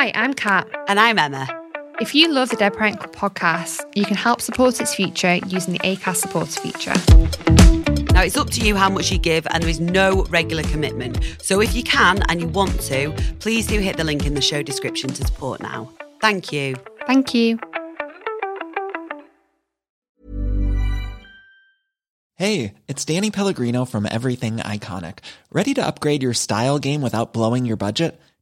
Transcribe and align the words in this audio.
Hi, 0.00 0.12
I'm 0.14 0.32
Kat. 0.32 0.66
And 0.88 0.98
I'm 0.98 1.18
Emma. 1.18 1.46
If 2.00 2.14
you 2.14 2.32
love 2.32 2.48
the 2.48 2.56
Dead 2.56 2.72
Parent 2.74 2.98
Club 3.00 3.14
podcast, 3.14 3.82
you 3.94 4.06
can 4.06 4.16
help 4.16 4.40
support 4.40 4.80
its 4.80 4.94
future 4.94 5.34
using 5.46 5.74
the 5.74 5.78
ACAST 5.80 6.16
supporter 6.16 6.58
feature. 6.58 6.94
Now, 8.14 8.22
it's 8.22 8.38
up 8.38 8.48
to 8.52 8.66
you 8.66 8.76
how 8.76 8.88
much 8.88 9.12
you 9.12 9.18
give, 9.18 9.46
and 9.50 9.62
there 9.62 9.68
is 9.68 9.78
no 9.78 10.24
regular 10.30 10.62
commitment. 10.62 11.22
So, 11.42 11.60
if 11.60 11.74
you 11.74 11.82
can 11.82 12.22
and 12.30 12.40
you 12.40 12.48
want 12.48 12.80
to, 12.80 13.12
please 13.40 13.66
do 13.66 13.78
hit 13.78 13.98
the 13.98 14.04
link 14.04 14.24
in 14.24 14.32
the 14.32 14.40
show 14.40 14.62
description 14.62 15.10
to 15.10 15.26
support 15.26 15.60
now. 15.60 15.90
Thank 16.22 16.50
you. 16.50 16.76
Thank 17.06 17.34
you. 17.34 17.58
Hey, 22.36 22.72
it's 22.88 23.04
Danny 23.04 23.30
Pellegrino 23.30 23.84
from 23.84 24.08
Everything 24.10 24.56
Iconic. 24.60 25.18
Ready 25.52 25.74
to 25.74 25.86
upgrade 25.86 26.22
your 26.22 26.32
style 26.32 26.78
game 26.78 27.02
without 27.02 27.34
blowing 27.34 27.66
your 27.66 27.76
budget? 27.76 28.18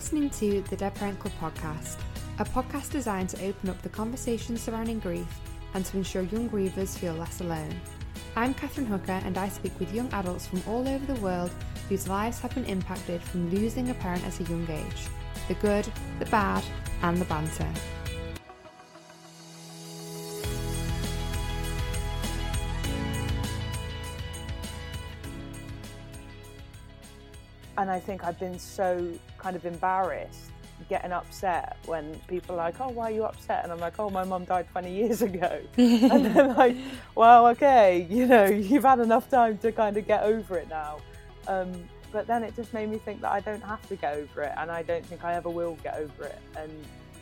Listening 0.00 0.30
to 0.30 0.62
the 0.70 0.76
Dead 0.76 0.94
podcast, 0.94 1.98
a 2.38 2.44
podcast 2.46 2.90
designed 2.90 3.28
to 3.28 3.44
open 3.44 3.68
up 3.68 3.82
the 3.82 3.88
conversation 3.90 4.56
surrounding 4.56 4.98
grief 4.98 5.26
and 5.74 5.84
to 5.84 5.98
ensure 5.98 6.22
young 6.22 6.48
grievers 6.48 6.96
feel 6.96 7.12
less 7.12 7.42
alone. 7.42 7.78
I'm 8.34 8.54
Catherine 8.54 8.86
Hooker 8.86 9.20
and 9.26 9.36
I 9.36 9.50
speak 9.50 9.78
with 9.78 9.94
young 9.94 10.10
adults 10.14 10.46
from 10.46 10.62
all 10.66 10.88
over 10.88 11.04
the 11.04 11.20
world 11.20 11.50
whose 11.90 12.08
lives 12.08 12.38
have 12.38 12.54
been 12.54 12.64
impacted 12.64 13.20
from 13.20 13.50
losing 13.50 13.90
a 13.90 13.94
parent 13.94 14.24
at 14.24 14.40
a 14.40 14.44
young 14.44 14.66
age 14.70 15.06
the 15.48 15.54
good, 15.56 15.86
the 16.18 16.24
bad, 16.24 16.64
and 17.02 17.18
the 17.18 17.26
banter. 17.26 17.70
And 27.80 27.90
I 27.90 27.98
think 27.98 28.24
I've 28.24 28.38
been 28.38 28.58
so 28.58 29.10
kind 29.38 29.56
of 29.56 29.64
embarrassed 29.64 30.50
getting 30.90 31.12
upset 31.12 31.78
when 31.86 32.14
people 32.28 32.54
are 32.54 32.58
like, 32.58 32.78
"Oh, 32.78 32.90
why 32.90 33.10
are 33.10 33.14
you 33.14 33.24
upset?" 33.24 33.64
And 33.64 33.72
I'm 33.72 33.78
like, 33.78 33.98
"Oh, 33.98 34.10
my 34.10 34.22
mum 34.22 34.44
died 34.44 34.68
20 34.70 34.92
years 34.92 35.22
ago," 35.22 35.60
and 35.78 36.26
they're 36.26 36.54
like, 36.54 36.76
"Well, 37.14 37.46
okay, 37.48 38.06
you 38.10 38.26
know, 38.26 38.44
you've 38.44 38.84
had 38.84 39.00
enough 39.00 39.30
time 39.30 39.56
to 39.58 39.72
kind 39.72 39.96
of 39.96 40.06
get 40.06 40.22
over 40.24 40.58
it 40.58 40.68
now." 40.68 40.98
Um, 41.48 41.72
but 42.12 42.26
then 42.26 42.44
it 42.44 42.54
just 42.54 42.74
made 42.74 42.90
me 42.90 42.98
think 42.98 43.22
that 43.22 43.32
I 43.32 43.40
don't 43.40 43.62
have 43.62 43.86
to 43.88 43.96
get 43.96 44.14
over 44.14 44.42
it, 44.42 44.52
and 44.58 44.70
I 44.70 44.82
don't 44.82 45.06
think 45.06 45.24
I 45.24 45.34
ever 45.34 45.48
will 45.48 45.76
get 45.82 45.96
over 45.96 46.24
it, 46.24 46.38
and 46.58 46.70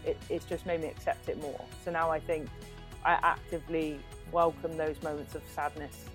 it, 0.04 0.16
it's 0.28 0.44
just 0.44 0.66
made 0.66 0.80
me 0.80 0.88
accept 0.88 1.28
it 1.28 1.40
more. 1.40 1.64
So 1.84 1.92
now 1.92 2.10
I 2.10 2.18
think 2.18 2.48
I 3.04 3.12
actively 3.22 4.00
welcome 4.32 4.76
those 4.76 5.00
moments 5.02 5.36
of 5.36 5.42
sadness 5.54 6.06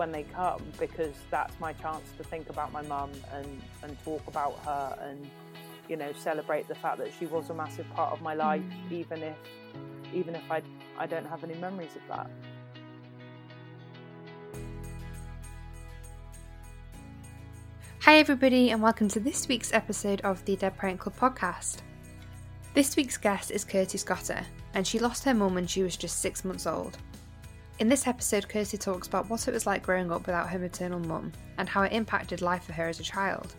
when 0.00 0.10
they 0.10 0.22
come 0.22 0.62
because 0.78 1.12
that's 1.30 1.60
my 1.60 1.74
chance 1.74 2.10
to 2.16 2.24
think 2.24 2.48
about 2.48 2.72
my 2.72 2.80
mum 2.80 3.10
and, 3.34 3.60
and 3.82 4.02
talk 4.02 4.26
about 4.28 4.58
her 4.60 4.98
and 5.02 5.28
you 5.90 5.96
know 5.96 6.10
celebrate 6.14 6.66
the 6.68 6.74
fact 6.74 6.96
that 6.96 7.10
she 7.18 7.26
was 7.26 7.50
a 7.50 7.54
massive 7.54 7.86
part 7.90 8.10
of 8.10 8.22
my 8.22 8.32
life 8.32 8.62
mm. 8.62 8.92
even 8.92 9.22
if 9.22 9.36
even 10.14 10.34
if 10.34 10.50
I, 10.50 10.62
I 10.98 11.04
don't 11.04 11.26
have 11.26 11.44
any 11.44 11.52
memories 11.56 11.94
of 11.96 12.00
that. 12.08 12.30
Hi, 18.00 18.16
everybody, 18.16 18.70
and 18.70 18.82
welcome 18.82 19.08
to 19.08 19.20
this 19.20 19.48
week's 19.48 19.74
episode 19.74 20.22
of 20.22 20.42
the 20.46 20.56
Dead 20.56 20.78
Parent 20.78 20.98
Club 20.98 21.14
podcast. 21.14 21.82
This 22.72 22.96
week's 22.96 23.18
guest 23.18 23.50
is 23.50 23.66
Kirsty 23.66 23.98
Scotter, 23.98 24.46
and 24.72 24.86
she 24.86 24.98
lost 24.98 25.24
her 25.24 25.34
mum 25.34 25.54
when 25.54 25.66
she 25.66 25.82
was 25.82 25.98
just 25.98 26.20
six 26.22 26.42
months 26.42 26.66
old. 26.66 26.96
In 27.80 27.88
this 27.88 28.06
episode, 28.06 28.46
Kirsty 28.46 28.76
talks 28.76 29.08
about 29.08 29.30
what 29.30 29.48
it 29.48 29.54
was 29.54 29.64
like 29.64 29.82
growing 29.82 30.12
up 30.12 30.26
without 30.26 30.50
her 30.50 30.58
maternal 30.58 31.00
mum 31.00 31.32
and 31.56 31.66
how 31.66 31.80
it 31.80 31.92
impacted 31.92 32.42
life 32.42 32.64
for 32.64 32.74
her 32.74 32.86
as 32.90 33.00
a 33.00 33.02
child. 33.02 33.54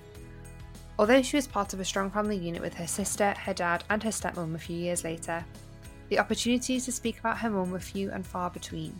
Although 0.99 1.23
she 1.23 1.37
was 1.37 1.47
part 1.47 1.73
of 1.73 1.79
a 1.79 1.85
strong 1.85 2.11
family 2.11 2.37
unit 2.37 2.61
with 2.61 2.75
her 2.75 2.85
sister, 2.85 3.33
her 3.39 3.55
dad, 3.55 3.83
and 3.89 4.03
her 4.03 4.11
stepmom 4.11 4.53
a 4.53 4.59
few 4.59 4.77
years 4.77 5.03
later, 5.03 5.43
the 6.09 6.19
opportunities 6.19 6.85
to 6.85 6.91
speak 6.91 7.17
about 7.17 7.39
her 7.39 7.49
mum 7.49 7.71
were 7.71 7.79
few 7.79 8.11
and 8.11 8.23
far 8.23 8.51
between. 8.51 8.95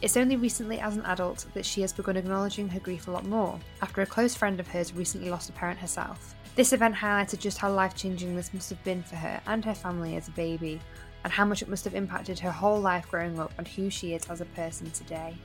It's 0.00 0.16
only 0.16 0.36
recently 0.36 0.80
as 0.80 0.96
an 0.96 1.04
adult 1.04 1.44
that 1.52 1.66
she 1.66 1.82
has 1.82 1.92
begun 1.92 2.16
acknowledging 2.16 2.70
her 2.70 2.80
grief 2.80 3.08
a 3.08 3.10
lot 3.10 3.26
more, 3.26 3.60
after 3.82 4.00
a 4.00 4.06
close 4.06 4.34
friend 4.34 4.58
of 4.58 4.66
hers 4.66 4.94
recently 4.94 5.28
lost 5.28 5.50
a 5.50 5.52
parent 5.52 5.78
herself. 5.78 6.34
This 6.54 6.72
event 6.72 6.94
highlighted 6.94 7.38
just 7.38 7.58
how 7.58 7.70
life 7.70 7.94
changing 7.94 8.34
this 8.34 8.54
must 8.54 8.70
have 8.70 8.82
been 8.82 9.02
for 9.02 9.16
her 9.16 9.42
and 9.46 9.62
her 9.62 9.74
family 9.74 10.16
as 10.16 10.28
a 10.28 10.32
baby, 10.32 10.80
and 11.24 11.32
how 11.32 11.44
much 11.44 11.62
it 11.62 11.68
must 11.68 11.84
have 11.84 11.94
impacted 11.94 12.38
her 12.38 12.50
whole 12.50 12.80
life 12.80 13.08
growing 13.10 13.38
up 13.38 13.52
and 13.58 13.68
who 13.68 13.90
she 13.90 14.14
is 14.14 14.28
as 14.28 14.40
a 14.40 14.46
person 14.46 14.90
today. 14.90 15.36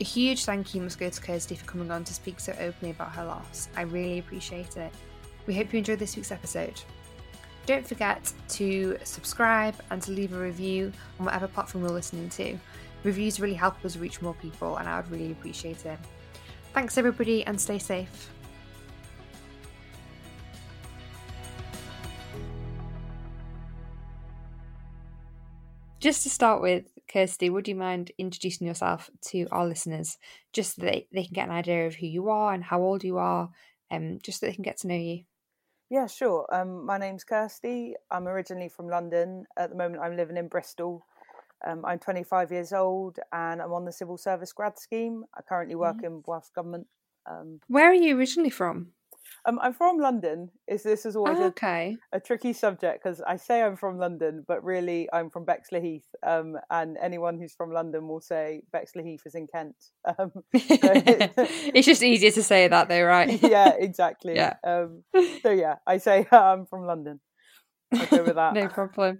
A 0.00 0.04
huge 0.04 0.44
thank 0.44 0.74
you 0.74 0.80
must 0.80 0.98
go 0.98 1.10
to 1.10 1.20
Kirsty 1.20 1.54
for 1.54 1.66
coming 1.66 1.90
on 1.90 2.04
to 2.04 2.14
speak 2.14 2.40
so 2.40 2.52
openly 2.58 2.90
about 2.90 3.12
her 3.12 3.24
loss. 3.24 3.68
I 3.76 3.82
really 3.82 4.18
appreciate 4.18 4.76
it. 4.76 4.92
We 5.46 5.54
hope 5.54 5.72
you 5.72 5.78
enjoyed 5.78 5.98
this 5.98 6.16
week's 6.16 6.32
episode. 6.32 6.80
Don't 7.66 7.86
forget 7.86 8.32
to 8.48 8.96
subscribe 9.04 9.74
and 9.90 10.00
to 10.02 10.10
leave 10.10 10.32
a 10.32 10.38
review 10.38 10.92
on 11.18 11.26
whatever 11.26 11.46
platform 11.46 11.84
you're 11.84 11.92
listening 11.92 12.30
to. 12.30 12.58
Reviews 13.04 13.40
really 13.40 13.54
help 13.54 13.84
us 13.84 13.96
reach 13.96 14.22
more 14.22 14.34
people, 14.34 14.76
and 14.78 14.88
I 14.88 15.00
would 15.00 15.10
really 15.10 15.32
appreciate 15.32 15.84
it. 15.84 15.98
Thanks, 16.72 16.98
everybody, 16.98 17.44
and 17.44 17.60
stay 17.60 17.78
safe. 17.78 18.30
Just 26.10 26.24
to 26.24 26.30
start 26.30 26.60
with, 26.60 26.86
Kirsty, 27.06 27.50
would 27.50 27.68
you 27.68 27.76
mind 27.76 28.10
introducing 28.18 28.66
yourself 28.66 29.08
to 29.26 29.46
our 29.52 29.64
listeners 29.64 30.18
just 30.52 30.74
so 30.74 30.82
that 30.82 30.90
they, 30.90 31.06
they 31.12 31.22
can 31.22 31.34
get 31.34 31.48
an 31.48 31.54
idea 31.54 31.86
of 31.86 31.94
who 31.94 32.08
you 32.08 32.30
are 32.30 32.52
and 32.52 32.64
how 32.64 32.82
old 32.82 33.04
you 33.04 33.18
are, 33.18 33.48
um, 33.92 34.18
just 34.20 34.40
so 34.40 34.46
they 34.46 34.52
can 34.52 34.64
get 34.64 34.78
to 34.78 34.88
know 34.88 34.96
you? 34.96 35.22
Yeah, 35.88 36.08
sure. 36.08 36.52
Um, 36.52 36.84
my 36.84 36.98
name's 36.98 37.22
Kirsty. 37.22 37.94
I'm 38.10 38.26
originally 38.26 38.68
from 38.68 38.88
London. 38.88 39.44
At 39.56 39.70
the 39.70 39.76
moment, 39.76 40.02
I'm 40.02 40.16
living 40.16 40.36
in 40.36 40.48
Bristol. 40.48 41.06
Um, 41.64 41.84
I'm 41.84 42.00
25 42.00 42.50
years 42.50 42.72
old 42.72 43.20
and 43.32 43.62
I'm 43.62 43.72
on 43.72 43.84
the 43.84 43.92
civil 43.92 44.18
service 44.18 44.52
grad 44.52 44.80
scheme. 44.80 45.26
I 45.36 45.42
currently 45.42 45.76
work 45.76 45.98
Mhm. 45.98 46.06
in 46.06 46.22
Welsh 46.26 46.48
Government. 46.56 46.88
Um, 47.24 47.60
Where 47.68 47.88
are 47.88 47.94
you 47.94 48.18
originally 48.18 48.50
from? 48.50 48.94
Um, 49.46 49.58
I'm 49.62 49.72
from 49.72 49.98
London. 49.98 50.50
Is 50.68 50.82
this 50.82 51.06
is 51.06 51.16
always 51.16 51.38
Oh, 51.38 51.44
a, 51.44 51.46
okay. 51.46 51.96
a 52.12 52.20
tricky 52.20 52.52
subject 52.52 53.02
because 53.02 53.20
I 53.22 53.36
say 53.36 53.62
I'm 53.62 53.76
from 53.76 53.98
London, 53.98 54.44
but 54.46 54.62
really 54.62 55.08
I'm 55.12 55.30
from 55.30 55.44
Bexley 55.44 55.80
Heath. 55.80 56.06
Um, 56.26 56.56
and 56.70 56.96
anyone 57.00 57.38
who's 57.38 57.54
from 57.54 57.72
London 57.72 58.06
will 58.08 58.20
say 58.20 58.62
Bexley 58.72 59.02
Heath 59.04 59.22
is 59.26 59.34
in 59.34 59.46
Kent. 59.46 59.76
Um, 60.18 60.32
it's 60.52 61.86
just 61.86 62.02
easier 62.02 62.30
to 62.32 62.42
say 62.42 62.68
that 62.68 62.88
though, 62.88 63.02
right? 63.04 63.40
yeah, 63.48 63.74
exactly. 63.78 64.34
Yeah. 64.34 64.56
Um, 64.64 65.04
so 65.42 65.50
yeah, 65.50 65.76
I 65.86 65.98
say 65.98 66.26
I'm 66.30 66.66
from 66.66 66.84
London. 66.86 67.20
I'll 67.92 68.06
go 68.06 68.24
with 68.24 68.34
that. 68.36 68.54
no 68.54 68.68
problem. 68.68 69.18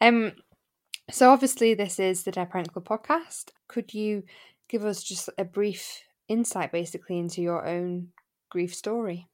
Um, 0.00 0.32
so 1.10 1.30
obviously 1.30 1.74
this 1.74 1.98
is 1.98 2.24
the 2.24 2.32
Dead 2.32 2.50
Parent 2.50 2.72
Club 2.72 2.84
podcast. 2.86 3.50
Could 3.68 3.94
you 3.94 4.24
give 4.68 4.84
us 4.84 5.02
just 5.02 5.28
a 5.38 5.44
brief 5.44 6.02
insight, 6.28 6.72
basically, 6.72 7.18
into 7.18 7.40
your 7.42 7.66
own 7.66 8.08
grief 8.50 8.74
story? 8.74 9.28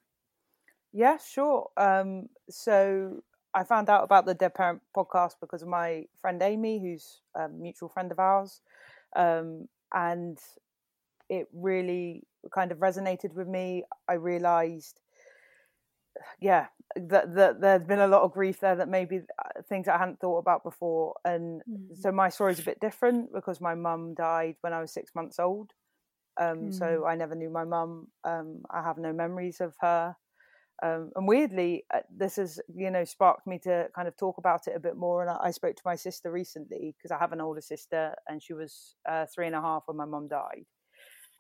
Yeah, 0.93 1.17
sure. 1.19 1.71
Um, 1.77 2.29
so 2.51 3.23
I 3.55 3.65
found 3.65 3.89
out 3.89 4.05
about 4.05 4.27
the 4.27 4.35
Dead 4.35 4.55
Parent 4.55 4.83
podcast 4.97 5.35
because 5.41 5.63
of 5.63 5.69
my 5.69 6.05
friend 6.21 6.43
Amy, 6.43 6.81
who's 6.81 7.21
a 7.35 7.49
mutual 7.49 7.89
friend 7.89 8.13
of 8.13 8.19
ours. 8.19 8.61
Um, 9.17 9.69
and 9.93 10.39
it 11.29 11.49
really 11.53 12.25
kind 12.55 12.73
of 12.73 12.79
resonated 12.79 13.35
with 13.35 13.49
me. 13.49 13.85
I 14.09 14.15
realized, 14.15 15.01
yeah, 16.41 16.67
that, 16.97 17.35
that 17.35 17.61
there's 17.61 17.85
been 17.85 18.01
a 18.01 18.07
lot 18.07 18.23
of 18.23 18.33
grief 18.33 18.61
there 18.61 18.77
that 18.77 18.89
maybe 18.89 19.21
uh, 19.39 19.63
things 19.69 19.89
I 19.89 19.99
hadn't 19.99 20.21
thought 20.21 20.39
about 20.39 20.63
before. 20.63 21.15
And 21.25 21.63
so 21.95 22.13
my 22.13 22.29
story's 22.29 22.61
a 22.61 22.65
bit 22.65 22.81
different 22.81 23.33
because 23.33 23.61
my 23.61 23.75
mum 23.75 24.15
died 24.15 24.57
when 24.61 24.73
I 24.73 24.81
was 24.81 24.93
six 24.93 25.15
months 25.15 25.39
old. 25.39 25.73
Um, 26.41 26.71
So 26.73 27.07
I 27.07 27.15
never 27.17 27.35
knew 27.35 27.51
my 27.51 27.65
mum. 27.65 28.09
Um, 28.25 28.63
I 28.71 28.83
have 28.83 28.99
no 28.99 29.13
memories 29.13 29.61
of 29.61 29.75
her. 29.81 30.17
Um, 30.83 31.13
and 31.15 31.29
weirdly, 31.29 31.85
uh, 31.95 32.01
this 32.15 32.37
has 32.37 32.61
you 32.75 32.91
know 32.91 33.05
sparked 33.05 33.47
me 33.47 33.59
to 33.61 33.89
kind 33.95 34.09
of 34.09 34.17
talk 34.17 34.39
about 34.39 34.67
it 34.67 34.77
a 34.77 34.81
bit 34.81 34.97
more. 34.97 35.23
And 35.23 35.31
I, 35.31 35.39
I 35.45 35.51
spoke 35.53 35.77
to 35.77 35.83
my 35.85 35.95
sister 35.97 36.31
recently 36.33 36.95
because 36.97 37.11
I 37.13 37.19
have 37.19 37.33
an 37.33 37.41
older 37.41 37.61
sister, 37.61 38.15
and 38.29 38.43
she 38.43 38.53
was 38.55 38.97
uh, 39.09 39.27
three 39.33 39.47
and 39.47 39.57
a 39.57 39.61
half 39.61 39.85
when 39.87 39.97
my 39.97 40.05
mum 40.07 40.29
died. 40.29 40.67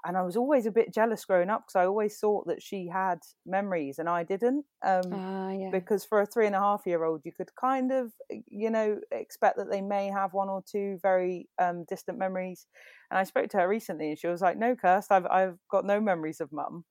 And 0.04 0.16
I 0.16 0.22
was 0.22 0.36
always 0.36 0.66
a 0.66 0.72
bit 0.72 0.92
jealous 0.92 1.24
growing 1.24 1.48
up 1.50 1.62
because 1.62 1.76
I 1.76 1.86
always 1.86 2.18
thought 2.18 2.46
that 2.48 2.60
she 2.62 2.88
had 2.88 3.20
memories 3.46 3.98
and 4.00 4.08
I 4.08 4.24
didn't. 4.24 4.64
Um, 4.84 5.02
Ah, 5.12 5.50
yeah. 5.52 5.70
because 5.70 6.04
for 6.04 6.20
a 6.20 6.26
three 6.26 6.46
and 6.46 6.56
a 6.56 6.60
half 6.60 6.82
year 6.86 7.04
old, 7.04 7.22
you 7.24 7.32
could 7.32 7.50
kind 7.54 7.92
of, 7.92 8.12
you 8.48 8.68
know, 8.70 9.00
expect 9.12 9.56
that 9.58 9.70
they 9.70 9.80
may 9.80 10.08
have 10.08 10.32
one 10.34 10.48
or 10.48 10.62
two 10.68 10.98
very 11.02 11.48
um, 11.60 11.84
distant 11.88 12.18
memories. 12.18 12.66
And 13.10 13.18
I 13.18 13.24
spoke 13.24 13.48
to 13.50 13.58
her 13.58 13.68
recently, 13.68 14.08
and 14.10 14.18
she 14.18 14.26
was 14.26 14.40
like, 14.42 14.58
"No, 14.58 14.74
Kirst, 14.74 15.10
I've 15.10 15.26
I've 15.26 15.58
got 15.70 15.84
no 15.84 16.00
memories 16.00 16.40
of 16.40 16.52
mum." 16.52 16.84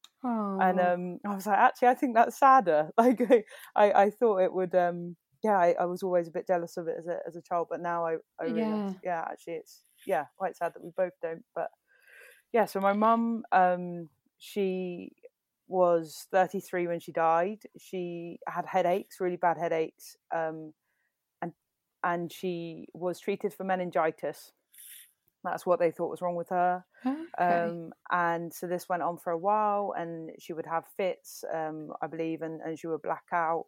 And 0.60 0.80
um, 0.80 1.20
I 1.26 1.36
was 1.36 1.48
like, 1.48 1.58
"Actually, 1.58 1.90
I 1.90 1.96
think 1.96 2.16
that's 2.16 2.38
sadder." 2.40 2.92
Like, 2.98 3.22
I 3.76 3.92
I 4.06 4.10
thought 4.12 4.40
it 4.42 4.54
would. 4.54 4.76
Um, 4.76 5.18
yeah, 5.44 5.58
I, 5.58 5.76
I 5.80 5.86
was 5.86 6.04
always 6.04 6.28
a 6.28 6.32
bit 6.32 6.48
jealous 6.48 6.78
of 6.78 6.88
it 6.88 6.98
as 7.00 7.08
a 7.08 7.20
as 7.28 7.36
a 7.36 7.42
child, 7.42 7.68
but 7.70 7.82
now 7.82 8.06
I 8.06 8.18
I 8.40 8.46
realize, 8.46 8.82
yeah, 9.04 9.22
actually, 9.30 9.56
it's 9.56 9.84
yeah 10.06 10.26
quite 10.38 10.56
sad 10.58 10.74
that 10.76 10.84
we 10.84 10.92
both 10.96 11.14
don't. 11.22 11.44
But 11.56 11.70
yeah, 12.54 12.66
so 12.66 12.80
my 12.80 12.94
mum, 12.94 13.44
um, 13.52 14.10
she 14.38 15.12
was 15.68 16.28
33 16.32 16.88
when 16.88 17.00
she 17.00 17.12
died. 17.12 17.64
She 17.80 18.40
had 18.48 18.66
headaches, 18.68 19.20
really 19.22 19.38
bad 19.38 19.58
headaches, 19.58 20.18
um, 20.36 20.74
and 21.42 21.54
and 22.04 22.32
she 22.34 22.88
was 22.94 23.20
treated 23.20 23.54
for 23.54 23.64
meningitis. 23.66 24.54
That's 25.44 25.66
what 25.66 25.80
they 25.80 25.92
thought 25.92 26.10
was 26.12 26.22
wrong 26.22 26.36
with 26.36 26.50
her. 26.50 26.84
Okay. 27.06 27.18
Um, 27.38 27.92
and 28.12 28.54
so 28.54 28.68
this 28.68 28.88
went 28.90 29.02
on 29.04 29.18
for 29.18 29.32
a 29.32 29.38
while, 29.38 29.94
and 29.98 30.30
she 30.40 30.54
would 30.54 30.66
have 30.68 30.86
fits, 30.98 31.44
um, 31.54 31.92
I 32.02 32.08
believe, 32.08 32.42
and, 32.42 32.62
and 32.62 32.78
she 32.78 32.88
would 32.88 33.02
black 33.02 33.24
out. 33.34 33.66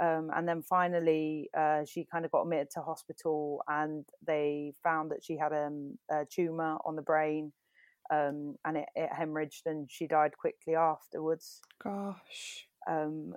Um, 0.00 0.30
and 0.32 0.46
then 0.46 0.62
finally, 0.62 1.50
uh, 1.56 1.84
she 1.84 2.04
kind 2.04 2.24
of 2.24 2.30
got 2.30 2.42
admitted 2.42 2.70
to 2.74 2.82
hospital, 2.82 3.62
and 3.66 4.04
they 4.24 4.74
found 4.84 5.10
that 5.10 5.24
she 5.24 5.36
had 5.36 5.52
um, 5.52 5.98
a 6.10 6.24
tumor 6.24 6.76
on 6.84 6.94
the 6.94 7.02
brain, 7.02 7.52
um, 8.12 8.54
and 8.64 8.76
it, 8.76 8.86
it 8.94 9.10
hemorrhaged, 9.10 9.66
and 9.66 9.90
she 9.90 10.06
died 10.06 10.38
quickly 10.38 10.76
afterwards. 10.76 11.60
Gosh. 11.82 12.68
Um, 12.88 13.34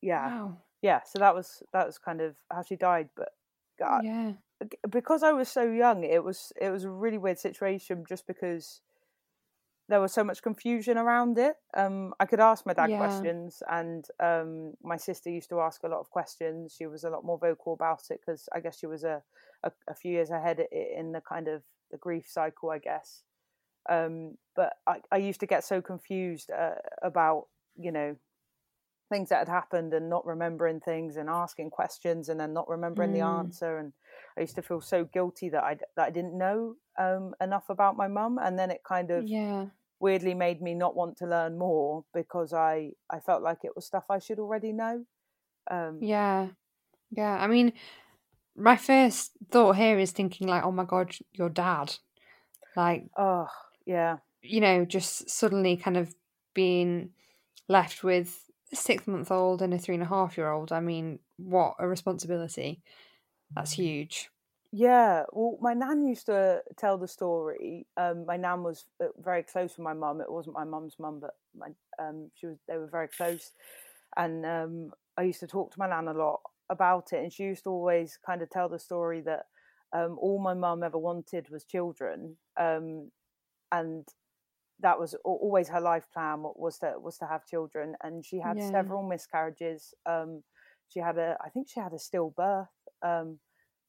yeah, 0.00 0.26
Wow. 0.28 0.58
yeah. 0.80 1.00
So 1.04 1.18
that 1.18 1.34
was 1.34 1.62
that 1.72 1.86
was 1.86 1.98
kind 1.98 2.20
of 2.20 2.36
how 2.52 2.62
she 2.62 2.76
died. 2.76 3.08
But 3.16 3.30
God, 3.80 4.02
Yeah. 4.04 4.32
Because 4.90 5.22
I 5.22 5.32
was 5.32 5.48
so 5.48 5.62
young, 5.70 6.04
it 6.04 6.24
was 6.24 6.52
it 6.60 6.70
was 6.70 6.84
a 6.84 6.90
really 6.90 7.18
weird 7.18 7.38
situation 7.38 8.04
just 8.08 8.26
because 8.26 8.80
there 9.88 10.00
was 10.00 10.12
so 10.12 10.22
much 10.22 10.42
confusion 10.42 10.98
around 10.98 11.38
it. 11.38 11.56
Um, 11.74 12.12
I 12.20 12.26
could 12.26 12.40
ask 12.40 12.66
my 12.66 12.74
dad 12.74 12.88
Yeah. 12.88 12.94
questions, 12.94 13.62
and 13.70 14.04
um, 14.20 14.74
my 14.82 14.96
sister 14.98 15.30
used 15.30 15.48
to 15.48 15.60
ask 15.60 15.82
a 15.82 15.88
lot 15.88 16.00
of 16.00 16.10
questions. 16.10 16.74
She 16.76 16.86
was 16.86 17.04
a 17.04 17.10
lot 17.10 17.24
more 17.24 17.38
vocal 17.38 17.72
about 17.72 18.02
it 18.10 18.20
because 18.20 18.48
I 18.54 18.60
guess 18.60 18.78
she 18.78 18.86
was 18.86 19.04
a, 19.04 19.22
a 19.62 19.72
a 19.88 19.94
few 19.94 20.12
years 20.12 20.30
ahead 20.30 20.60
in 20.70 21.12
the 21.12 21.22
kind 21.22 21.48
of 21.48 21.62
the 21.90 21.96
grief 21.96 22.28
cycle, 22.28 22.70
I 22.70 22.78
guess. 22.78 23.22
Um, 23.88 24.38
but 24.56 24.74
I, 24.86 25.00
I 25.12 25.18
used 25.18 25.40
to 25.40 25.46
get 25.46 25.64
so 25.64 25.80
confused 25.80 26.50
uh, 26.50 26.76
about 27.02 27.48
you 27.78 27.92
know 27.92 28.16
things 29.08 29.30
that 29.30 29.38
had 29.38 29.48
happened 29.48 29.94
and 29.94 30.10
not 30.10 30.26
remembering 30.26 30.80
things 30.80 31.16
and 31.16 31.30
asking 31.30 31.70
questions 31.70 32.28
and 32.28 32.38
then 32.38 32.52
not 32.52 32.68
remembering 32.68 33.12
the 33.12 33.20
Mm. 33.20 33.22
answer 33.22 33.78
and 33.78 33.92
I 34.36 34.40
used 34.42 34.56
to 34.56 34.62
feel 34.62 34.80
so 34.80 35.04
guilty 35.04 35.48
that 35.50 35.64
I 35.64 35.74
that 35.96 36.06
I 36.06 36.10
didn't 36.10 36.36
know 36.38 36.76
um, 36.98 37.34
enough 37.40 37.68
about 37.70 37.96
my 37.96 38.08
mum 38.08 38.38
and 38.38 38.58
then 38.58 38.70
it 38.70 38.82
kind 38.84 39.10
of 39.10 39.26
Yeah. 39.26 39.70
weirdly 40.00 40.34
made 40.34 40.62
me 40.62 40.74
not 40.74 40.96
want 40.96 41.16
to 41.18 41.26
learn 41.26 41.58
more 41.58 42.04
because 42.14 42.52
I 42.52 42.92
I 43.10 43.20
felt 43.20 43.42
like 43.42 43.64
it 43.64 43.76
was 43.76 43.86
stuff 43.86 44.06
I 44.10 44.18
should 44.18 44.38
already 44.38 44.72
know. 44.72 45.06
Um, 45.70 46.06
Yeah. 46.06 46.50
Yeah. 47.10 47.38
I 47.38 47.46
mean, 47.46 47.74
my 48.56 48.76
first 48.76 49.32
thought 49.50 49.76
here 49.76 49.98
is 49.98 50.12
thinking 50.12 50.48
like, 50.48 50.64
oh 50.64 50.72
my 50.72 50.84
God, 50.84 51.16
your 51.32 51.50
dad. 51.50 51.96
Like, 52.76 53.10
Oh 53.18 53.48
yeah, 53.84 54.20
you 54.42 54.60
know, 54.60 54.84
just 54.84 55.28
suddenly 55.28 55.76
kind 55.76 55.96
of 55.96 56.14
being 56.54 57.10
left 57.68 58.04
with 58.04 58.50
a 58.72 58.76
six 58.76 59.06
month 59.06 59.30
old 59.30 59.62
and 59.62 59.74
a 59.74 59.78
three 59.78 59.94
and 59.94 60.04
a 60.04 60.08
half 60.08 60.36
year 60.36 60.50
old. 60.50 60.72
I 60.72 60.80
mean, 60.80 61.20
what 61.36 61.76
a 61.78 61.88
responsibility. 61.88 62.82
That's 63.50 63.72
huge. 63.72 64.30
Yeah, 64.70 65.24
well, 65.32 65.56
my 65.62 65.72
nan 65.72 66.06
used 66.06 66.26
to 66.26 66.62
tell 66.76 66.98
the 66.98 67.08
story. 67.08 67.86
Um, 67.96 68.26
my 68.26 68.36
nan 68.36 68.62
was 68.62 68.84
uh, 69.00 69.06
very 69.16 69.42
close 69.42 69.72
with 69.78 69.84
my 69.84 69.94
mum. 69.94 70.20
It 70.20 70.30
wasn't 70.30 70.56
my 70.56 70.64
mum's 70.64 70.98
mum, 70.98 71.20
but 71.20 71.38
my 71.54 71.74
um, 71.98 72.30
she 72.34 72.46
was. 72.46 72.58
They 72.68 72.76
were 72.76 72.86
very 72.86 73.08
close, 73.08 73.52
and 74.16 74.44
um, 74.44 74.92
I 75.16 75.22
used 75.22 75.40
to 75.40 75.46
talk 75.46 75.72
to 75.72 75.78
my 75.78 75.88
nan 75.88 76.08
a 76.08 76.12
lot 76.12 76.42
about 76.68 77.14
it. 77.14 77.22
And 77.22 77.32
she 77.32 77.44
used 77.44 77.64
to 77.64 77.70
always 77.70 78.18
kind 78.18 78.42
of 78.42 78.50
tell 78.50 78.68
the 78.68 78.78
story 78.78 79.22
that 79.22 79.46
um, 79.94 80.18
all 80.18 80.38
my 80.38 80.52
mum 80.54 80.82
ever 80.82 80.98
wanted 80.98 81.48
was 81.48 81.64
children, 81.64 82.36
um, 82.58 83.10
and 83.72 84.08
that 84.80 84.98
was 85.00 85.14
always 85.24 85.68
her 85.68 85.80
life 85.80 86.06
plan 86.12 86.42
was 86.42 86.78
to 86.78 86.94
was 86.98 87.18
to 87.18 87.26
have 87.26 87.46
children. 87.46 87.96
And 88.02 88.24
she 88.24 88.38
had 88.40 88.60
Yeah. 88.60 88.62
several 88.62 89.02
miscarriages. 89.06 89.94
Um, 90.06 90.44
she 90.88 91.00
had 91.00 91.18
a, 91.18 91.36
I 91.44 91.50
think 91.50 91.68
she 91.68 91.80
had 91.80 91.92
a 91.92 91.96
stillbirth. 91.96 92.68
Um, 93.02 93.38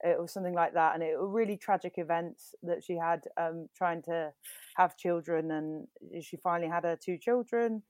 it 0.02 0.18
was 0.20 0.32
something 0.32 0.54
like 0.54 0.74
that 0.74 0.94
and 0.94 1.04
it 1.04 1.18
were 1.18 1.28
really 1.28 1.58
tragic 1.58 1.96
events 1.98 2.56
that 2.64 2.84
she 2.84 2.94
had 2.96 3.22
um, 3.40 3.68
trying 3.76 4.02
to 4.04 4.32
have 4.78 4.96
children 4.98 5.52
and 5.52 5.88
she 6.24 6.38
finally 6.38 6.70
had 6.70 6.86
her 6.86 6.96
two 6.96 7.18
children 7.18 7.84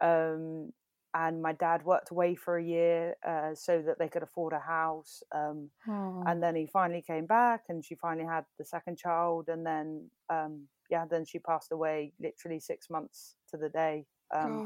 um, 0.00 0.72
and 1.14 1.42
my 1.42 1.52
dad 1.52 1.84
worked 1.84 2.10
away 2.10 2.36
for 2.36 2.56
a 2.58 2.64
year 2.64 3.16
uh, 3.26 3.54
so 3.54 3.82
that 3.84 3.98
they 3.98 4.08
could 4.08 4.22
afford 4.22 4.52
a 4.52 4.60
house 4.60 5.22
um, 5.34 5.70
Oh, 5.88 6.22
and 6.26 6.42
then 6.42 6.54
he 6.54 6.66
finally 6.66 7.02
came 7.02 7.26
back 7.26 7.62
and 7.68 7.84
she 7.84 7.94
finally 7.96 8.26
had 8.26 8.44
the 8.58 8.64
second 8.64 8.96
child 8.96 9.48
and 9.48 9.66
then 9.66 10.08
um, 10.30 10.68
yeah 10.90 11.04
then 11.10 11.24
she 11.24 11.38
passed 11.40 11.72
away 11.72 12.12
literally 12.20 12.60
six 12.60 12.88
months 12.90 13.34
to 13.50 13.56
the 13.56 13.68
day 13.68 14.06
um. 14.34 14.62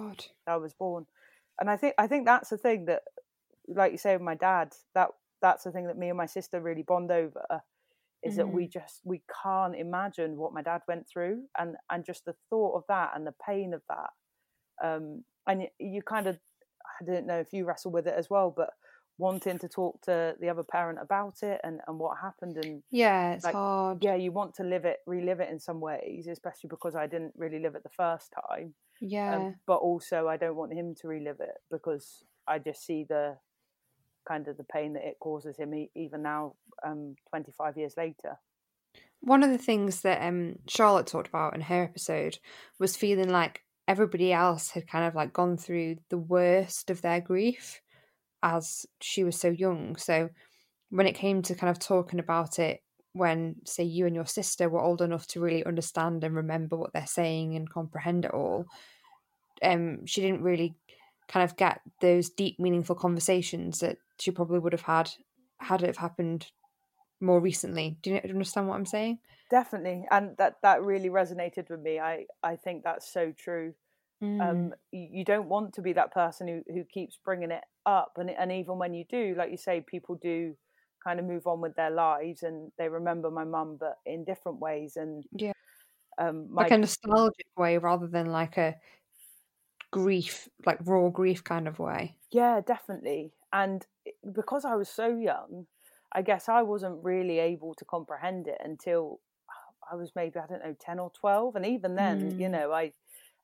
I 0.46 0.56
was 0.56 0.72
born. 0.74 1.06
And 1.60 1.70
I 1.70 1.76
think 1.76 1.94
I 1.98 2.06
think 2.06 2.24
that's 2.26 2.48
the 2.48 2.56
thing 2.56 2.86
that, 2.86 3.02
like 3.68 3.92
you 3.92 3.98
say, 3.98 4.14
with 4.14 4.22
my 4.22 4.34
dad, 4.34 4.72
that 4.94 5.10
that's 5.42 5.64
the 5.64 5.72
thing 5.72 5.86
that 5.86 5.98
me 5.98 6.08
and 6.08 6.18
my 6.18 6.26
sister 6.26 6.60
really 6.60 6.82
bond 6.82 7.10
over, 7.10 7.62
is 8.22 8.36
that 8.36 8.50
we 8.50 8.68
just 8.68 9.00
we 9.04 9.22
can't 9.42 9.76
imagine 9.76 10.36
what 10.36 10.52
my 10.52 10.62
dad 10.62 10.82
went 10.88 11.08
through, 11.08 11.44
and 11.58 11.76
and 11.90 12.04
just 12.04 12.24
the 12.24 12.36
thought 12.50 12.76
of 12.76 12.84
that 12.88 13.12
and 13.14 13.26
the 13.26 13.34
pain 13.46 13.74
of 13.74 13.82
that, 13.88 14.10
um, 14.82 15.24
and 15.46 15.68
you 15.78 16.02
kind 16.02 16.26
of, 16.26 16.38
I 17.00 17.04
don't 17.04 17.26
know 17.26 17.40
if 17.40 17.52
you 17.52 17.64
wrestle 17.64 17.92
with 17.92 18.06
it 18.06 18.14
as 18.16 18.30
well, 18.30 18.52
but 18.56 18.70
wanting 19.18 19.58
to 19.58 19.68
talk 19.68 20.00
to 20.02 20.34
the 20.40 20.48
other 20.48 20.62
parent 20.64 20.98
about 21.00 21.42
it 21.42 21.60
and 21.64 21.80
and 21.86 21.98
what 21.98 22.18
happened 22.18 22.56
and 22.56 22.82
Yeah, 22.90 23.32
it's 23.34 23.46
like, 23.46 23.50
hard. 23.50 24.06
yeah 24.06 24.14
you 24.14 24.32
want 24.32 24.54
to 24.54 24.64
live 24.64 24.84
it 24.86 24.98
relive 25.06 25.40
it 25.40 25.50
in 25.50 25.60
some 25.60 25.80
ways 25.80 26.26
especially 26.28 26.68
because 26.68 26.94
i 26.94 27.06
didn't 27.06 27.32
really 27.36 27.58
live 27.58 27.74
it 27.74 27.82
the 27.82 27.90
first 27.90 28.32
time 28.48 28.74
Yeah. 29.00 29.34
um, 29.34 29.56
but 29.66 29.76
also 29.76 30.28
I 30.28 30.36
don't 30.36 30.56
want 30.56 30.72
him 30.72 30.94
to 30.96 31.08
relive 31.08 31.40
it 31.40 31.56
because 31.70 32.24
I 32.48 32.58
just 32.58 32.84
see 32.84 33.04
the 33.08 33.38
kind 34.30 34.46
of 34.46 34.56
the 34.56 34.64
pain 34.64 34.92
that 34.92 35.04
it 35.04 35.18
causes 35.20 35.56
him 35.56 35.74
even 35.96 36.22
now, 36.22 36.54
um, 36.86 37.16
25 37.30 37.76
years 37.76 37.94
later. 37.96 38.38
One 39.20 39.42
of 39.42 39.50
the 39.50 39.58
things 39.58 40.02
that 40.02 40.22
um 40.22 40.56
Charlotte 40.68 41.06
talked 41.06 41.28
about 41.28 41.54
in 41.54 41.60
her 41.62 41.82
episode 41.82 42.38
was 42.78 42.96
feeling 42.96 43.28
like 43.28 43.62
everybody 43.88 44.32
else 44.32 44.70
had 44.70 44.86
kind 44.86 45.04
of 45.04 45.14
like 45.14 45.32
gone 45.32 45.56
through 45.56 45.96
the 46.08 46.18
worst 46.18 46.90
of 46.90 47.02
their 47.02 47.20
grief 47.20 47.80
as 48.42 48.86
she 49.00 49.24
was 49.24 49.38
so 49.38 49.48
young. 49.48 49.96
So 49.96 50.30
when 50.90 51.06
it 51.06 51.14
came 51.14 51.42
to 51.42 51.54
kind 51.54 51.70
of 51.70 51.78
talking 51.78 52.20
about 52.20 52.58
it 52.58 52.80
when 53.12 53.56
say 53.66 53.82
you 53.82 54.06
and 54.06 54.14
your 54.14 54.26
sister 54.26 54.68
were 54.68 54.80
old 54.80 55.02
enough 55.02 55.26
to 55.26 55.40
really 55.40 55.64
understand 55.66 56.22
and 56.22 56.36
remember 56.36 56.76
what 56.76 56.92
they're 56.92 57.06
saying 57.06 57.56
and 57.56 57.68
comprehend 57.68 58.24
it 58.24 58.30
all, 58.30 58.66
um 59.62 60.06
she 60.06 60.20
didn't 60.20 60.42
really 60.42 60.76
kind 61.30 61.48
of 61.48 61.56
get 61.56 61.80
those 62.00 62.28
deep 62.30 62.58
meaningful 62.58 62.96
conversations 62.96 63.80
that 63.80 63.98
she 64.18 64.30
probably 64.30 64.58
would 64.58 64.72
have 64.74 64.82
had 64.82 65.10
had 65.60 65.82
it 65.82 65.86
have 65.86 65.96
happened 65.98 66.50
more 67.20 67.40
recently. 67.40 67.98
Do 68.02 68.10
you 68.10 68.16
understand 68.16 68.68
what 68.68 68.76
I'm 68.76 68.86
saying? 68.86 69.20
Definitely, 69.50 70.06
and 70.10 70.36
that 70.36 70.58
that 70.62 70.82
really 70.82 71.08
resonated 71.08 71.70
with 71.70 71.80
me. 71.80 71.98
I 71.98 72.26
I 72.42 72.56
think 72.56 72.84
that's 72.84 73.12
so 73.12 73.32
true. 73.32 73.74
Mm. 74.22 74.40
Um, 74.40 74.74
you, 74.92 75.08
you 75.12 75.24
don't 75.24 75.48
want 75.48 75.74
to 75.74 75.82
be 75.82 75.92
that 75.94 76.12
person 76.12 76.48
who 76.48 76.62
who 76.72 76.84
keeps 76.84 77.18
bringing 77.24 77.50
it 77.50 77.64
up, 77.86 78.12
and 78.18 78.30
and 78.30 78.52
even 78.52 78.78
when 78.78 78.94
you 78.94 79.04
do, 79.10 79.34
like 79.36 79.50
you 79.50 79.56
say, 79.56 79.80
people 79.80 80.16
do 80.16 80.56
kind 81.04 81.20
of 81.20 81.26
move 81.26 81.46
on 81.46 81.60
with 81.60 81.74
their 81.76 81.90
lives 81.90 82.42
and 82.42 82.72
they 82.78 82.88
remember 82.88 83.30
my 83.30 83.44
mum, 83.44 83.76
but 83.80 83.98
in 84.06 84.24
different 84.24 84.60
ways. 84.60 84.96
And 84.96 85.24
Yeah. 85.32 85.52
um, 86.18 86.52
my 86.52 86.68
like 86.68 86.70
a 86.70 86.78
nostalgic 86.78 87.46
way 87.56 87.78
rather 87.78 88.06
than 88.06 88.26
like 88.32 88.56
a 88.58 88.76
grief, 89.90 90.48
like 90.66 90.78
raw 90.86 91.08
grief 91.10 91.44
kind 91.44 91.68
of 91.68 91.78
way. 91.78 92.16
Yeah, 92.30 92.60
definitely. 92.60 93.32
And 93.52 93.86
because 94.32 94.64
I 94.64 94.76
was 94.76 94.88
so 94.88 95.08
young, 95.16 95.66
I 96.12 96.22
guess 96.22 96.48
I 96.48 96.62
wasn't 96.62 97.04
really 97.04 97.38
able 97.38 97.74
to 97.74 97.84
comprehend 97.84 98.46
it 98.48 98.58
until 98.60 99.20
I 99.90 99.96
was 99.96 100.12
maybe 100.14 100.38
I 100.38 100.46
don't 100.46 100.64
know 100.64 100.76
ten 100.78 100.98
or 101.00 101.10
twelve, 101.10 101.56
and 101.56 101.66
even 101.66 101.96
then, 101.96 102.34
you 102.38 102.48
Mm. 102.48 102.50
know, 102.50 102.72
I 102.72 102.94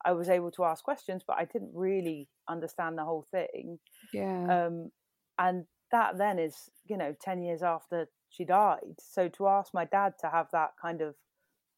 I 0.05 0.13
was 0.13 0.29
able 0.29 0.51
to 0.53 0.65
ask 0.65 0.85
questions, 0.85 1.25
but 1.27 1.39
I 1.39 1.45
didn't 1.47 1.73
really 1.75 2.29
understand 2.49 2.99
the 2.99 3.05
whole 3.05 3.23
thing. 3.25 3.81
Yeah. 4.13 4.51
Um, 4.51 4.93
and 5.39 5.67
that 5.93 6.19
then 6.19 6.39
is, 6.39 6.71
you 6.87 6.97
know, 6.97 7.15
10 7.21 7.43
years 7.43 7.63
after 7.63 8.09
she 8.31 8.45
died. 8.45 8.97
So 9.01 9.29
to 9.31 9.49
ask 9.49 9.75
my 9.75 9.85
dad 9.85 10.15
to 10.21 10.31
have 10.31 10.51
that 10.53 10.73
kind 10.81 11.03
of 11.03 11.17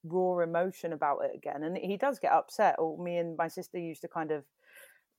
raw 0.04 0.38
emotion 0.40 0.92
about 0.92 1.18
it 1.24 1.34
again, 1.34 1.62
and 1.62 1.76
he 1.76 1.96
does 1.96 2.18
get 2.18 2.32
upset, 2.32 2.76
or 2.78 2.98
me 3.02 3.16
and 3.18 3.36
my 3.36 3.48
sister 3.48 3.78
used 3.78 4.02
to 4.02 4.08
kind 4.08 4.30
of 4.30 4.44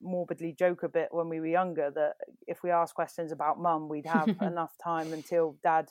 morbidly 0.01 0.55
joke 0.57 0.83
a 0.83 0.89
bit 0.89 1.09
when 1.11 1.29
we 1.29 1.39
were 1.39 1.47
younger 1.47 1.91
that 1.93 2.13
if 2.47 2.63
we 2.63 2.71
asked 2.71 2.93
questions 2.93 3.31
about 3.31 3.59
mum, 3.59 3.89
we'd 3.89 4.05
have 4.05 4.27
enough 4.41 4.73
time 4.83 5.13
until 5.13 5.57
dad 5.63 5.89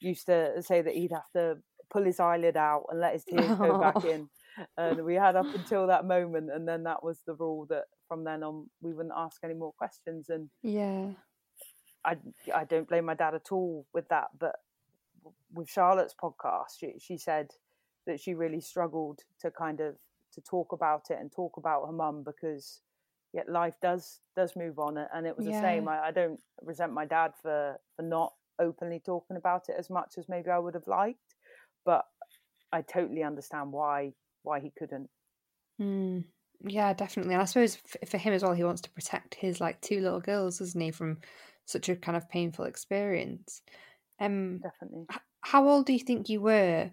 used 0.00 0.26
to 0.26 0.62
say 0.62 0.82
that 0.82 0.94
he'd 0.94 1.12
have 1.12 1.30
to 1.34 1.56
pull 1.90 2.04
his 2.04 2.20
eyelid 2.20 2.56
out 2.56 2.84
and 2.90 3.00
let 3.00 3.14
his 3.14 3.24
tears 3.24 3.58
go 3.58 3.78
back 3.78 4.04
in. 4.04 4.28
And 4.76 5.04
we 5.04 5.14
had 5.14 5.36
up 5.36 5.52
until 5.54 5.86
that 5.88 6.04
moment, 6.04 6.50
and 6.52 6.66
then 6.66 6.84
that 6.84 7.02
was 7.02 7.20
the 7.26 7.34
rule 7.34 7.66
that 7.70 7.84
from 8.08 8.24
then 8.24 8.42
on 8.42 8.68
we 8.80 8.92
wouldn't 8.92 9.14
ask 9.16 9.42
any 9.44 9.54
more 9.54 9.72
questions. 9.72 10.28
And 10.28 10.48
yeah. 10.62 11.10
I 12.04 12.16
I 12.54 12.64
don't 12.64 12.88
blame 12.88 13.04
my 13.04 13.14
dad 13.14 13.34
at 13.34 13.52
all 13.52 13.86
with 13.92 14.08
that. 14.08 14.28
But 14.38 14.56
with 15.52 15.68
Charlotte's 15.68 16.14
podcast, 16.20 16.78
she 16.78 16.94
she 16.98 17.16
said 17.16 17.48
that 18.06 18.20
she 18.20 18.34
really 18.34 18.60
struggled 18.60 19.20
to 19.40 19.50
kind 19.50 19.80
of 19.80 19.96
to 20.32 20.40
talk 20.40 20.72
about 20.72 21.10
it 21.10 21.18
and 21.20 21.30
talk 21.30 21.56
about 21.56 21.86
her 21.86 21.92
mum 21.92 22.22
because 22.24 22.80
yet 23.32 23.48
life 23.48 23.74
does 23.80 24.20
does 24.36 24.56
move 24.56 24.78
on 24.78 24.96
and 24.98 25.26
it 25.26 25.36
was 25.36 25.46
the 25.46 25.52
same 25.52 25.88
I, 25.88 26.06
I 26.06 26.10
don't 26.10 26.40
resent 26.62 26.92
my 26.92 27.04
dad 27.06 27.32
for 27.42 27.78
for 27.96 28.02
not 28.02 28.34
openly 28.58 29.00
talking 29.00 29.36
about 29.36 29.68
it 29.68 29.76
as 29.78 29.88
much 29.88 30.14
as 30.18 30.28
maybe 30.28 30.50
i 30.50 30.58
would 30.58 30.74
have 30.74 30.86
liked 30.86 31.34
but 31.84 32.04
i 32.72 32.82
totally 32.82 33.22
understand 33.22 33.72
why 33.72 34.12
why 34.42 34.60
he 34.60 34.72
couldn't 34.78 35.10
Mm. 35.80 36.24
Yeah, 36.62 36.92
definitely. 36.92 37.34
And 37.34 37.42
I 37.42 37.46
suppose 37.46 37.78
f- 38.02 38.08
for 38.08 38.18
him 38.18 38.34
as 38.34 38.42
well, 38.42 38.52
he 38.52 38.64
wants 38.64 38.82
to 38.82 38.90
protect 38.90 39.34
his 39.34 39.60
like 39.60 39.80
two 39.80 40.00
little 40.00 40.20
girls, 40.20 40.58
doesn't 40.58 40.80
he, 40.80 40.90
from 40.90 41.18
such 41.64 41.88
a 41.88 41.96
kind 41.96 42.16
of 42.16 42.28
painful 42.28 42.66
experience. 42.66 43.62
Um, 44.18 44.60
definitely 44.62 45.06
h- 45.10 45.20
how 45.40 45.66
old 45.68 45.86
do 45.86 45.94
you 45.94 46.00
think 46.00 46.28
you 46.28 46.40
were 46.42 46.90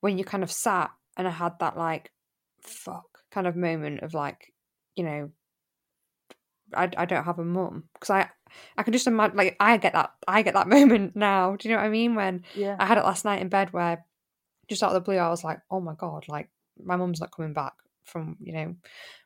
when 0.00 0.16
you 0.16 0.24
kind 0.24 0.42
of 0.42 0.50
sat 0.50 0.90
and 1.18 1.28
i 1.28 1.30
had 1.30 1.58
that 1.58 1.76
like 1.76 2.10
fuck 2.62 3.06
kind 3.30 3.46
of 3.46 3.56
moment 3.56 4.00
of 4.00 4.14
like, 4.14 4.52
you 4.96 5.04
know, 5.04 5.30
I, 6.74 6.90
I 6.96 7.04
don't 7.04 7.24
have 7.24 7.38
a 7.38 7.44
mum 7.44 7.84
because 7.94 8.10
I 8.10 8.28
I 8.76 8.82
can 8.82 8.92
just 8.92 9.06
imagine 9.06 9.36
like 9.36 9.56
I 9.60 9.76
get 9.76 9.92
that 9.92 10.12
I 10.26 10.42
get 10.42 10.54
that 10.54 10.68
moment 10.76 11.16
now. 11.16 11.56
Do 11.56 11.68
you 11.68 11.74
know 11.74 11.80
what 11.80 11.86
I 11.86 11.90
mean? 11.90 12.14
When 12.14 12.44
yeah 12.54 12.76
I 12.78 12.86
had 12.86 12.98
it 12.98 13.04
last 13.04 13.24
night 13.24 13.40
in 13.40 13.48
bed 13.48 13.72
where 13.72 14.04
just 14.68 14.82
out 14.82 14.88
of 14.88 14.94
the 14.94 15.00
blue 15.00 15.16
I 15.16 15.28
was 15.28 15.44
like, 15.44 15.60
oh 15.70 15.80
my 15.80 15.94
god, 15.94 16.24
like 16.28 16.50
my 16.82 16.96
mum's 16.96 17.20
not 17.20 17.34
coming 17.34 17.52
back 17.52 17.72
from 18.04 18.36
you 18.40 18.52
know 18.52 18.74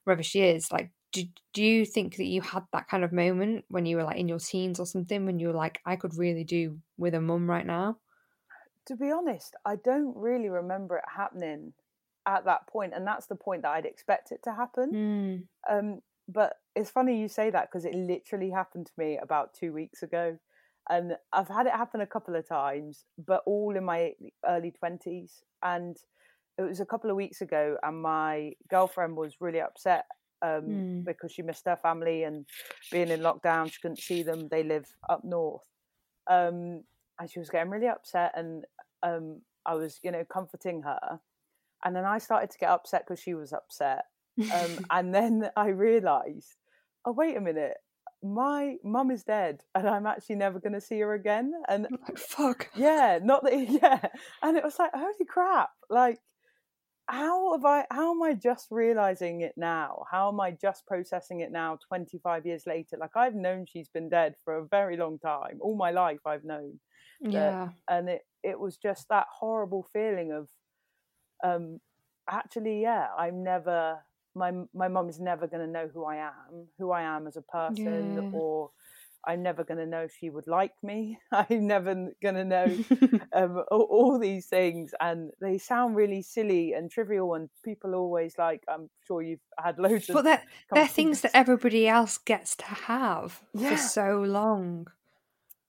wherever 0.05 0.23
she 0.23 0.41
is. 0.41 0.71
Like, 0.73 0.91
do 1.13 1.25
do 1.53 1.63
you 1.63 1.85
think 1.85 2.17
that 2.17 2.27
you 2.27 2.41
had 2.41 2.65
that 2.73 2.89
kind 2.89 3.05
of 3.05 3.13
moment 3.13 3.65
when 3.69 3.87
you 3.87 3.97
were 3.97 4.05
like 4.05 4.19
in 4.19 4.29
your 4.29 4.39
teens 4.39 4.81
or 4.81 4.87
something 4.87 5.27
when 5.27 5.39
you 5.39 5.49
were 5.49 5.55
like, 5.55 5.81
I 5.87 5.97
could 5.97 6.17
really 6.17 6.45
do 6.45 6.79
with 6.99 7.15
a 7.15 7.21
mum 7.21 7.49
right 7.49 7.67
now? 7.67 7.99
to 8.87 8.97
be 8.97 9.11
honest 9.11 9.55
i 9.65 9.77
don't 9.77 10.17
really 10.17 10.49
remember 10.49 10.97
it 10.97 11.05
happening 11.17 11.73
at 12.27 12.45
that 12.45 12.67
point 12.67 12.93
and 12.95 13.07
that's 13.07 13.27
the 13.27 13.35
point 13.35 13.63
that 13.63 13.73
i'd 13.73 13.87
expect 13.87 14.33
it 14.33 14.43
to 14.43 14.53
happen 14.53 14.91
Mm. 14.93 15.43
Um, 15.71 16.03
but 16.29 16.55
it's 16.75 16.91
funny 16.91 17.21
you 17.21 17.29
say 17.29 17.51
that 17.51 17.69
because 17.71 17.85
it 17.85 17.95
literally 17.95 18.51
happened 18.51 18.87
to 18.87 18.93
me 18.99 19.19
about 19.23 19.55
two 19.55 19.73
weeks 19.73 20.03
ago, 20.03 20.39
and 20.91 21.17
I've 21.33 21.49
had 21.49 21.67
it 21.67 21.73
happen 21.73 22.01
a 22.01 22.07
couple 22.07 22.37
of 22.37 22.49
times, 22.49 23.05
but 23.27 23.43
all 23.47 23.77
in 23.77 23.85
my 23.85 24.13
early 24.47 24.71
twenties. 24.71 25.43
And 25.63 25.97
it 26.59 26.63
was 26.63 26.81
a 26.81 26.87
couple 26.87 27.11
of 27.11 27.17
weeks 27.17 27.41
ago, 27.41 27.77
and 27.83 28.01
my 28.03 28.53
girlfriend 28.69 29.17
was 29.17 29.41
really 29.41 29.61
upset 29.61 30.05
um, 30.43 30.65
Mm. 30.65 31.05
because 31.05 31.33
she 31.33 31.43
missed 31.43 31.65
her 31.65 31.77
family 31.77 32.25
and 32.25 32.45
being 32.93 33.09
in 33.09 33.21
lockdown, 33.21 33.73
she 33.73 33.81
couldn't 33.81 33.99
see 33.99 34.23
them. 34.23 34.49
They 34.49 34.63
live 34.63 34.87
up 35.09 35.25
north, 35.25 35.65
um, 36.29 36.85
and 37.19 37.31
she 37.31 37.39
was 37.39 37.51
getting 37.51 37.71
really 37.71 37.89
upset, 37.89 38.33
and 38.37 38.65
um, 39.03 39.41
I 39.65 39.75
was, 39.75 40.01
you 40.03 40.11
know, 40.11 40.25
comforting 40.25 40.83
her. 40.83 41.21
And 41.85 41.95
then 41.95 42.05
I 42.05 42.19
started 42.19 42.51
to 42.51 42.59
get 42.59 42.71
upset 42.71 43.05
because 43.07 43.21
she 43.21 43.35
was 43.35 43.53
upset 43.53 44.05
um, 44.55 44.79
and 44.91 45.15
then 45.15 45.51
I 45.57 45.69
realised, 45.69 46.55
oh 47.05 47.13
wait 47.13 47.37
a 47.37 47.41
minute, 47.41 47.77
my 48.23 48.77
mum 48.85 49.11
is 49.11 49.25
dead, 49.25 49.63
and 49.75 49.89
I'm 49.89 50.07
actually 50.07 50.37
never 50.37 50.59
going 50.61 50.73
to 50.73 50.81
see 50.81 51.01
her 51.01 51.15
again. 51.15 51.53
And 51.69 51.89
like, 52.09 52.19
fuck. 52.19 52.69
yeah, 52.75 53.19
not 53.23 53.45
that 53.45 53.59
yeah, 53.83 54.07
and 54.43 54.57
it 54.57 54.65
was 54.65 54.79
like 54.79 54.93
holy 54.95 55.27
crap, 55.29 55.71
like 55.91 56.19
how 57.07 57.53
have 57.53 57.65
I? 57.67 57.85
How 57.91 58.13
am 58.13 58.23
I 58.23 58.33
just 58.35 58.69
realizing 58.71 59.43
it 59.43 59.53
now? 59.57 60.05
How 60.11 60.29
am 60.31 60.41
I 60.41 60.53
just 60.53 60.87
processing 60.87 61.41
it 61.41 61.53
now, 61.53 61.79
25 61.89 62.47
years 62.47 62.65
later? 62.67 62.97
Like 62.99 63.15
I've 63.15 63.35
known 63.35 63.67
she's 63.69 63.89
been 63.89 64.09
dead 64.09 64.37
for 64.45 64.57
a 64.57 64.67
very 64.67 64.97
long 64.97 65.19
time, 65.19 65.59
all 65.61 65.77
my 65.77 65.91
life 65.91 66.21
I've 66.27 66.45
known 66.45 66.81
Yeah. 67.21 67.69
and 67.89 68.09
it 68.09 68.23
it 68.43 68.59
was 68.59 68.77
just 68.77 69.09
that 69.09 69.27
horrible 69.33 69.87
feeling 69.93 70.33
of 70.33 70.49
um 71.43 71.81
actually 72.31 72.83
yeah 72.83 73.09
i'm 73.19 73.43
never 73.43 73.99
my 74.35 74.53
my 74.75 74.89
mum's 74.89 75.21
never 75.21 75.47
going 75.47 75.65
to 75.65 75.71
know 75.71 75.89
who 75.93 76.05
i 76.05 76.17
am 76.17 76.67
who 76.79 76.91
i 76.91 77.03
am 77.03 77.27
as 77.27 77.37
a 77.37 77.43
person 77.43 78.15
Yeah. 78.17 78.21
or 78.33 78.71
i'm 79.27 79.43
never 79.43 79.65
going 79.65 79.79
to 79.79 79.87
know 79.87 80.01
if 80.03 80.13
she 80.19 80.29
would 80.31 80.47
like 80.47 80.75
me 80.83 81.19
i'm 81.33 81.67
never 81.67 81.95
going 82.23 82.35
to 82.35 82.45
know 82.45 82.79
um, 83.33 83.63
all, 83.71 83.83
all 83.91 84.19
these 84.19 84.47
things 84.47 84.93
and 85.01 85.31
they 85.41 85.57
sound 85.59 85.97
really 85.97 86.23
silly 86.23 86.73
and 86.73 86.91
trivial 86.91 87.35
and 87.35 87.49
people 87.65 87.95
always 87.95 88.35
like 88.39 88.63
i'm 88.69 88.91
sure 89.07 89.23
you've 89.23 89.41
had 89.63 89.79
loads 89.79 90.07
but 90.09 90.19
of 90.19 90.25
they're, 90.25 90.43
they're 90.73 90.87
things 90.89 91.21
that 91.23 91.31
everybody 91.35 91.87
else 91.89 92.19
gets 92.19 92.55
to 92.57 92.65
have 92.65 93.41
Yeah. 93.55 93.71
for 93.71 93.77
so 93.77 94.21
long. 94.23 94.89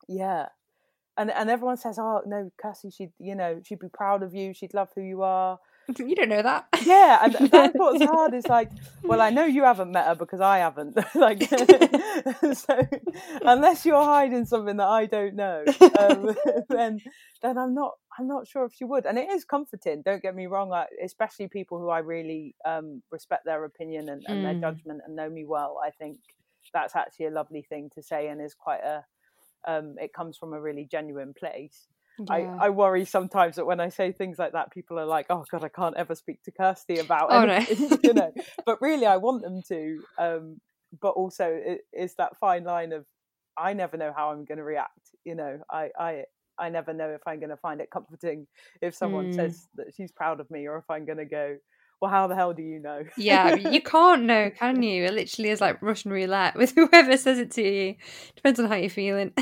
Yeah. 0.08 0.48
And 1.18 1.32
and 1.32 1.50
everyone 1.50 1.78
says, 1.78 1.98
Oh 1.98 2.22
no, 2.26 2.52
Cassie, 2.62 2.92
she'd 2.92 3.14
you 3.20 3.36
know, 3.36 3.62
she'd 3.64 3.80
be 3.80 3.88
proud 3.88 4.22
of 4.24 4.34
you, 4.36 4.54
she'd 4.54 4.74
love 4.74 4.90
who 4.96 5.02
you 5.02 5.22
are. 5.24 5.60
You 6.00 6.16
don't 6.16 6.30
know 6.30 6.42
that. 6.42 6.66
Yeah, 6.86 7.20
and 7.24 7.34
that's 7.52 7.74
what's 7.78 8.02
hard 8.02 8.34
is 8.34 8.48
like, 8.48 8.72
well, 9.08 9.22
I 9.22 9.30
know 9.30 9.46
you 9.46 9.64
haven't 9.64 9.92
met 9.92 10.08
her 10.08 10.16
because 10.16 10.42
I 10.42 10.60
haven't. 10.60 10.98
like 11.16 11.44
so 12.54 12.80
unless 13.46 13.86
you're 13.86 14.04
hiding 14.04 14.46
something 14.46 14.78
that 14.78 14.88
I 14.88 15.06
don't 15.06 15.36
know, 15.36 15.74
um, 15.98 16.36
then 16.70 17.02
then 17.42 17.58
I'm 17.58 17.74
not 17.74 17.94
I'm 18.20 18.28
not 18.28 18.48
sure 18.48 18.66
if 18.66 18.74
she 18.74 18.86
would. 18.86 19.06
And 19.06 19.18
it 19.18 19.30
is 19.30 19.46
comforting, 19.46 20.02
don't 20.04 20.22
get 20.22 20.36
me 20.36 20.48
wrong, 20.48 20.72
I, 20.74 20.86
especially 21.04 21.48
people 21.48 21.80
who 21.80 21.90
I 21.90 22.00
really 22.00 22.56
um, 22.66 23.02
respect 23.12 23.46
their 23.46 23.64
opinion 23.66 24.10
and, 24.10 24.24
and 24.28 24.44
their 24.44 24.54
Mm. 24.54 24.62
judgment 24.62 25.02
and 25.06 25.16
know 25.16 25.30
me 25.30 25.46
well. 25.46 25.80
I 25.86 25.92
think 25.92 26.18
that's 26.74 26.96
actually 26.96 27.28
a 27.28 27.32
lovely 27.32 27.62
thing 27.62 27.90
to 27.96 28.02
say 28.04 28.28
and 28.28 28.42
is 28.42 28.54
quite 28.56 28.82
a 28.84 29.04
um, 29.68 29.96
it 30.00 30.14
comes 30.14 30.38
from 30.38 30.54
a 30.54 30.62
really 30.62 30.88
genuine 30.90 31.34
place. 31.34 31.88
Yeah. 32.18 32.58
I, 32.60 32.68
I 32.68 32.70
worry 32.70 33.06
sometimes 33.06 33.56
that 33.58 33.66
when 33.66 33.80
I 33.80 33.90
say 33.90 34.12
things 34.12 34.40
like 34.40 34.54
that, 34.54 34.72
people 34.72 35.00
are 35.00 35.06
like, 35.06 35.28
"Oh 35.30 35.44
God, 35.52 35.64
I 35.64 35.70
can't 35.70 35.96
ever 35.98 36.16
speak 36.16 36.44
to 36.44 36.52
Kirsty 36.52 37.00
about 37.00 37.32
Oh, 37.32 37.46
no. 37.46 37.60
you 38.04 38.14
know. 38.14 38.32
But 38.66 38.82
really, 38.82 39.06
I 39.06 39.18
want 39.18 39.44
them 39.44 39.62
to. 39.70 40.02
Um, 40.18 40.62
but 41.02 41.10
also, 41.10 41.46
it, 41.46 41.82
it's 41.92 42.16
that 42.16 42.38
fine 42.38 42.64
line 42.64 42.94
of 42.94 43.06
I 43.58 43.74
never 43.74 43.98
know 43.98 44.14
how 44.16 44.32
I'm 44.32 44.46
going 44.46 44.58
to 44.58 44.64
react. 44.64 45.12
You 45.24 45.36
know, 45.36 45.60
I 45.72 45.90
I 46.00 46.24
I 46.58 46.70
never 46.70 46.94
know 46.94 47.10
if 47.10 47.22
I'm 47.28 47.40
going 47.40 47.50
to 47.50 47.58
find 47.58 47.82
it 47.82 47.90
comforting 47.92 48.48
if 48.82 48.96
someone 48.96 49.28
Mm. 49.28 49.36
says 49.36 49.68
that 49.76 49.94
she's 49.96 50.12
proud 50.12 50.40
of 50.40 50.50
me, 50.50 50.68
or 50.68 50.78
if 50.78 50.90
I'm 50.90 51.06
going 51.06 51.18
to 51.18 51.26
go, 51.26 51.58
"Well, 52.02 52.12
how 52.12 52.28
the 52.28 52.36
hell 52.36 52.54
do 52.54 52.64
you 52.64 52.80
know?" 52.80 53.04
Yeah, 53.18 53.56
you 53.56 53.82
can't 53.82 54.24
know, 54.24 54.50
can 54.58 54.84
you? 54.84 55.06
It 55.06 55.14
literally 55.14 55.50
is 55.50 55.62
like 55.62 55.82
Russian 55.82 56.12
roulette 56.12 56.56
with 56.56 56.74
whoever 56.76 57.16
says 57.18 57.40
it 57.40 57.52
to 57.52 57.62
you. 57.64 57.96
Depends 58.36 58.60
on 58.60 58.68
how 58.68 58.76
you're 58.76 58.90
feeling. 58.90 59.34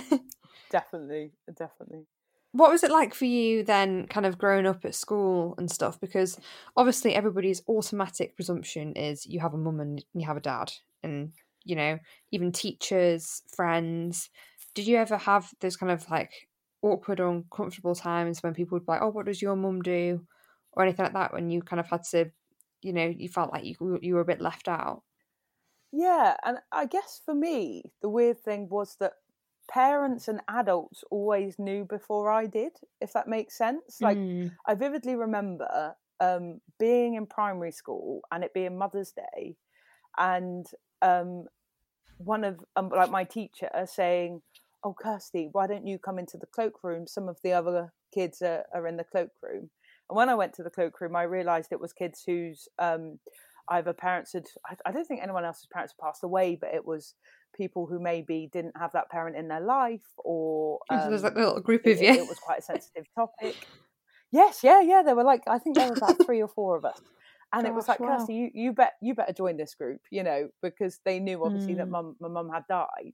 definitely, 0.70 1.32
definitely. 1.56 2.06
What 2.54 2.72
was 2.72 2.84
it 2.84 2.92
like 2.92 3.14
for 3.16 3.26
you 3.26 3.64
then, 3.64 4.08
kind 4.08 4.26
of 4.26 4.38
growing 4.38 4.66
up 4.68 4.86
at 4.86 4.96
school 4.96 5.56
and 5.58 5.70
stuff? 5.72 6.00
Because 6.00 6.40
obviously, 6.78 7.16
everybody's 7.16 7.64
automatic 7.68 8.36
presumption 8.36 8.94
is 8.96 9.26
you 9.28 9.40
have 9.42 9.54
a 9.54 9.58
mum 9.58 9.80
and 9.82 10.06
you 10.14 10.26
have 10.28 10.38
a 10.38 10.42
dad, 10.42 10.74
and 11.04 11.34
you 11.66 11.76
know, 11.76 12.00
even 12.32 12.52
teachers, 12.52 13.44
friends. 13.56 14.30
Did 14.76 14.88
you 14.88 14.98
ever 14.98 15.18
have 15.18 15.54
those 15.62 15.78
kind 15.78 15.92
of 15.92 16.10
like 16.10 16.50
awkward 16.82 17.20
or 17.20 17.30
uncomfortable 17.30 17.96
times 17.96 18.42
when 18.44 18.54
people 18.54 18.76
would 18.78 18.86
be 18.86 18.92
like, 18.94 19.02
"Oh, 19.02 19.10
what 19.10 19.26
does 19.28 19.42
your 19.42 19.56
mum 19.56 19.82
do?" 19.82 20.26
or 20.74 20.84
anything 20.84 21.04
like 21.06 21.14
that? 21.14 21.34
When 21.34 21.50
you 21.50 21.62
kind 21.64 21.80
of 21.80 21.88
had 21.90 22.04
to, 22.12 22.32
you 22.82 22.94
know, 22.94 23.06
you 23.08 23.30
felt 23.30 23.52
like 23.52 23.66
you 23.66 24.00
you 24.02 24.16
were 24.16 24.22
a 24.22 24.26
bit 24.26 24.42
left 24.42 24.68
out. 24.68 25.04
Yeah, 25.92 26.38
and 26.44 26.60
I 26.72 26.86
guess 26.86 27.22
for 27.24 27.34
me, 27.36 27.94
the 28.02 28.10
weird 28.10 28.40
thing 28.40 28.68
was 28.70 28.96
that 28.98 29.14
parents 29.74 30.28
and 30.28 30.40
adults 30.48 31.04
always 31.10 31.58
knew 31.58 31.84
before 31.86 32.32
I 32.32 32.46
did, 32.46 32.74
if 33.02 33.14
that 33.14 33.28
makes 33.28 33.58
sense. 33.58 34.00
Like, 34.02 34.18
Mm. 34.18 34.52
I 34.68 34.76
vividly 34.76 35.16
remember 35.16 35.96
um, 36.20 36.62
being 36.80 37.16
in 37.16 37.26
primary 37.26 37.72
school 37.72 38.22
and 38.32 38.44
it 38.44 38.54
being 38.54 38.78
Mother's 38.78 39.12
Day, 39.12 39.56
and 40.18 40.66
um, 41.02 41.46
one 42.18 42.44
of 42.44 42.64
um, 42.76 42.90
like 42.90 43.10
my 43.10 43.24
teacher 43.24 43.70
saying, 43.86 44.42
"Oh, 44.84 44.94
Kirsty, 44.94 45.50
why 45.52 45.68
don't 45.68 45.88
you 45.88 45.98
come 45.98 46.20
into 46.20 46.38
the 46.38 46.46
cloakroom? 46.46 47.08
Some 47.08 47.28
of 47.28 47.38
the 47.44 47.54
other 47.54 47.92
kids 48.14 48.42
are, 48.42 48.66
are 48.74 48.88
in 48.88 48.98
the 48.98 49.04
cloakroom." 49.04 49.72
And 50.10 50.18
when 50.18 50.30
I 50.30 50.36
went 50.36 50.54
to 50.56 50.64
the 50.64 50.70
cloakroom, 50.70 51.16
I 51.16 51.24
realised 51.24 51.72
it 51.72 51.82
was 51.82 51.94
kids 51.94 52.24
whose 52.26 52.68
um, 52.78 53.20
either 53.70 53.94
parents 53.94 54.34
had 54.34 54.46
I, 54.70 54.76
I 54.86 54.92
don't 54.92 55.06
think 55.06 55.22
anyone 55.24 55.46
else's 55.46 55.68
parents 55.74 55.94
had 55.98 56.06
passed 56.06 56.24
away, 56.24 56.58
but 56.60 56.74
it 56.74 56.86
was 56.86 57.16
people 57.54 57.86
who 57.88 58.00
maybe 58.00 58.50
didn't 58.52 58.78
have 58.78 58.92
that 58.94 59.10
parent 59.10 59.38
in 59.38 59.48
their 59.48 59.62
life 59.62 60.02
or 60.18 60.80
So 60.90 61.10
there's 61.10 61.24
like 61.24 61.34
um, 61.34 61.36
a 61.36 61.40
little 61.40 61.60
group 61.62 61.86
it, 61.86 61.98
of 61.98 62.02
you. 62.02 62.14
it 62.20 62.28
was 62.28 62.40
quite 62.40 62.60
a 62.60 62.64
sensitive 62.64 63.06
topic. 63.16 63.56
Yes, 64.32 64.62
yeah, 64.64 64.82
yeah. 64.82 65.04
There 65.04 65.16
were 65.16 65.24
like 65.24 65.44
I 65.48 65.60
think 65.60 65.78
there 65.78 65.88
was 65.90 65.98
about 66.00 66.24
three 66.26 66.42
or 66.42 66.48
four 66.48 66.76
of 66.78 66.86
us, 66.86 67.00
and 67.54 67.68
it 67.68 67.74
was 67.74 67.88
like 67.88 68.00
wow. 68.00 68.18
Kirsty, 68.18 68.34
you 68.34 68.50
you 68.54 68.74
bet 68.74 68.94
you 69.02 69.14
better 69.16 69.34
join 69.34 69.58
this 69.58 69.76
group, 69.76 70.02
you 70.12 70.24
know, 70.24 70.50
because 70.62 71.00
they 71.06 71.20
knew 71.20 71.44
obviously 71.44 71.76
that 71.76 71.88
Mm. 71.88 71.92
mum 71.92 72.16
my 72.20 72.28
mum 72.30 72.50
had 72.54 72.64
died. 72.68 73.14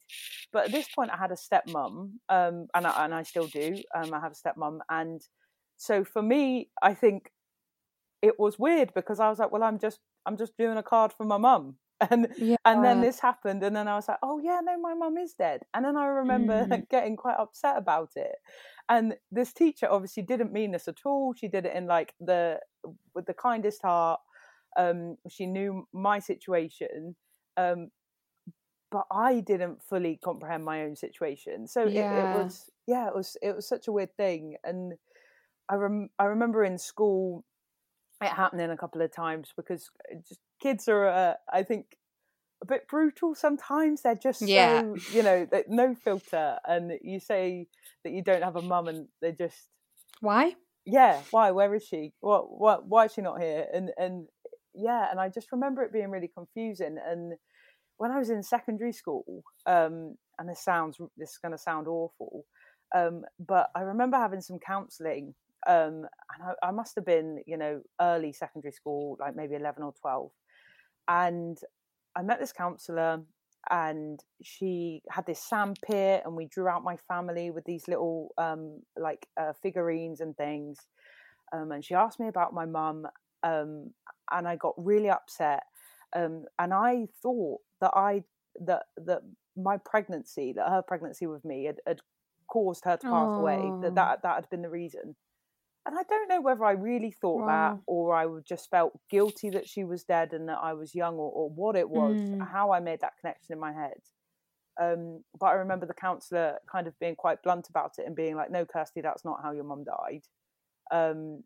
But 0.53 0.65
at 0.65 0.71
this 0.71 0.87
point, 0.95 1.11
I 1.11 1.17
had 1.17 1.31
a 1.31 1.35
stepmom, 1.35 2.11
um, 2.29 2.67
and 2.73 2.87
I, 2.87 3.05
and 3.05 3.13
I 3.13 3.23
still 3.23 3.47
do. 3.47 3.83
Um, 3.95 4.13
I 4.13 4.19
have 4.19 4.31
a 4.33 4.35
stepmom, 4.35 4.79
and 4.89 5.21
so 5.77 6.03
for 6.03 6.21
me, 6.21 6.69
I 6.81 6.93
think 6.93 7.31
it 8.21 8.39
was 8.39 8.59
weird 8.59 8.93
because 8.93 9.19
I 9.19 9.29
was 9.29 9.39
like, 9.39 9.51
well, 9.51 9.63
I'm 9.63 9.79
just 9.79 9.99
I'm 10.25 10.37
just 10.37 10.57
doing 10.57 10.77
a 10.77 10.83
card 10.83 11.13
for 11.13 11.25
my 11.25 11.37
mum. 11.37 11.75
And 12.01 12.29
yeah. 12.37 12.57
and 12.65 12.83
then 12.83 13.01
this 13.01 13.19
happened, 13.19 13.63
and 13.63 13.75
then 13.75 13.87
I 13.87 13.95
was 13.95 14.07
like, 14.07 14.19
"Oh 14.23 14.39
yeah, 14.39 14.61
no, 14.63 14.79
my 14.79 14.93
mum 14.93 15.17
is 15.17 15.33
dead." 15.33 15.63
And 15.73 15.83
then 15.85 15.97
I 15.97 16.05
remember 16.05 16.67
Mm. 16.69 16.85
getting 16.89 17.17
quite 17.17 17.37
upset 17.37 17.77
about 17.77 18.11
it. 18.15 18.35
And 18.87 19.15
this 19.31 19.53
teacher 19.53 19.87
obviously 19.89 20.23
didn't 20.23 20.53
mean 20.53 20.71
this 20.71 20.87
at 20.87 20.99
all. 21.05 21.33
She 21.33 21.47
did 21.47 21.65
it 21.65 21.75
in 21.75 21.87
like 21.87 22.13
the 22.19 22.59
with 23.13 23.25
the 23.25 23.33
kindest 23.33 23.81
heart. 23.81 24.21
Um, 24.77 25.17
she 25.29 25.45
knew 25.45 25.87
my 25.93 26.19
situation, 26.19 27.15
um, 27.57 27.89
but 28.91 29.05
I 29.11 29.39
didn't 29.41 29.83
fully 29.83 30.17
comprehend 30.23 30.65
my 30.65 30.83
own 30.83 30.95
situation. 30.95 31.67
So 31.67 31.91
it, 31.95 32.07
it 32.11 32.29
was 32.29 32.69
yeah, 32.87 33.07
it 33.07 33.15
was 33.15 33.37
it 33.41 33.55
was 33.55 33.67
such 33.67 33.87
a 33.87 33.91
weird 33.91 34.15
thing. 34.17 34.57
And 34.63 34.93
I 35.69 35.75
rem- 35.75 36.09
I 36.19 36.25
remember 36.25 36.63
in 36.63 36.77
school 36.77 37.45
it 38.21 38.29
happening 38.31 38.69
a 38.69 38.77
couple 38.77 39.01
of 39.01 39.13
times 39.13 39.49
because 39.55 39.89
just 40.27 40.39
kids 40.61 40.87
are 40.87 41.07
uh, 41.07 41.33
I 41.51 41.63
think 41.63 41.97
a 42.61 42.65
bit 42.65 42.87
brutal 42.87 43.35
sometimes. 43.35 44.01
They're 44.01 44.15
just 44.15 44.41
Yeah. 44.41 44.81
so 44.81 44.95
you 45.13 45.23
know 45.23 45.47
no 45.67 45.95
filter, 45.95 46.57
and 46.67 46.93
you 47.01 47.19
say 47.19 47.67
that 48.03 48.11
you 48.11 48.21
don't 48.23 48.43
have 48.43 48.55
a 48.55 48.61
mum, 48.61 48.87
and 48.87 49.07
they're 49.21 49.31
just 49.31 49.69
Why? 50.21 50.55
yeah 50.85 51.21
why 51.31 51.51
where 51.51 51.75
is 51.75 51.83
she 51.85 52.13
what 52.21 52.57
what 52.59 52.87
why 52.87 53.05
is 53.05 53.13
she 53.13 53.21
not 53.21 53.39
here 53.39 53.65
and 53.73 53.91
and 53.97 54.27
yeah 54.73 55.11
and 55.11 55.19
i 55.19 55.27
just 55.27 55.51
remember 55.51 55.83
it 55.83 55.91
being 55.93 56.09
really 56.09 56.31
confusing 56.33 56.97
and 57.05 57.33
when 57.97 58.11
i 58.11 58.17
was 58.17 58.29
in 58.29 58.41
secondary 58.41 58.93
school 58.93 59.43
um 59.67 60.15
and 60.39 60.49
this 60.49 60.63
sounds 60.63 60.97
this 61.17 61.31
is 61.31 61.37
going 61.43 61.51
to 61.51 61.57
sound 61.57 61.87
awful 61.87 62.45
um 62.95 63.23
but 63.45 63.69
i 63.75 63.81
remember 63.81 64.17
having 64.17 64.41
some 64.41 64.57
counseling 64.57 65.35
um 65.67 66.05
and 66.33 66.43
I, 66.63 66.67
I 66.67 66.71
must 66.71 66.95
have 66.95 67.05
been 67.05 67.41
you 67.45 67.57
know 67.57 67.81
early 67.99 68.31
secondary 68.33 68.71
school 68.71 69.17
like 69.19 69.35
maybe 69.35 69.55
11 69.55 69.83
or 69.83 69.93
12 69.99 70.31
and 71.07 71.57
i 72.15 72.21
met 72.21 72.39
this 72.39 72.53
counselor 72.53 73.21
and 73.69 74.23
she 74.41 75.01
had 75.09 75.25
this 75.25 75.39
sandpit 75.43 76.23
and 76.25 76.35
we 76.35 76.45
drew 76.45 76.67
out 76.67 76.83
my 76.83 76.95
family 77.07 77.51
with 77.51 77.65
these 77.65 77.87
little 77.87 78.33
um 78.37 78.81
like 78.97 79.27
uh, 79.39 79.53
figurines 79.61 80.21
and 80.21 80.35
things 80.37 80.77
um 81.53 81.71
and 81.71 81.83
she 81.83 81.93
asked 81.93 82.19
me 82.19 82.27
about 82.27 82.53
my 82.53 82.65
mum 82.65 83.05
um 83.43 83.91
and 84.31 84.47
i 84.47 84.55
got 84.55 84.73
really 84.77 85.09
upset 85.09 85.63
um 86.15 86.45
and 86.57 86.73
i 86.73 87.05
thought 87.21 87.59
that 87.81 87.91
i 87.95 88.23
that 88.61 88.83
that 88.97 89.21
my 89.57 89.77
pregnancy 89.77 90.53
that 90.53 90.69
her 90.69 90.81
pregnancy 90.81 91.27
with 91.27 91.43
me 91.43 91.65
had, 91.65 91.77
had 91.85 91.99
caused 92.47 92.83
her 92.85 92.97
to 92.97 93.07
pass 93.07 93.29
away 93.37 93.73
Oh. 93.75 93.81
that, 93.81 93.95
that 93.95 94.21
that 94.23 94.35
had 94.35 94.49
been 94.49 94.61
the 94.61 94.69
reason 94.69 95.15
and 95.85 95.97
I 95.97 96.03
don't 96.03 96.27
know 96.27 96.41
whether 96.41 96.63
I 96.63 96.71
really 96.71 97.11
thought 97.11 97.45
that 97.47 97.77
or 97.87 98.13
I 98.15 98.27
just 98.47 98.69
felt 98.69 98.99
guilty 99.09 99.49
that 99.51 99.67
she 99.67 99.83
was 99.83 100.03
dead 100.03 100.33
and 100.33 100.47
that 100.49 100.59
I 100.61 100.73
was 100.73 100.93
young 100.93 101.15
or, 101.15 101.31
or 101.31 101.49
what 101.49 101.75
it 101.75 101.89
was, 101.89 102.17
Mm. 102.17 102.47
how 102.47 102.71
I 102.71 102.79
made 102.79 103.01
that 103.01 103.17
connection 103.19 103.53
in 103.53 103.59
my 103.59 103.71
head. 103.71 103.99
Um, 104.79 105.23
but 105.39 105.47
I 105.47 105.53
remember 105.53 105.85
the 105.85 105.93
counsellor 105.93 106.59
kind 106.71 106.87
of 106.87 106.97
being 106.99 107.15
quite 107.15 107.41
blunt 107.43 107.69
about 107.69 107.93
it 107.97 108.05
and 108.05 108.15
being 108.15 108.35
like, 108.35 108.51
no, 108.51 108.65
Kirsty, 108.65 109.01
that's 109.01 109.25
not 109.25 109.41
how 109.41 109.51
your 109.51 109.63
mum 109.65 109.83
died. 109.83 110.23
Um, 110.91 111.43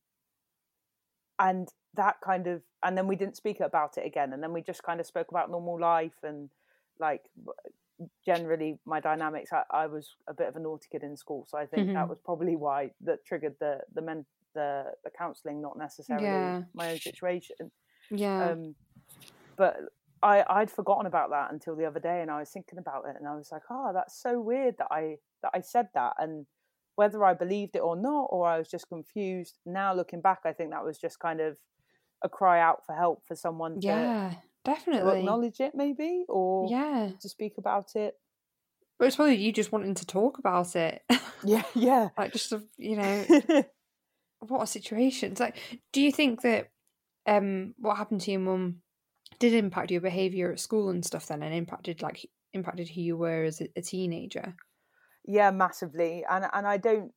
and 1.39 1.67
that 1.95 2.17
kind 2.21 2.47
of, 2.47 2.61
and 2.83 2.97
then 2.97 3.07
we 3.07 3.15
didn't 3.15 3.37
speak 3.37 3.59
about 3.59 3.97
it 3.97 4.05
again. 4.05 4.33
And 4.33 4.41
then 4.43 4.53
we 4.53 4.61
just 4.61 4.83
kind 4.83 4.99
of 4.99 5.05
spoke 5.05 5.29
about 5.31 5.49
normal 5.49 5.79
life 5.79 6.17
and 6.23 6.49
like 6.99 7.21
generally 8.25 8.79
my 8.85 8.99
dynamics 8.99 9.51
I, 9.53 9.63
I 9.71 9.87
was 9.87 10.15
a 10.27 10.33
bit 10.33 10.47
of 10.47 10.55
a 10.55 10.59
naughty 10.59 10.87
kid 10.91 11.03
in 11.03 11.15
school 11.17 11.45
so 11.47 11.57
i 11.57 11.65
think 11.65 11.93
that 11.93 12.05
Mhm. 12.05 12.09
was 12.09 12.19
probably 12.23 12.55
why 12.55 12.91
that 13.01 13.25
triggered 13.25 13.55
the 13.59 13.79
the 13.93 14.01
men 14.01 14.25
the 14.55 14.93
the 15.03 15.09
counseling 15.17 15.61
not 15.61 15.77
necessarily 15.77 16.27
Yeah. 16.27 16.63
my 16.73 16.91
own 16.91 16.99
situation 16.99 17.71
Yeah. 18.11 18.51
um 18.51 18.75
but 19.57 19.77
i 20.21 20.43
i'd 20.57 20.71
forgotten 20.71 21.05
about 21.05 21.29
that 21.31 21.51
until 21.51 21.75
the 21.75 21.85
other 21.85 21.99
day 21.99 22.21
and 22.21 22.31
i 22.31 22.39
was 22.39 22.49
thinking 22.51 22.79
about 22.79 23.05
it 23.07 23.15
and 23.17 23.27
i 23.27 23.35
was 23.35 23.51
like 23.51 23.63
oh 23.69 23.91
that's 23.93 24.21
so 24.21 24.39
weird 24.39 24.75
that 24.77 24.87
i 24.91 25.17
that 25.41 25.51
i 25.53 25.61
said 25.61 25.87
that 25.93 26.13
and 26.19 26.45
whether 26.95 27.23
i 27.25 27.33
believed 27.33 27.75
it 27.75 27.79
or 27.79 27.95
not 27.95 28.25
or 28.29 28.47
i 28.47 28.57
was 28.57 28.69
just 28.69 28.87
confused 28.89 29.57
now 29.65 29.93
looking 29.93 30.21
back 30.21 30.41
i 30.45 30.53
think 30.53 30.71
that 30.71 30.85
was 30.85 30.97
just 30.97 31.19
kind 31.19 31.41
of 31.41 31.57
a 32.23 32.29
cry 32.29 32.59
out 32.61 32.85
for 32.85 32.95
help 32.95 33.25
for 33.27 33.35
someone 33.35 33.79
to, 33.81 33.87
yeah. 33.87 34.33
Definitely. 34.65 35.19
acknowledge 35.19 35.59
it 35.59 35.73
maybe 35.75 36.25
or 36.29 36.69
Yeah. 36.69 37.11
to 37.19 37.29
speak 37.29 37.53
about 37.57 37.95
it 37.95 38.15
But 38.97 39.07
it's 39.07 39.15
probably 39.17 39.35
you 39.35 39.51
just 39.51 39.71
wanting 39.71 39.95
to 39.95 40.05
talk 40.05 40.37
about 40.39 40.75
it. 40.75 41.01
yeah 41.45 41.63
yeah 41.75 42.09
like 42.17 42.31
just 42.33 42.53
you 42.77 42.95
know, 42.95 43.25
what 44.39 44.61
a 44.61 44.67
situation. 44.67 45.31
It's 45.31 45.41
like, 45.41 45.57
do 45.91 46.01
you 46.01 46.11
think 46.11 46.41
that 46.41 46.69
um 47.25 47.73
what 47.77 47.97
happened 47.97 48.21
to 48.21 48.31
your 48.31 48.39
mum 48.41 48.81
did 49.39 49.53
impact 49.53 49.91
your 49.91 50.01
behaviour 50.01 50.51
at 50.51 50.59
school 50.59 50.89
and 50.89 51.05
stuff 51.05 51.27
then, 51.27 51.43
and 51.43 51.53
impacted 51.53 52.01
like 52.01 52.25
impacted 52.53 52.87
who 52.89 53.01
you 53.01 53.17
were 53.17 53.43
as 53.43 53.61
a, 53.61 53.67
a 53.75 53.81
teenager? 53.81 54.55
yeah 55.25 55.51
massively 55.51 56.25
and 56.29 56.45
and 56.53 56.67
i 56.67 56.75
don't 56.75 57.11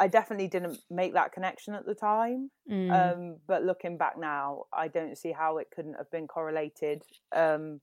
i 0.00 0.08
definitely 0.08 0.48
didn't 0.48 0.80
make 0.90 1.14
that 1.14 1.32
connection 1.32 1.74
at 1.74 1.86
the 1.86 1.94
time 1.94 2.50
Mm. 2.70 2.90
um 2.92 3.36
but 3.46 3.64
looking 3.64 3.96
back 3.98 4.18
now 4.18 4.64
i 4.72 4.88
don't 4.88 5.18
see 5.18 5.32
how 5.32 5.58
it 5.58 5.68
couldn't 5.74 5.94
have 5.94 6.10
been 6.10 6.26
correlated 6.28 7.02
um 7.34 7.80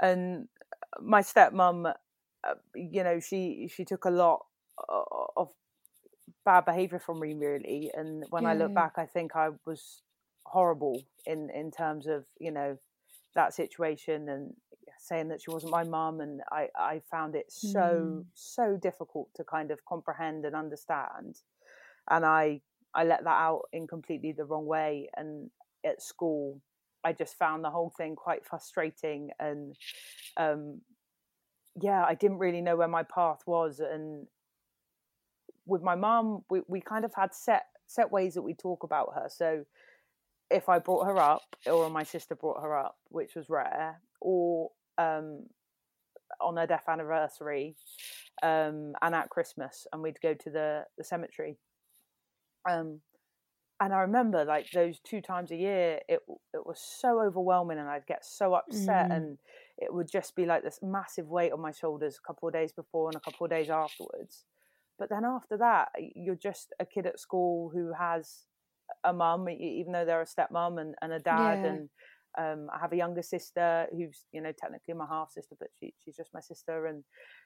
and 0.00 0.48
my 1.00 1.20
stepmom 1.22 1.92
uh, 2.44 2.54
you 2.74 3.04
know 3.04 3.20
she 3.20 3.68
she 3.74 3.84
took 3.84 4.04
a 4.04 4.10
lot 4.10 4.46
of 5.36 5.50
bad 6.44 6.64
behavior 6.64 6.98
from 6.98 7.20
me 7.20 7.34
really 7.34 7.90
and 7.94 8.24
when 8.30 8.46
i 8.46 8.54
look 8.54 8.74
back 8.74 8.94
i 8.96 9.06
think 9.06 9.36
i 9.36 9.50
was 9.66 10.02
horrible 10.46 11.02
in 11.26 11.50
in 11.50 11.70
terms 11.70 12.06
of 12.06 12.24
you 12.40 12.50
know 12.50 12.78
that 13.34 13.54
situation 13.54 14.28
and 14.28 14.54
saying 15.00 15.28
that 15.28 15.40
she 15.42 15.50
wasn't 15.50 15.72
my 15.72 15.84
mum 15.84 16.20
and 16.20 16.40
i 16.52 16.68
i 16.76 17.00
found 17.10 17.34
it 17.34 17.46
so 17.50 18.22
Mm. 18.22 18.24
so 18.34 18.76
difficult 18.76 19.28
to 19.34 19.44
kind 19.44 19.70
of 19.70 19.84
comprehend 19.84 20.44
and 20.44 20.54
understand. 20.56 21.40
And 22.10 22.24
i 22.24 22.60
i 22.94 23.04
let 23.04 23.24
that 23.24 23.40
out 23.40 23.62
in 23.72 23.86
completely 23.86 24.32
the 24.32 24.44
wrong 24.44 24.66
way. 24.66 25.08
And 25.16 25.50
at 25.84 26.02
school 26.02 26.60
i 27.04 27.12
just 27.12 27.38
found 27.38 27.64
the 27.64 27.70
whole 27.70 27.90
thing 27.96 28.16
quite 28.16 28.44
frustrating. 28.44 29.30
And 29.38 29.76
um 30.36 30.80
yeah 31.80 32.04
i 32.04 32.14
didn't 32.14 32.38
really 32.38 32.60
know 32.60 32.76
where 32.76 32.88
my 32.88 33.02
path 33.04 33.42
was. 33.46 33.80
And 33.80 34.26
with 35.66 35.82
my 35.82 35.94
mum 35.94 36.44
we, 36.50 36.62
we 36.66 36.80
kind 36.80 37.04
of 37.04 37.12
had 37.14 37.34
set 37.34 37.66
set 37.86 38.10
ways 38.12 38.34
that 38.34 38.42
we 38.42 38.54
talk 38.54 38.82
about 38.82 39.12
her. 39.14 39.28
So 39.28 39.64
if 40.50 40.68
i 40.68 40.78
brought 40.78 41.04
her 41.06 41.18
up 41.18 41.56
or 41.66 41.90
my 41.90 42.02
sister 42.02 42.34
brought 42.34 42.60
her 42.62 42.76
up 42.76 42.96
which 43.10 43.34
was 43.34 43.50
rare 43.50 44.00
or 44.20 44.70
um 44.98 45.46
on 46.40 46.56
her 46.56 46.66
death 46.66 46.84
anniversary 46.88 47.76
um 48.42 48.94
and 49.02 49.14
at 49.14 49.30
christmas 49.30 49.86
and 49.92 50.02
we'd 50.02 50.20
go 50.20 50.34
to 50.34 50.50
the 50.50 50.84
the 50.98 51.04
cemetery 51.04 51.58
um 52.68 53.00
and 53.80 53.94
i 53.94 54.00
remember 54.00 54.44
like 54.44 54.70
those 54.72 55.00
two 55.00 55.20
times 55.20 55.50
a 55.50 55.56
year 55.56 56.00
it 56.08 56.20
it 56.54 56.66
was 56.66 56.80
so 56.80 57.20
overwhelming 57.20 57.78
and 57.78 57.88
i'd 57.88 58.06
get 58.06 58.24
so 58.24 58.54
upset 58.54 59.08
Mm. 59.08 59.10
and 59.10 59.38
it 59.78 59.92
would 59.92 60.10
just 60.10 60.36
be 60.36 60.46
like 60.46 60.62
this 60.62 60.80
massive 60.82 61.28
weight 61.28 61.52
on 61.52 61.60
my 61.60 61.72
shoulders 61.72 62.18
a 62.18 62.26
couple 62.26 62.48
of 62.48 62.54
days 62.54 62.72
before 62.72 63.08
and 63.08 63.16
a 63.16 63.20
couple 63.20 63.44
of 63.44 63.50
days 63.50 63.70
afterwards 63.70 64.44
but 64.98 65.10
then 65.10 65.24
after 65.24 65.56
that 65.58 65.90
you're 65.98 66.34
just 66.36 66.72
a 66.80 66.86
kid 66.86 67.06
at 67.06 67.20
school 67.20 67.70
who 67.72 67.92
has 67.94 68.46
a 69.04 69.12
mum 69.12 69.48
even 69.48 69.92
though 69.92 70.04
they're 70.04 70.22
a 70.22 70.26
stepmom 70.26 70.80
and, 70.80 70.94
and 71.02 71.12
a 71.12 71.20
dad 71.20 71.60
Yeah. 71.60 71.64
and 71.64 71.90
um, 72.38 72.68
I 72.72 72.78
have 72.78 72.92
a 72.92 72.96
younger 72.96 73.22
sister 73.22 73.86
who's 73.90 74.24
you 74.32 74.40
know 74.40 74.52
technically 74.52 74.94
my 74.94 75.06
half 75.06 75.32
sister, 75.32 75.56
but 75.58 75.68
she, 75.78 75.92
she's 76.02 76.16
just 76.16 76.30
my 76.32 76.40
sister, 76.40 76.86
and 76.86 77.02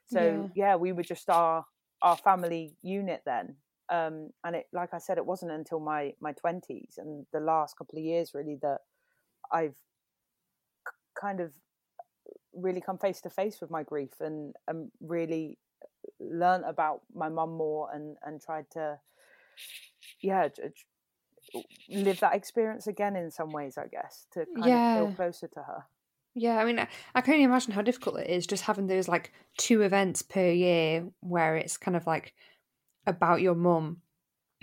so 0.06 0.50
yeah. 0.54 0.76
we 0.76 0.92
were 0.92 1.02
just 1.02 1.28
our 1.30 1.64
our 2.02 2.16
family 2.16 2.76
unit 2.82 3.22
then. 3.24 3.56
Um, 3.88 4.30
and 4.44 4.56
it, 4.56 4.66
like 4.72 4.94
I 4.94 4.98
said, 4.98 5.18
it 5.18 5.26
wasn't 5.26 5.52
until 5.52 5.80
my 5.80 6.12
my 6.20 6.32
twenties 6.32 6.94
and 6.98 7.26
the 7.32 7.40
last 7.40 7.76
couple 7.76 7.98
of 7.98 8.04
years 8.04 8.32
really 8.34 8.58
that 8.62 8.78
I've 9.50 9.76
k- 10.86 11.20
kind 11.20 11.40
of 11.40 11.52
really 12.54 12.80
come 12.80 12.98
face 12.98 13.20
to 13.22 13.30
face 13.30 13.60
with 13.60 13.70
my 13.70 13.82
grief 13.82 14.20
and 14.20 14.54
and 14.68 14.90
really 15.00 15.58
learned 16.20 16.64
about 16.66 17.00
my 17.14 17.28
mum 17.28 17.56
more 17.56 17.88
and 17.92 18.16
and 18.24 18.40
tried 18.40 18.66
to 18.72 18.98
yeah 20.22 20.48
live 21.88 22.20
that 22.20 22.34
experience 22.34 22.86
again 22.86 23.16
in 23.16 23.30
some 23.30 23.52
ways, 23.52 23.78
I 23.78 23.86
guess, 23.88 24.26
to 24.32 24.46
kind 24.58 24.74
Yeah. 24.74 24.76
of 24.76 24.84
feel 24.86 25.08
closer 25.08 25.48
to 25.48 25.62
her. 25.64 25.86
Yeah, 26.34 26.56
I 26.58 26.64
mean, 26.64 26.78
I, 26.78 26.88
I 27.14 27.20
can 27.20 27.34
only 27.34 27.44
imagine 27.44 27.72
how 27.72 27.82
difficult 27.82 28.20
it 28.20 28.30
is 28.30 28.46
just 28.46 28.62
having 28.64 28.86
those 28.86 29.08
like 29.08 29.32
two 29.58 29.82
events 29.82 30.22
per 30.22 30.48
year 30.50 31.08
where 31.20 31.56
it's 31.56 31.76
kind 31.76 31.96
of 31.96 32.06
like 32.06 32.34
about 33.06 33.42
your 33.42 33.54
mum, 33.54 34.02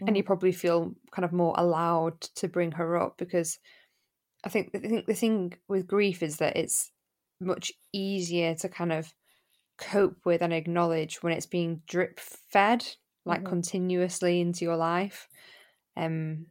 and 0.08 0.18
you 0.18 0.24
probably 0.24 0.52
feel 0.54 0.96
kind 1.12 1.26
of 1.26 1.34
more 1.34 1.56
allowed 1.58 2.22
to 2.22 2.48
bring 2.50 2.74
her 2.74 2.98
up 2.98 3.18
because 3.18 3.60
I 4.46 4.50
think 4.50 4.72
I 4.76 4.80
think 4.80 5.08
the 5.08 5.16
thing 5.16 5.56
with 5.70 5.88
grief 5.88 6.24
is 6.24 6.38
that 6.38 6.58
it's 6.58 6.92
much 7.42 7.72
easier 7.94 8.56
to 8.56 8.70
kind 8.70 8.94
of 8.94 9.14
cope 9.78 10.26
with 10.26 10.42
and 10.42 10.54
acknowledge 10.54 11.24
when 11.24 11.34
it's 11.34 11.46
being 11.48 11.84
drip 11.88 12.20
fed 12.20 12.88
like 13.26 13.44
Mhm. 13.44 13.46
continuously 13.46 14.42
into 14.42 14.66
your 14.66 14.78
life. 14.78 15.30
Um, 15.98 16.48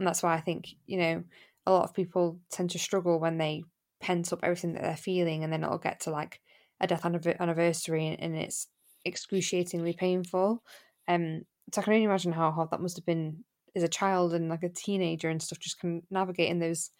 and 0.00 0.06
that's 0.08 0.22
why 0.24 0.34
I 0.34 0.40
think 0.40 0.70
you 0.86 0.98
know 0.98 1.24
a 1.66 1.72
lot 1.72 1.84
of 1.84 1.94
people 1.94 2.40
tend 2.50 2.70
to 2.70 2.78
struggle 2.80 3.20
when 3.20 3.38
they 3.38 3.62
pent 4.00 4.32
up 4.32 4.40
everything 4.42 4.72
that 4.72 4.82
they're 4.82 4.96
feeling, 4.96 5.44
and 5.44 5.52
then 5.52 5.62
it'll 5.62 5.78
get 5.78 6.00
to 6.00 6.10
like 6.10 6.40
a 6.80 6.86
death 6.88 7.04
anniversary, 7.04 8.08
and, 8.08 8.18
and 8.20 8.34
it's 8.36 8.66
excruciatingly 9.04 9.92
painful. 9.92 10.64
Um, 11.06 11.42
so 11.72 11.80
I 11.80 11.84
can 11.84 11.92
only 11.92 12.04
imagine 12.04 12.32
how 12.32 12.50
hard 12.50 12.70
that 12.70 12.80
must 12.80 12.96
have 12.96 13.06
been 13.06 13.44
as 13.76 13.82
a 13.82 13.88
child 13.88 14.34
and 14.34 14.48
like 14.48 14.62
a 14.64 14.68
teenager 14.68 15.28
and 15.28 15.40
stuff, 15.42 15.58
just 15.60 15.78
kind 15.78 15.98
of 15.98 16.10
navigating 16.10 16.58
those 16.58 16.90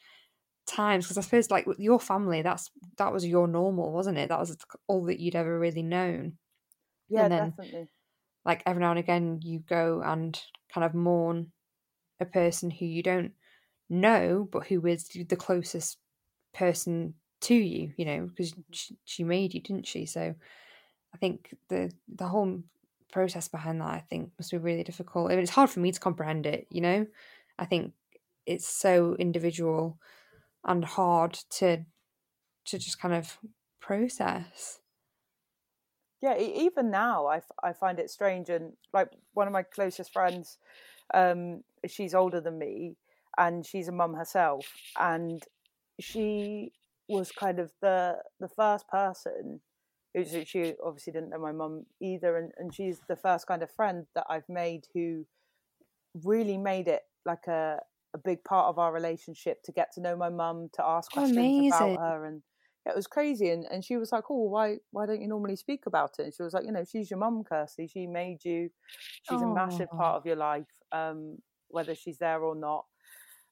times. 0.66 1.06
Because 1.06 1.18
I 1.18 1.22
suppose 1.22 1.50
like 1.50 1.66
with 1.66 1.78
your 1.80 1.98
family, 1.98 2.42
that's 2.42 2.70
that 2.98 3.12
was 3.12 3.26
your 3.26 3.48
normal, 3.48 3.92
wasn't 3.92 4.18
it? 4.18 4.28
That 4.28 4.38
was 4.38 4.56
all 4.86 5.04
that 5.06 5.20
you'd 5.20 5.34
ever 5.36 5.58
really 5.58 5.82
known. 5.82 6.38
Yeah, 7.08 7.24
And 7.24 7.32
then- 7.32 7.50
definitely. 7.50 7.88
Like 8.44 8.62
every 8.66 8.80
now 8.80 8.90
and 8.90 8.98
again, 8.98 9.40
you 9.42 9.60
go 9.60 10.00
and 10.02 10.40
kind 10.72 10.84
of 10.84 10.94
mourn 10.94 11.52
a 12.20 12.26
person 12.26 12.70
who 12.70 12.86
you 12.86 13.02
don't 13.02 13.32
know, 13.88 14.48
but 14.50 14.66
who 14.66 14.86
is 14.86 15.08
the 15.08 15.36
closest 15.36 15.98
person 16.54 17.14
to 17.42 17.54
you. 17.54 17.92
You 17.96 18.04
know, 18.04 18.26
because 18.26 18.54
she, 19.04 19.24
made 19.24 19.54
you, 19.54 19.60
didn't 19.60 19.86
she? 19.86 20.06
So 20.06 20.34
I 21.14 21.18
think 21.18 21.54
the 21.68 21.92
the 22.08 22.28
whole 22.28 22.62
process 23.12 23.48
behind 23.48 23.80
that, 23.80 23.88
I 23.88 24.00
think, 24.00 24.32
must 24.38 24.50
be 24.52 24.58
really 24.58 24.84
difficult. 24.84 25.30
I 25.30 25.34
mean, 25.34 25.42
it's 25.42 25.50
hard 25.50 25.70
for 25.70 25.80
me 25.80 25.92
to 25.92 26.00
comprehend 26.00 26.46
it. 26.46 26.66
You 26.70 26.80
know, 26.80 27.06
I 27.58 27.66
think 27.66 27.94
it's 28.46 28.66
so 28.66 29.16
individual 29.16 29.98
and 30.64 30.84
hard 30.84 31.34
to 31.50 31.84
to 32.66 32.78
just 32.78 33.00
kind 33.00 33.14
of 33.14 33.38
process. 33.80 34.80
yeah 36.20 36.36
even 36.38 36.90
now 36.90 37.26
I, 37.26 37.38
f- 37.38 37.50
I 37.62 37.72
find 37.72 37.98
it 37.98 38.10
strange 38.10 38.48
and 38.50 38.76
like 38.92 39.10
one 39.32 39.46
of 39.46 39.52
my 39.52 39.62
closest 39.62 40.12
friends 40.12 40.58
um 41.14 41.62
she's 41.88 42.14
older 42.14 42.40
than 42.40 42.58
me 42.58 42.96
and 43.38 43.64
she's 43.66 43.88
a 43.88 43.92
mum 43.92 44.14
herself 44.14 44.66
and 44.98 45.42
she 46.00 46.72
was 47.08 47.32
kind 47.32 47.58
of 47.58 47.72
the 47.82 48.16
the 48.40 48.48
first 48.48 48.86
person 48.88 49.60
who 50.14 50.24
she 50.44 50.74
obviously 50.84 51.12
didn't 51.12 51.30
know 51.30 51.38
my 51.38 51.52
mum 51.52 51.86
either 52.00 52.36
and, 52.36 52.52
and 52.58 52.74
she's 52.74 53.00
the 53.08 53.16
first 53.16 53.46
kind 53.46 53.62
of 53.62 53.70
friend 53.70 54.06
that 54.14 54.24
I've 54.28 54.48
made 54.48 54.86
who 54.94 55.24
really 56.24 56.58
made 56.58 56.88
it 56.88 57.02
like 57.24 57.46
a 57.46 57.78
a 58.12 58.18
big 58.18 58.42
part 58.42 58.66
of 58.66 58.78
our 58.78 58.92
relationship 58.92 59.62
to 59.62 59.70
get 59.70 59.92
to 59.92 60.00
know 60.00 60.16
my 60.16 60.28
mum 60.28 60.68
to 60.72 60.84
ask 60.84 61.12
Oh, 61.16 61.22
questions 61.22 61.54
amazing. 61.54 61.94
about 61.94 62.00
her 62.00 62.24
and 62.26 62.42
it 62.86 62.96
was 62.96 63.06
crazy 63.06 63.50
and, 63.50 63.64
and 63.70 63.84
she 63.84 63.96
was 63.96 64.10
like 64.10 64.24
oh 64.30 64.48
why 64.48 64.78
why 64.90 65.06
don't 65.06 65.20
you 65.20 65.28
normally 65.28 65.54
speak 65.54 65.86
about 65.86 66.18
it? 66.18 66.24
And 66.24 66.34
she 66.34 66.42
was 66.42 66.52
like 66.52 66.64
you 66.64 66.72
know 66.72 66.84
she's 66.84 67.08
your 67.10 67.20
mum 67.20 67.44
kirsty 67.44 67.86
she 67.86 68.06
made 68.08 68.44
you 68.44 68.70
she's 69.22 69.42
a 69.42 69.46
massive 69.46 69.88
part 69.96 70.16
of 70.16 70.26
your 70.26 70.34
life 70.36 70.66
um 70.92 71.38
whether 71.68 71.94
she's 71.94 72.18
there 72.18 72.40
or 72.40 72.54
not. 72.54 72.84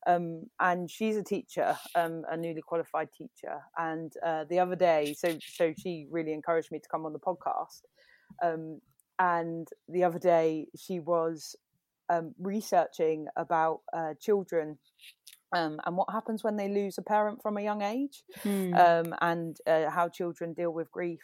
Um 0.07 0.45
and 0.61 0.91
she's 0.91 1.17
a 1.17 1.23
teacher 1.23 1.77
um 1.95 2.25
a 2.31 2.37
newly 2.37 2.63
qualified 2.63 3.09
teacher. 3.17 3.61
And 3.77 4.13
uh 4.25 4.45
the 4.49 4.59
other 4.59 4.77
day 4.77 5.15
so 5.19 5.37
so 5.41 5.73
she 5.79 6.07
really 6.11 6.33
encouraged 6.33 6.71
me 6.71 6.79
to 6.79 6.89
come 6.89 7.07
on 7.07 7.13
the 7.13 7.19
podcast. 7.19 7.83
Um 8.43 8.81
and 9.19 9.69
the 9.89 10.05
other 10.05 10.19
day 10.19 10.67
she 10.79 11.01
was 11.01 11.57
um 12.11 12.35
researching 12.39 13.27
about 13.37 13.81
uh 13.93 14.15
children 14.21 14.79
um, 15.53 15.81
and 15.87 15.97
what 15.97 16.11
happens 16.11 16.45
when 16.45 16.57
they 16.57 16.69
lose 16.69 16.99
a 16.99 17.03
parent 17.03 17.43
from 17.43 17.57
a 17.57 17.63
young 17.63 17.83
age. 17.83 18.23
Um, 18.75 19.15
and 19.21 19.57
uh, 19.67 19.91
how 19.91 20.09
children 20.09 20.53
deal 20.53 20.73
with 20.73 20.91
grief 20.91 21.21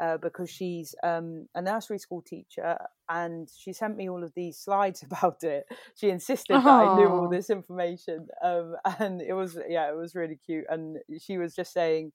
uh, 0.00 0.16
because 0.18 0.50
she's 0.50 0.94
um, 1.02 1.46
a 1.54 1.62
nursery 1.62 1.98
school 1.98 2.22
teacher 2.22 2.76
and 3.08 3.48
she 3.56 3.72
sent 3.72 3.96
me 3.96 4.08
all 4.08 4.22
of 4.22 4.32
these 4.34 4.58
slides 4.58 5.02
about 5.10 5.42
it. 5.42 5.66
She 5.94 6.10
insisted 6.10 6.56
that 6.56 6.66
I 6.66 6.96
knew 6.96 7.08
all 7.08 7.28
this 7.28 7.50
information, 7.50 8.28
um, 8.42 8.76
and 8.98 9.20
it 9.22 9.34
was 9.34 9.58
yeah, 9.68 9.88
it 9.90 9.96
was 9.96 10.14
really 10.14 10.38
cute. 10.44 10.64
And 10.68 10.98
she 11.20 11.38
was 11.38 11.54
just 11.54 11.72
saying 11.72 12.12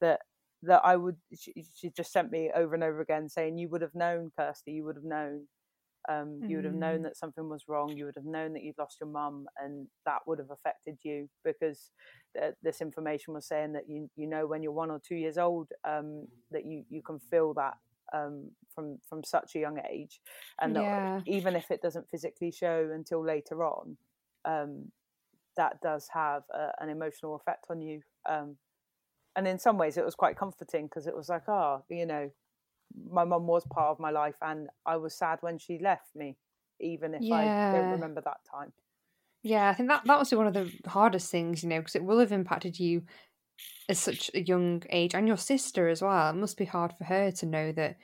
that 0.00 0.20
that 0.62 0.80
I 0.84 0.96
would. 0.96 1.16
She, 1.34 1.52
she 1.74 1.90
just 1.90 2.12
sent 2.12 2.30
me 2.30 2.50
over 2.54 2.74
and 2.74 2.84
over 2.84 3.00
again 3.00 3.28
saying, 3.28 3.58
"You 3.58 3.68
would 3.70 3.82
have 3.82 3.94
known, 3.94 4.30
Kirsty. 4.38 4.72
You 4.72 4.84
would 4.84 4.96
have 4.96 5.04
known." 5.04 5.46
Um, 6.08 6.44
You 6.46 6.56
would 6.56 6.64
have 6.64 6.74
known 6.74 7.00
Mm. 7.00 7.04
that 7.04 7.16
something 7.16 7.48
was 7.48 7.68
wrong. 7.68 7.96
You 7.96 8.04
would 8.06 8.16
have 8.16 8.24
known 8.26 8.52
that 8.54 8.62
you'd 8.62 8.78
lost 8.78 8.98
your 9.00 9.08
mum, 9.08 9.46
and 9.58 9.88
that 10.04 10.20
would 10.26 10.38
have 10.38 10.50
affected 10.50 10.98
you 11.02 11.28
because 11.44 11.90
th- 12.36 12.54
this 12.62 12.80
information 12.80 13.34
was 13.34 13.46
saying 13.46 13.72
that 13.72 13.88
you 13.88 14.10
you 14.16 14.26
know 14.26 14.46
when 14.46 14.62
you're 14.62 14.72
one 14.72 14.90
or 14.90 15.00
two 15.00 15.16
years 15.16 15.38
old 15.38 15.68
um, 15.84 16.26
that 16.50 16.64
you 16.64 16.84
you 16.90 17.02
can 17.02 17.18
feel 17.30 17.54
that 17.54 17.74
um, 18.12 18.50
from 18.74 18.98
from 19.08 19.22
such 19.24 19.54
a 19.56 19.60
young 19.60 19.78
age, 19.90 20.20
and 20.60 20.76
that 20.76 20.84
Yeah. 20.84 21.20
even 21.26 21.56
if 21.56 21.70
it 21.70 21.82
doesn't 21.82 22.08
physically 22.10 22.50
show 22.52 22.90
until 22.92 23.24
later 23.24 23.64
on, 23.64 23.96
um, 24.44 24.92
that 25.56 25.80
does 25.80 26.08
have 26.12 26.42
a, 26.52 26.70
an 26.80 26.88
emotional 26.88 27.34
effect 27.36 27.66
on 27.70 27.80
you. 27.80 28.02
Um, 28.28 28.56
and 29.36 29.46
in 29.48 29.58
some 29.58 29.78
ways, 29.78 29.96
it 29.96 30.04
was 30.04 30.14
quite 30.14 30.36
comforting 30.36 30.86
because 30.86 31.06
it 31.06 31.16
was 31.16 31.28
like, 31.28 31.48
oh, 31.48 31.82
you 31.88 32.06
know, 32.06 32.30
my 33.10 33.24
mum 33.24 33.46
was 33.46 33.64
part 33.66 33.90
of 33.90 34.00
my 34.00 34.10
life, 34.10 34.36
and 34.42 34.68
I 34.86 34.96
was 34.96 35.14
sad 35.14 35.38
when 35.40 35.58
she 35.58 35.78
left 35.78 36.14
me, 36.14 36.36
even 36.80 37.14
if 37.14 37.22
I 37.32 37.52
don't 37.72 37.90
remember 37.90 38.20
that 38.22 38.38
time. 38.50 38.72
Yeah, 39.42 39.68
I 39.68 39.74
think 39.74 39.88
that 39.90 40.04
that 40.06 40.18
was 40.18 40.32
one 40.32 40.46
of 40.46 40.54
the 40.54 40.72
hardest 40.86 41.30
things, 41.30 41.62
you 41.62 41.68
know, 41.68 41.78
because 41.78 41.96
it 41.96 42.04
will 42.04 42.18
have 42.18 42.32
impacted 42.32 42.78
you 42.78 43.02
at 43.88 43.96
such 43.96 44.30
a 44.34 44.40
young 44.40 44.82
age, 44.90 45.14
and 45.14 45.28
your 45.28 45.36
sister 45.36 45.88
as 45.88 46.02
well. 46.02 46.30
It 46.30 46.36
must 46.36 46.56
be 46.56 46.64
hard 46.64 46.94
for 46.96 47.04
her 47.04 47.30
to 47.30 47.46
know 47.46 47.72
that. 47.72 47.96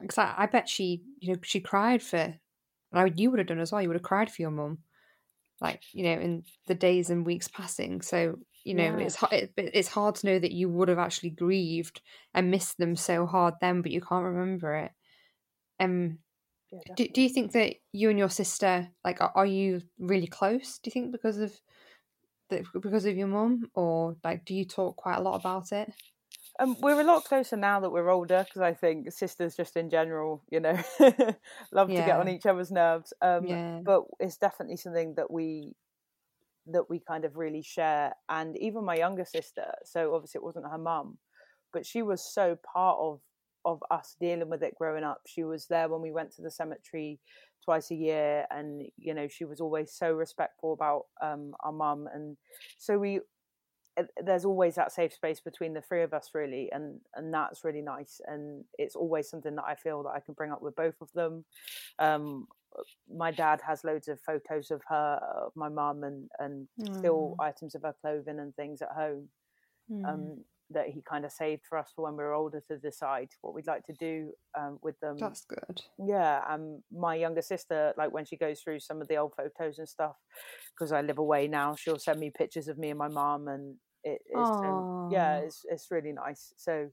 Because 0.00 0.18
I, 0.18 0.34
I 0.36 0.46
bet 0.46 0.68
she, 0.68 1.02
you 1.18 1.32
know, 1.32 1.40
she 1.42 1.60
cried 1.60 2.02
for. 2.02 2.16
And 2.16 2.38
I, 2.92 3.12
you 3.16 3.30
would 3.30 3.38
have 3.38 3.48
done 3.48 3.58
as 3.58 3.72
well. 3.72 3.82
You 3.82 3.88
would 3.88 3.96
have 3.96 4.02
cried 4.02 4.30
for 4.30 4.40
your 4.40 4.52
mum, 4.52 4.78
like 5.60 5.82
you 5.92 6.04
know, 6.04 6.20
in 6.20 6.44
the 6.66 6.74
days 6.74 7.10
and 7.10 7.26
weeks 7.26 7.48
passing. 7.48 8.00
So 8.00 8.38
you 8.68 8.74
know, 8.74 8.98
Yeah. 8.98 8.98
it's 8.98 9.16
hard. 9.16 9.32
It, 9.34 9.52
it's 9.56 9.88
hard 9.88 10.16
to 10.16 10.26
know 10.26 10.38
that 10.38 10.52
you 10.52 10.68
would 10.70 10.88
have 10.88 10.98
actually 10.98 11.30
grieved 11.30 12.02
and 12.34 12.50
missed 12.52 12.78
them 12.78 12.96
so 12.96 13.26
hard 13.26 13.54
then, 13.60 13.82
but 13.82 13.92
you 13.92 14.02
can't 14.02 14.24
remember 14.26 14.74
it. 14.76 14.92
Um, 15.80 16.20
Yeah, 16.70 16.96
do, 16.96 17.08
do 17.08 17.22
you 17.22 17.28
think 17.30 17.52
that 17.52 17.76
you 17.92 18.10
and 18.10 18.18
your 18.18 18.30
sister 18.30 18.88
like 19.04 19.20
are, 19.20 19.32
are 19.34 19.46
you 19.46 19.82
really 19.98 20.26
close 20.28 20.78
do 20.78 20.88
you 20.88 20.92
think 20.92 21.12
because 21.12 21.38
of 21.38 21.60
the, 22.50 22.64
because 22.80 23.06
of 23.06 23.16
your 23.16 23.28
mum 23.28 23.70
or 23.74 24.16
like 24.24 24.44
do 24.44 24.54
you 24.54 24.64
talk 24.64 24.96
quite 24.96 25.16
a 25.16 25.22
lot 25.22 25.36
about 25.40 25.72
it 25.72 25.92
Um, 26.58 26.76
we're 26.80 27.00
a 27.00 27.04
lot 27.04 27.24
closer 27.24 27.56
now 27.56 27.80
that 27.80 27.90
we're 27.90 28.08
older 28.10 28.44
because 28.44 28.62
I 28.62 28.74
think 28.74 29.12
sisters, 29.12 29.56
just 29.56 29.76
in 29.76 29.90
general, 29.90 30.42
you 30.50 30.60
know, 30.60 30.80
love 31.72 31.94
to 31.94 32.02
get 32.02 32.18
on 32.18 32.28
each 32.28 32.46
other's 32.46 32.70
nerves. 32.70 33.12
Um, 33.20 33.46
Yeah. 33.46 33.82
But 33.84 34.04
it's 34.20 34.36
definitely 34.36 34.76
something 34.76 35.14
that 35.14 35.30
we 35.30 35.74
that 36.72 36.88
we 36.90 37.00
kind 37.00 37.24
of 37.24 37.36
really 37.36 37.62
share. 37.62 38.14
And 38.28 38.56
even 38.58 38.84
my 38.84 38.96
younger 38.96 39.24
sister, 39.24 39.72
so 39.84 40.14
obviously 40.14 40.38
it 40.38 40.44
wasn't 40.44 40.70
her 40.70 40.78
mum, 40.78 41.18
but 41.72 41.86
she 41.86 42.02
was 42.02 42.22
so 42.22 42.58
part 42.74 42.98
of 43.00 43.20
of 43.64 43.82
us 43.90 44.16
dealing 44.20 44.48
with 44.48 44.62
it 44.62 44.74
growing 44.78 45.04
up. 45.04 45.20
She 45.26 45.44
was 45.44 45.66
there 45.66 45.88
when 45.88 46.00
we 46.00 46.12
went 46.12 46.32
to 46.36 46.42
the 46.42 46.50
cemetery 46.50 47.18
twice 47.64 47.90
a 47.90 47.94
year, 47.94 48.46
and 48.50 48.82
you 48.96 49.14
know 49.14 49.28
she 49.28 49.44
was 49.44 49.60
always 49.60 49.92
so 49.92 50.12
respectful 50.12 50.72
about 50.72 51.06
um, 51.22 51.54
our 51.60 51.72
mum, 51.72 52.08
and 52.12 52.36
so 52.78 52.98
we 52.98 53.20
uh, 53.98 54.04
there's 54.24 54.44
always 54.44 54.76
that 54.76 54.92
safe 54.92 55.12
space 55.12 55.40
between 55.40 55.74
the 55.74 55.80
three 55.80 56.02
of 56.02 56.14
us 56.14 56.30
really 56.34 56.70
and 56.72 57.00
and 57.14 57.34
that's 57.34 57.64
really 57.64 57.82
nice 57.82 58.20
and 58.26 58.64
it's 58.78 58.94
always 58.94 59.28
something 59.28 59.56
that 59.56 59.64
i 59.66 59.74
feel 59.74 60.02
that 60.02 60.10
i 60.10 60.20
can 60.20 60.34
bring 60.34 60.52
up 60.52 60.62
with 60.62 60.76
both 60.76 60.94
of 61.00 61.10
them 61.14 61.44
um 61.98 62.46
my 63.14 63.30
dad 63.30 63.60
has 63.66 63.84
loads 63.84 64.08
of 64.08 64.20
photos 64.20 64.70
of 64.70 64.82
her 64.88 65.20
of 65.46 65.52
my 65.56 65.68
mum 65.68 66.04
and 66.04 66.28
and 66.38 66.68
still 66.98 67.34
items 67.40 67.74
of 67.74 67.82
her 67.82 67.94
clothing 68.00 68.38
and 68.38 68.54
things 68.56 68.82
at 68.82 68.90
home 68.90 69.28
Mm. 69.90 70.04
um 70.08 70.44
that 70.70 70.88
he 70.88 71.00
kind 71.00 71.24
of 71.24 71.32
saved 71.32 71.62
for 71.66 71.78
us 71.78 71.92
for 71.96 72.04
when 72.04 72.12
we 72.16 72.22
were 72.22 72.34
older 72.34 72.60
to 72.68 72.76
decide 72.78 73.30
what 73.40 73.54
we'd 73.54 73.66
like 73.66 73.84
to 73.86 73.94
do 73.94 74.32
um, 74.58 74.78
with 74.82 75.00
them. 75.00 75.16
That's 75.18 75.44
good. 75.46 75.82
Yeah 75.98 76.44
um 76.48 76.82
my 76.92 77.14
younger 77.14 77.40
sister 77.42 77.94
like 77.96 78.12
when 78.12 78.26
she 78.26 78.36
goes 78.36 78.60
through 78.60 78.80
some 78.80 79.00
of 79.00 79.08
the 79.08 79.16
old 79.16 79.32
photos 79.34 79.78
and 79.78 79.88
stuff 79.88 80.16
because 80.74 80.92
i 80.92 81.00
live 81.00 81.18
away 81.18 81.48
now 81.48 81.74
she'll 81.74 81.98
send 81.98 82.20
me 82.20 82.30
pictures 82.30 82.68
of 82.68 82.78
me 82.78 82.90
and 82.90 82.98
my 82.98 83.08
mum, 83.08 83.48
and 83.48 83.76
it 84.04 84.20
is 84.32 84.50
um, 84.68 84.84
yeah 85.08 85.38
it's 85.38 85.64
it's 85.70 85.90
really 85.90 86.12
nice. 86.12 86.52
So 86.56 86.90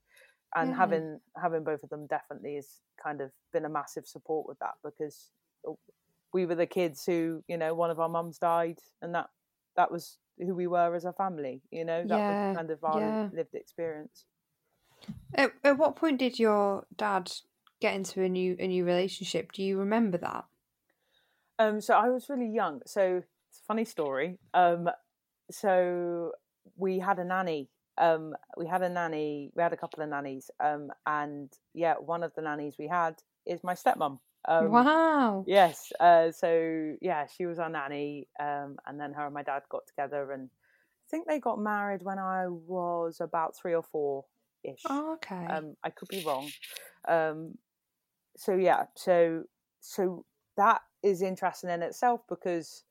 and 0.56 0.70
Yeah. 0.70 0.76
having 0.78 1.20
having 1.42 1.64
both 1.64 1.84
of 1.84 1.90
them 1.90 2.08
definitely 2.08 2.56
has 2.56 2.80
kind 3.04 3.22
of 3.22 3.32
been 3.52 3.66
a 3.66 3.70
massive 3.70 4.08
support 4.08 4.48
with 4.48 4.58
that 4.60 4.76
because 4.84 5.32
we 6.34 6.46
were 6.46 6.56
the 6.56 6.68
kids 6.68 7.06
who 7.06 7.44
you 7.48 7.58
know 7.58 7.74
one 7.74 7.90
of 7.92 8.00
our 8.00 8.10
mums 8.10 8.38
died 8.38 8.80
and 9.02 9.16
that 9.16 9.30
that 9.76 9.92
was 9.92 10.18
who 10.38 10.54
we 10.54 10.68
were 10.68 10.96
as 10.96 11.06
a 11.06 11.14
family 11.14 11.62
you 11.72 11.86
know 11.86 12.02
that 12.08 12.10
Yeah, 12.10 12.30
was 12.30 12.38
kind 12.56 12.72
of 12.72 12.84
our 12.84 13.00
yeah. 13.00 13.30
lived 13.32 13.56
experience 13.56 14.26
At, 15.34 15.54
at 15.64 15.78
what 15.78 15.96
point 15.96 16.20
did 16.20 16.40
your 16.40 16.86
dad 16.96 17.32
get 17.80 17.94
into 17.96 18.22
a 18.24 18.30
new 18.30 18.56
a 18.60 18.68
new 18.68 18.86
relationship? 18.86 19.52
Do 19.52 19.64
you 19.64 19.78
remember 19.78 20.18
that? 20.20 20.46
Um, 21.60 21.82
so 21.82 21.94
I 21.94 22.10
was 22.10 22.30
really 22.30 22.50
young. 22.50 22.82
So 22.86 23.24
it's 23.50 23.60
a 23.60 23.64
funny 23.68 23.86
story. 23.86 24.40
Um, 24.54 24.90
so 25.52 26.34
we 26.76 27.00
had 27.00 27.20
a 27.20 27.24
nanny. 27.24 27.70
Um, 27.98 28.36
we 28.58 28.68
had 28.68 28.82
a 28.82 28.90
nanny. 28.90 29.52
We 29.56 29.64
had 29.64 29.74
a 29.74 29.78
couple 29.78 30.04
of 30.04 30.10
nannies. 30.10 30.52
Um, 30.60 30.92
and 31.06 31.52
yeah, 31.74 31.96
one 31.96 32.24
of 32.24 32.34
the 32.36 32.42
nannies 32.42 32.76
we 32.78 32.88
had 32.88 33.16
is 33.46 33.64
my 33.64 33.74
stepmom. 33.74 34.20
Um, 34.48 34.86
wow. 34.86 35.48
Yes. 35.48 35.92
Uh, 36.00 36.32
so 36.32 36.98
yeah, 37.02 37.28
she 37.28 37.46
was 37.46 37.60
our 37.60 37.70
nanny. 37.70 38.28
Um, 38.40 38.78
and 38.86 39.00
then 39.00 39.14
her 39.14 39.26
and 39.26 39.34
my 39.34 39.44
dad 39.44 39.64
got 39.70 39.88
together, 39.88 40.32
and 40.32 40.50
I 40.54 41.08
think 41.10 41.28
they 41.28 41.40
got 41.40 41.60
married 41.60 42.04
when 42.04 42.20
I 42.20 42.48
was 42.50 43.22
about 43.22 43.58
three 43.58 43.76
or 43.76 43.84
four 43.84 44.26
ish. 44.64 44.84
Oh, 44.90 45.14
okay. 45.14 45.48
Um, 45.50 45.76
I 45.84 45.92
could 45.92 46.08
be 46.10 46.20
wrong. 46.20 46.52
Um, 47.08 47.58
so 48.38 48.56
yeah, 48.56 48.88
so 48.96 49.46
so 49.82 50.26
that 50.58 50.82
is 51.04 51.22
interesting 51.22 51.70
in 51.70 51.84
itself 51.84 52.22
because 52.30 52.86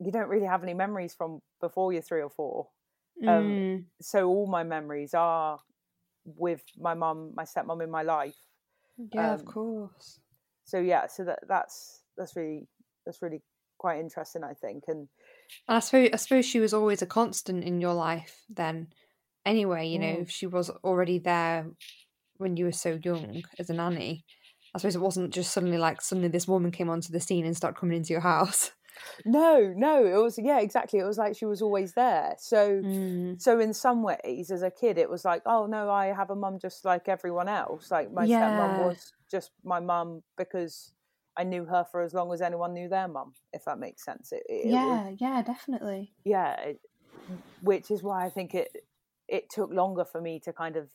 you 0.00 0.12
don't 0.12 0.28
really 0.28 0.46
have 0.46 0.62
any 0.62 0.74
memories 0.74 1.14
from 1.14 1.42
before 1.60 1.92
you're 1.92 2.02
three 2.02 2.22
or 2.22 2.30
four. 2.30 2.70
um, 3.26 3.64
Mm, 3.66 3.86
So 4.00 4.28
all 4.28 4.46
my 4.46 4.64
memories 4.64 5.14
are 5.14 5.60
with 6.24 6.62
my 6.76 6.94
mum, 6.94 7.32
my 7.34 7.44
stepmom 7.44 7.82
in 7.82 7.90
my 7.90 8.02
life. 8.02 8.36
yeah, 9.12 9.32
of 9.34 9.44
um, 9.44 9.44
course. 9.44 10.20
So 10.68 10.78
yeah, 10.80 11.06
so 11.06 11.24
that 11.24 11.40
that's 11.48 12.02
that's 12.16 12.36
really 12.36 12.68
that's 13.06 13.22
really 13.22 13.40
quite 13.78 14.00
interesting, 14.00 14.44
I 14.44 14.52
think. 14.52 14.84
And 14.88 15.08
And 15.66 15.76
I 15.76 15.80
suppose 15.80 16.10
I 16.12 16.16
suppose 16.16 16.46
she 16.46 16.60
was 16.60 16.74
always 16.74 17.02
a 17.02 17.06
constant 17.06 17.64
in 17.64 17.80
your 17.80 17.94
life 17.94 18.44
then. 18.48 18.92
Anyway, 19.46 19.88
you 19.88 19.98
know, 19.98 20.18
Mm. 20.18 20.22
if 20.22 20.30
she 20.30 20.46
was 20.46 20.68
already 20.70 21.18
there 21.18 21.66
when 22.38 22.56
you 22.56 22.66
were 22.66 22.72
so 22.72 22.98
young 23.02 23.44
as 23.58 23.70
a 23.70 23.74
nanny. 23.74 24.24
I 24.74 24.78
suppose 24.78 24.96
it 24.96 25.00
wasn't 25.00 25.34
just 25.34 25.52
suddenly 25.52 25.78
like 25.78 26.02
suddenly 26.02 26.28
this 26.28 26.48
woman 26.48 26.72
came 26.72 26.90
onto 26.90 27.12
the 27.12 27.20
scene 27.20 27.46
and 27.46 27.56
started 27.56 27.78
coming 27.80 27.96
into 27.98 28.12
your 28.12 28.22
house. 28.22 28.72
no, 29.24 29.72
no, 29.76 30.04
it 30.06 30.22
was 30.22 30.38
yeah, 30.38 30.60
exactly. 30.60 30.98
It 31.00 31.04
was 31.04 31.18
like 31.18 31.36
she 31.36 31.44
was 31.46 31.62
always 31.62 31.94
there. 31.94 32.34
So 32.38 32.84
Mm. 32.84 33.38
so 33.38 33.60
in 33.60 33.74
some 33.74 34.02
ways 34.02 34.50
as 34.52 34.62
a 34.62 34.70
kid 34.70 34.98
it 34.98 35.10
was 35.10 35.24
like 35.24 35.42
oh 35.46 35.66
no 35.66 35.90
i 35.90 36.08
have 36.08 36.30
a 36.30 36.36
mum 36.36 36.58
just 36.60 36.84
like 36.84 37.08
everyone 37.08 37.48
else 37.48 37.90
like 37.90 38.12
my 38.12 38.26
stepmom 38.26 38.74
was 38.74 39.14
just 39.30 39.50
my 39.64 39.80
mum 39.80 40.22
because 40.36 40.92
i 41.36 41.44
knew 41.44 41.64
her 41.64 41.84
for 41.90 42.02
as 42.02 42.14
long 42.14 42.32
as 42.32 42.40
anyone 42.42 42.72
knew 42.74 42.88
their 42.88 43.08
mum 43.08 43.32
if 43.52 43.64
that 43.64 43.78
makes 43.78 44.04
sense 44.04 44.32
it, 44.32 44.42
it 44.48 44.66
was- 44.66 44.72
Yeah, 44.72 45.10
yeah, 45.18 45.42
definitely. 45.42 46.12
yeah 46.24 46.58
it, 46.60 46.80
which 47.60 47.90
is 47.90 48.02
why 48.02 48.24
i 48.24 48.30
think 48.30 48.54
it 48.54 48.68
it 49.28 49.50
took 49.50 49.70
longer 49.72 50.04
for 50.04 50.20
me 50.20 50.40
to 50.40 50.52
kind 50.52 50.76
of 50.76 50.88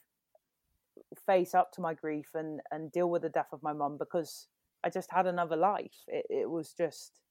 face 1.25 1.53
up 1.53 1.71
to 1.73 1.81
my 1.81 1.93
grief 1.93 2.29
and 2.33 2.59
and 2.71 2.91
deal 2.91 3.09
with 3.09 3.21
the 3.21 3.29
death 3.29 3.49
of 3.53 3.61
my 3.61 3.73
mum 3.73 3.97
because 3.97 4.47
i 4.83 4.89
just 4.89 5.11
had 5.11 5.27
another 5.27 5.55
life 5.55 5.95
it, 6.07 6.25
it 6.29 6.49
was 6.49 6.73
just 6.73 7.21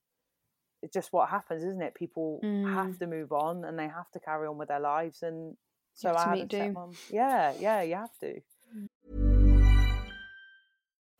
it's 0.81 0.93
just 0.93 1.11
what 1.13 1.29
happens 1.29 1.63
isn't 1.63 1.81
it 1.81 1.93
people 1.95 2.39
Mm. 2.43 2.73
have 2.75 2.97
to 2.99 3.07
move 3.07 3.31
on 3.31 3.63
and 3.65 3.77
they 3.79 3.87
have 3.87 4.09
to 4.11 4.19
carry 4.19 4.47
on 4.47 4.57
with 4.57 4.67
their 4.69 4.79
lives 4.79 5.23
and 5.23 5.55
so 5.93 6.09
have 6.09 6.17
to 6.17 6.21
I 6.29 6.35
had 6.37 6.53
a 6.53 6.73
stepmom. 6.73 6.95
Yeah, 7.09 7.53
yeah, 7.59 7.81
you 7.83 7.95
have 7.95 8.17
to. 8.19 9.32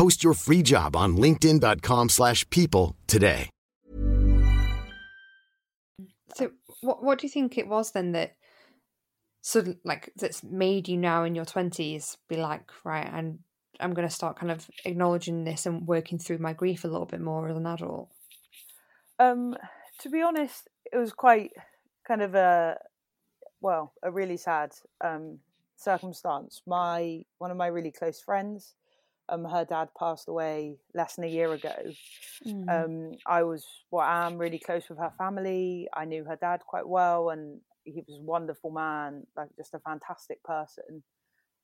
Post 0.00 0.24
your 0.24 0.32
free 0.32 0.62
job 0.62 0.96
on 0.96 1.18
linkedin.com/people 1.18 2.08
slash 2.08 2.48
people 2.48 2.96
today. 3.06 3.50
So 6.34 6.52
what 6.80 7.04
what 7.04 7.18
do 7.18 7.26
you 7.26 7.30
think 7.30 7.58
it 7.58 7.68
was 7.68 7.90
then 7.92 8.12
that 8.12 8.36
sudden 9.42 9.78
like 9.84 10.10
that's 10.16 10.42
made 10.42 10.88
you 10.88 10.96
now 10.96 11.24
in 11.24 11.34
your 11.34 11.44
twenties 11.44 12.16
be 12.30 12.36
like, 12.36 12.70
right, 12.82 13.12
I'm 13.12 13.40
I'm 13.78 13.92
gonna 13.92 14.08
start 14.08 14.38
kind 14.38 14.50
of 14.50 14.70
acknowledging 14.86 15.44
this 15.44 15.66
and 15.66 15.86
working 15.86 16.18
through 16.18 16.38
my 16.38 16.54
grief 16.54 16.84
a 16.84 16.88
little 16.88 17.04
bit 17.04 17.20
more 17.20 17.46
as 17.50 17.56
an 17.58 17.66
adult. 17.66 18.08
Um, 19.18 19.54
to 20.00 20.08
be 20.08 20.22
honest, 20.22 20.66
it 20.90 20.96
was 20.96 21.12
quite 21.12 21.50
kind 22.08 22.22
of 22.22 22.34
a 22.34 22.78
well, 23.60 23.92
a 24.02 24.10
really 24.10 24.38
sad 24.38 24.70
um, 25.04 25.40
circumstance. 25.76 26.62
My 26.66 27.24
one 27.36 27.50
of 27.50 27.58
my 27.58 27.66
really 27.66 27.92
close 27.92 28.18
friends, 28.18 28.76
um, 29.30 29.44
her 29.44 29.64
dad 29.64 29.88
passed 29.98 30.28
away 30.28 30.76
less 30.94 31.14
than 31.14 31.24
a 31.24 31.28
year 31.28 31.52
ago. 31.52 31.74
Mm. 32.46 32.68
Um, 32.68 33.12
I 33.26 33.42
was 33.44 33.64
well, 33.90 34.06
I'm 34.06 34.36
really 34.36 34.58
close 34.58 34.88
with 34.88 34.98
her 34.98 35.12
family. 35.16 35.88
I 35.94 36.04
knew 36.04 36.24
her 36.24 36.36
dad 36.36 36.60
quite 36.66 36.88
well, 36.88 37.30
and 37.30 37.60
he 37.84 38.02
was 38.06 38.18
a 38.20 38.24
wonderful 38.24 38.70
man, 38.70 39.26
like 39.36 39.48
just 39.56 39.74
a 39.74 39.78
fantastic 39.78 40.42
person. 40.42 41.02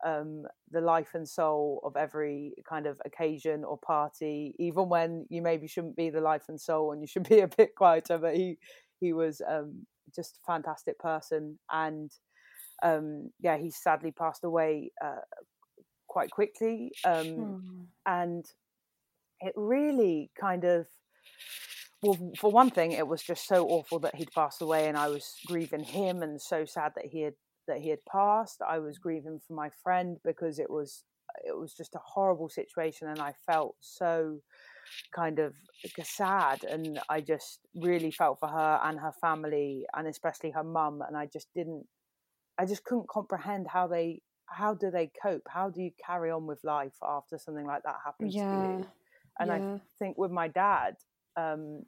Um, 0.04 0.44
the 0.70 0.82
life 0.82 1.14
and 1.14 1.26
soul 1.26 1.80
of 1.82 1.96
every 1.96 2.52
kind 2.68 2.86
of 2.86 3.00
occasion 3.06 3.64
or 3.64 3.78
party, 3.78 4.54
even 4.58 4.88
when 4.88 5.26
you 5.30 5.40
maybe 5.40 5.66
shouldn't 5.66 5.96
be 5.96 6.10
the 6.10 6.20
life 6.20 6.44
and 6.48 6.60
soul 6.60 6.92
and 6.92 7.00
you 7.00 7.06
should 7.06 7.28
be 7.28 7.40
a 7.40 7.48
bit 7.48 7.74
quieter. 7.76 8.18
But 8.18 8.36
he 8.36 8.58
he 9.00 9.12
was 9.12 9.42
um, 9.48 9.86
just 10.14 10.38
a 10.38 10.52
fantastic 10.52 10.98
person, 10.98 11.58
and 11.70 12.10
um, 12.82 13.30
yeah, 13.40 13.56
he 13.56 13.70
sadly 13.70 14.12
passed 14.12 14.44
away 14.44 14.92
uh, 15.04 15.20
quite 16.16 16.30
quickly. 16.30 16.92
Um, 17.04 17.88
and 18.06 18.46
it 19.40 19.52
really 19.54 20.30
kind 20.40 20.64
of 20.64 20.86
well 22.02 22.32
for 22.38 22.50
one 22.50 22.70
thing 22.70 22.92
it 22.92 23.06
was 23.06 23.22
just 23.22 23.46
so 23.46 23.66
awful 23.66 23.98
that 23.98 24.14
he'd 24.14 24.32
passed 24.32 24.62
away 24.62 24.88
and 24.88 24.96
i 24.96 25.08
was 25.08 25.34
grieving 25.46 25.84
him 25.84 26.22
and 26.22 26.40
so 26.40 26.64
sad 26.64 26.92
that 26.94 27.04
he 27.04 27.20
had 27.20 27.34
that 27.68 27.80
he 27.80 27.90
had 27.90 27.98
passed 28.10 28.62
i 28.66 28.78
was 28.78 28.98
grieving 28.98 29.38
for 29.46 29.52
my 29.52 29.68
friend 29.82 30.16
because 30.24 30.58
it 30.58 30.70
was 30.70 31.04
it 31.44 31.54
was 31.54 31.74
just 31.74 31.94
a 31.94 32.00
horrible 32.14 32.48
situation 32.48 33.08
and 33.08 33.20
i 33.20 33.32
felt 33.46 33.74
so 33.80 34.38
kind 35.14 35.38
of 35.38 35.52
sad 36.02 36.64
and 36.64 36.98
i 37.10 37.20
just 37.20 37.60
really 37.74 38.10
felt 38.10 38.38
for 38.38 38.48
her 38.48 38.80
and 38.84 38.98
her 39.00 39.12
family 39.20 39.84
and 39.94 40.06
especially 40.06 40.50
her 40.50 40.64
mum 40.64 41.02
and 41.06 41.16
i 41.16 41.26
just 41.26 41.48
didn't 41.54 41.84
i 42.58 42.64
just 42.64 42.84
couldn't 42.84 43.08
comprehend 43.08 43.66
how 43.68 43.86
they 43.86 44.20
how 44.46 44.74
do 44.74 44.90
they 44.90 45.10
cope 45.20 45.42
how 45.48 45.68
do 45.68 45.82
you 45.82 45.90
carry 46.04 46.30
on 46.30 46.46
with 46.46 46.62
life 46.62 46.94
after 47.02 47.36
something 47.36 47.66
like 47.66 47.82
that 47.82 47.96
happens 48.04 48.32
to 48.32 48.38
you 48.38 48.86
and 49.38 49.48
yeah. 49.48 49.56
I 49.56 49.80
think 49.98 50.16
with 50.16 50.30
my 50.30 50.48
dad, 50.48 50.96
um, 51.36 51.84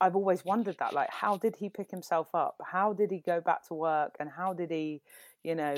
I've 0.00 0.14
always 0.14 0.44
wondered 0.44 0.76
that, 0.78 0.92
like, 0.92 1.10
how 1.10 1.36
did 1.36 1.56
he 1.56 1.68
pick 1.68 1.90
himself 1.90 2.28
up? 2.34 2.56
How 2.64 2.92
did 2.92 3.10
he 3.10 3.18
go 3.18 3.40
back 3.40 3.66
to 3.68 3.74
work? 3.74 4.16
And 4.20 4.30
how 4.30 4.52
did 4.52 4.70
he, 4.70 5.00
you 5.42 5.54
know, 5.54 5.74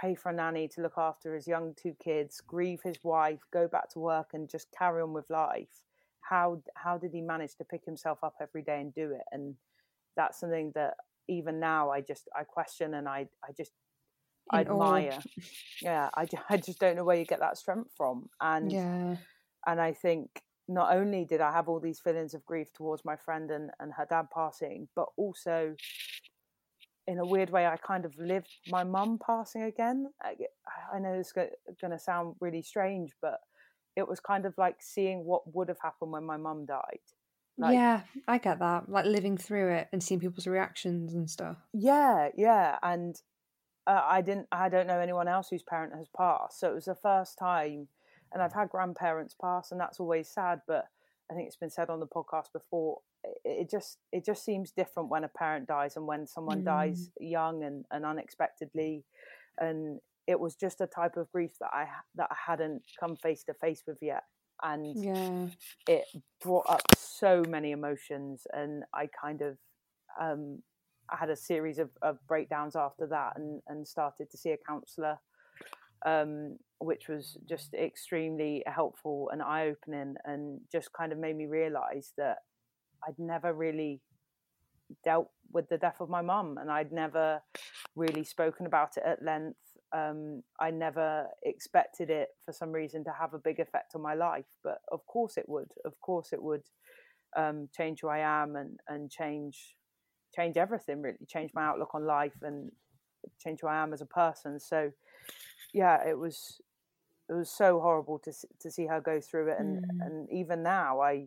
pay 0.00 0.14
for 0.14 0.30
a 0.30 0.32
nanny 0.32 0.66
to 0.68 0.80
look 0.80 0.94
after 0.96 1.34
his 1.34 1.46
young 1.46 1.74
two 1.80 1.94
kids, 2.02 2.40
grieve 2.40 2.80
his 2.82 2.96
wife, 3.04 3.40
go 3.52 3.68
back 3.68 3.90
to 3.90 3.98
work, 3.98 4.30
and 4.32 4.48
just 4.48 4.68
carry 4.76 5.02
on 5.02 5.12
with 5.12 5.28
life? 5.28 5.82
How 6.22 6.62
how 6.74 6.96
did 6.96 7.12
he 7.12 7.20
manage 7.20 7.56
to 7.56 7.64
pick 7.64 7.84
himself 7.84 8.18
up 8.22 8.36
every 8.40 8.62
day 8.62 8.80
and 8.80 8.94
do 8.94 9.12
it? 9.12 9.24
And 9.30 9.56
that's 10.16 10.40
something 10.40 10.72
that 10.74 10.94
even 11.28 11.60
now 11.60 11.90
I 11.90 12.00
just 12.00 12.28
I 12.36 12.44
question 12.44 12.94
and 12.94 13.08
I 13.08 13.28
I 13.44 13.52
just 13.56 13.72
I 14.50 14.60
admire. 14.60 15.18
Yeah, 15.82 16.10
I, 16.14 16.26
I 16.50 16.56
just 16.56 16.78
don't 16.78 16.96
know 16.96 17.04
where 17.04 17.16
you 17.16 17.24
get 17.24 17.40
that 17.40 17.58
strength 17.58 17.90
from. 17.96 18.28
And 18.40 18.70
yeah. 18.70 19.16
and 19.66 19.80
I 19.80 19.92
think 19.92 20.42
not 20.68 20.94
only 20.94 21.24
did 21.24 21.40
I 21.40 21.52
have 21.52 21.68
all 21.68 21.80
these 21.80 22.00
feelings 22.00 22.34
of 22.34 22.46
grief 22.46 22.72
towards 22.72 23.04
my 23.04 23.16
friend 23.16 23.50
and, 23.50 23.70
and 23.80 23.92
her 23.94 24.06
dad 24.08 24.26
passing, 24.32 24.88
but 24.94 25.06
also 25.16 25.74
in 27.06 27.18
a 27.18 27.26
weird 27.26 27.50
way, 27.50 27.66
I 27.66 27.76
kind 27.76 28.04
of 28.04 28.16
lived 28.18 28.48
my 28.68 28.84
mum 28.84 29.18
passing 29.24 29.62
again. 29.62 30.06
I, 30.22 30.34
I 30.94 31.00
know 31.00 31.14
it's 31.14 31.32
going 31.32 31.50
to 31.90 31.98
sound 31.98 32.36
really 32.40 32.62
strange, 32.62 33.12
but 33.20 33.40
it 33.96 34.06
was 34.06 34.20
kind 34.20 34.46
of 34.46 34.54
like 34.56 34.76
seeing 34.80 35.24
what 35.24 35.54
would 35.54 35.68
have 35.68 35.80
happened 35.82 36.12
when 36.12 36.24
my 36.24 36.36
mum 36.36 36.66
died. 36.66 37.00
Like, 37.58 37.74
yeah, 37.74 38.02
I 38.28 38.38
get 38.38 38.60
that. 38.60 38.88
Like 38.88 39.06
living 39.06 39.36
through 39.36 39.72
it 39.72 39.88
and 39.92 40.02
seeing 40.02 40.20
people's 40.20 40.46
reactions 40.46 41.14
and 41.14 41.28
stuff. 41.28 41.56
Yeah, 41.74 42.28
yeah, 42.36 42.78
and 42.82 43.20
uh, 43.86 44.02
I 44.04 44.20
didn't. 44.20 44.46
I 44.52 44.68
don't 44.68 44.86
know 44.86 45.00
anyone 45.00 45.28
else 45.28 45.48
whose 45.50 45.62
parent 45.62 45.94
has 45.96 46.08
passed, 46.16 46.60
so 46.60 46.70
it 46.70 46.74
was 46.74 46.84
the 46.84 46.94
first 46.94 47.38
time. 47.38 47.88
And 48.32 48.42
I've 48.42 48.52
had 48.52 48.68
grandparents 48.68 49.34
pass, 49.40 49.72
and 49.72 49.80
that's 49.80 49.98
always 49.98 50.28
sad. 50.28 50.60
But 50.68 50.86
I 51.30 51.34
think 51.34 51.46
it's 51.46 51.56
been 51.56 51.70
said 51.70 51.90
on 51.90 52.00
the 52.00 52.06
podcast 52.06 52.52
before. 52.52 52.98
It, 53.24 53.62
it 53.62 53.70
just 53.70 53.98
it 54.12 54.24
just 54.24 54.44
seems 54.44 54.70
different 54.70 55.08
when 55.08 55.24
a 55.24 55.28
parent 55.28 55.66
dies 55.66 55.96
and 55.96 56.06
when 56.06 56.26
someone 56.26 56.62
mm. 56.62 56.66
dies 56.66 57.10
young 57.18 57.64
and, 57.64 57.84
and 57.90 58.04
unexpectedly, 58.04 59.04
and 59.58 60.00
it 60.26 60.38
was 60.38 60.54
just 60.54 60.80
a 60.80 60.86
type 60.86 61.16
of 61.16 61.30
grief 61.32 61.52
that 61.60 61.70
I 61.72 61.86
that 62.16 62.28
I 62.30 62.36
hadn't 62.46 62.82
come 62.98 63.16
face 63.16 63.42
to 63.44 63.54
face 63.54 63.82
with 63.86 63.98
yet, 64.00 64.24
and 64.62 64.96
yeah. 64.96 65.46
it 65.88 66.04
brought 66.40 66.66
up 66.68 66.82
so 66.96 67.42
many 67.48 67.72
emotions, 67.72 68.46
and 68.52 68.84
I 68.94 69.08
kind 69.20 69.42
of 69.42 69.56
um, 70.20 70.62
I 71.10 71.16
had 71.16 71.30
a 71.30 71.36
series 71.36 71.78
of, 71.78 71.90
of 72.02 72.18
breakdowns 72.26 72.76
after 72.76 73.06
that, 73.08 73.32
and 73.36 73.60
and 73.68 73.86
started 73.86 74.30
to 74.30 74.38
see 74.38 74.50
a 74.50 74.56
counsellor, 74.68 75.18
um, 76.06 76.58
which 76.78 77.08
was 77.08 77.36
just 77.48 77.74
extremely 77.74 78.62
helpful 78.66 79.30
and 79.32 79.42
eye 79.42 79.68
opening, 79.68 80.14
and 80.24 80.60
just 80.70 80.92
kind 80.92 81.12
of 81.12 81.18
made 81.18 81.36
me 81.36 81.46
realise 81.46 82.12
that 82.16 82.38
I'd 83.06 83.18
never 83.18 83.52
really 83.52 84.00
dealt 85.04 85.30
with 85.52 85.68
the 85.68 85.78
death 85.78 86.00
of 86.00 86.08
my 86.08 86.22
mum, 86.22 86.58
and 86.60 86.70
I'd 86.70 86.92
never 86.92 87.42
really 87.96 88.24
spoken 88.24 88.66
about 88.66 88.96
it 88.96 89.02
at 89.04 89.22
length 89.22 89.56
um, 89.92 90.42
I 90.60 90.70
never 90.70 91.26
expected 91.44 92.10
it 92.10 92.28
for 92.44 92.52
some 92.52 92.70
reason 92.70 93.02
to 93.04 93.12
have 93.18 93.34
a 93.34 93.38
big 93.38 93.58
effect 93.58 93.92
on 93.94 94.02
my 94.02 94.14
life, 94.14 94.46
but 94.62 94.78
of 94.92 95.04
course 95.06 95.36
it 95.36 95.48
would. 95.48 95.68
Of 95.84 95.98
course 96.00 96.32
it 96.32 96.42
would 96.42 96.62
um, 97.36 97.68
change 97.76 98.00
who 98.02 98.08
I 98.08 98.18
am 98.18 98.56
and 98.56 98.78
and 98.88 99.10
change 99.10 99.74
change 100.34 100.56
everything. 100.56 101.02
Really 101.02 101.18
change 101.26 101.50
my 101.54 101.64
outlook 101.64 101.94
on 101.94 102.04
life 102.06 102.36
and 102.42 102.70
change 103.38 103.60
who 103.60 103.68
I 103.68 103.82
am 103.82 103.92
as 103.92 104.00
a 104.00 104.06
person. 104.06 104.58
So 104.60 104.90
yeah, 105.72 106.06
it 106.06 106.18
was 106.18 106.60
it 107.28 107.34
was 107.34 107.50
so 107.50 107.80
horrible 107.80 108.18
to 108.20 108.32
to 108.60 108.70
see 108.70 108.86
her 108.86 109.00
go 109.00 109.20
through 109.20 109.52
it, 109.52 109.56
and 109.58 109.78
mm. 109.78 110.06
and 110.06 110.28
even 110.30 110.62
now 110.62 111.00
I 111.00 111.26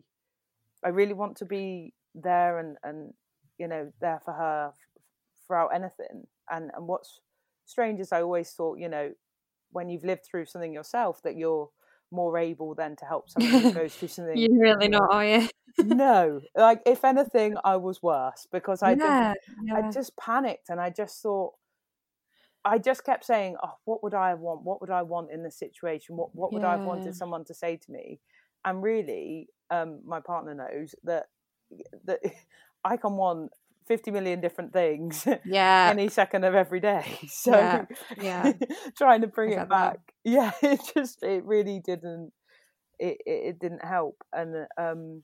I 0.84 0.90
really 0.90 1.14
want 1.14 1.38
to 1.38 1.46
be 1.46 1.94
there 2.16 2.60
and 2.60 2.78
and 2.84 3.14
you 3.58 3.68
know 3.68 3.92
there 4.02 4.22
for 4.24 4.34
her 4.34 4.74
throughout 5.48 5.70
anything. 5.74 6.28
And 6.50 6.72
and 6.76 6.88
what's 6.88 7.22
strange 7.66 8.00
is 8.00 8.12
I 8.12 8.22
always 8.22 8.52
thought, 8.52 8.80
you 8.80 8.90
know, 8.90 9.12
when 9.72 9.90
you've 9.90 10.04
lived 10.04 10.26
through 10.26 10.46
something 10.46 10.74
yourself, 10.74 11.22
that 11.24 11.38
you're 11.38 11.70
more 12.14 12.38
able 12.38 12.76
than 12.76 12.96
to 12.98 13.06
help 13.06 13.30
someone 13.30 13.62
who 13.62 13.72
goes 13.74 13.96
through 13.96 14.08
something. 14.08 14.38
You're 14.38 14.60
really 14.60 14.88
not, 14.88 15.12
are 15.12 15.26
you? 15.26 15.50
no, 15.80 16.42
like 16.56 16.82
if 16.86 17.04
anything, 17.04 17.56
I 17.64 17.78
was 17.78 18.02
worse 18.02 18.48
because 18.52 18.84
I 18.84 18.92
yeah, 18.94 19.34
yeah. 19.64 19.76
I 19.76 19.92
just 19.92 20.16
panicked 20.18 20.70
and 20.70 20.80
I 20.80 20.90
just 20.90 21.22
thought. 21.22 21.54
I 22.66 22.78
just 22.78 23.04
kept 23.04 23.26
saying, 23.26 23.58
"Oh, 23.62 23.74
what 23.84 24.04
would 24.04 24.14
I 24.14 24.36
want? 24.36 24.64
What 24.64 24.80
would 24.80 24.90
I 24.90 25.02
want 25.02 25.32
in 25.32 25.44
this 25.44 25.58
situation? 25.60 26.16
What 26.16 26.34
what 26.34 26.54
would 26.54 26.62
yeah. 26.62 26.70
I 26.70 26.78
have 26.78 26.86
wanted 26.86 27.14
someone 27.14 27.44
to 27.46 27.54
say 27.54 27.76
to 27.76 27.92
me?" 27.92 28.22
And 28.64 28.82
really, 28.82 29.50
um, 29.70 30.00
my 30.06 30.22
partner 30.22 30.54
knows 30.54 30.96
that 31.04 31.26
that 32.06 32.22
I 32.86 32.96
can 32.96 33.18
want 33.18 33.52
50 33.88 34.12
million 34.12 34.42
different 34.42 34.74
things 34.74 35.28
yeah. 35.46 35.90
any 35.92 36.10
second 36.10 36.44
of 36.44 36.56
every 36.56 36.80
day. 36.80 37.20
So 37.28 37.52
yeah, 37.52 37.86
yeah. 38.22 38.54
trying 38.98 39.22
to 39.22 39.28
bring 39.28 39.54
it 39.54 39.70
back 39.70 39.98
that. 39.98 40.00
yeah 40.24 40.52
it 40.62 40.80
just 40.96 41.24
it 41.24 41.44
really 41.46 41.82
didn't 41.84 42.32
it, 43.00 43.18
it, 43.26 43.48
it 43.48 43.60
didn't 43.60 43.84
help. 43.84 44.24
And 44.32 44.68
um 44.78 45.24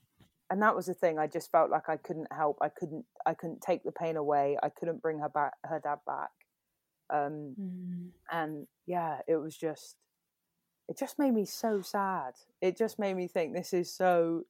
and 0.49 0.61
that 0.61 0.75
was 0.75 0.87
the 0.87 0.95
thing 0.95 1.19
i 1.19 1.27
just 1.27 1.51
felt 1.51 1.69
like 1.69 1.87
i 1.87 1.97
couldn't 1.97 2.31
help. 2.33 2.57
I 2.61 2.69
couldn't 2.69 3.05
i 3.25 3.33
couldn't 3.33 3.61
take 3.61 3.83
the 3.83 3.91
pain 3.91 4.17
away. 4.17 4.57
I 4.61 4.69
couldn't 4.69 5.01
bring 5.01 5.19
her 5.19 5.29
back 5.29 5.53
her 5.63 5.79
dad 5.83 5.99
back. 6.05 6.31
Um 7.09 7.55
mm. 7.59 8.09
and 8.31 8.67
yeah 8.85 9.19
it 9.27 9.37
was 9.37 9.55
just 9.55 9.95
it 10.89 10.97
just 10.97 11.19
made 11.19 11.33
me 11.33 11.45
so 11.45 11.81
sad. 11.81 12.33
It 12.61 12.75
just 12.75 12.97
made 12.97 13.15
me 13.15 13.27
think 13.27 13.53
this 13.53 13.73
is 13.73 13.93
so 13.93 14.43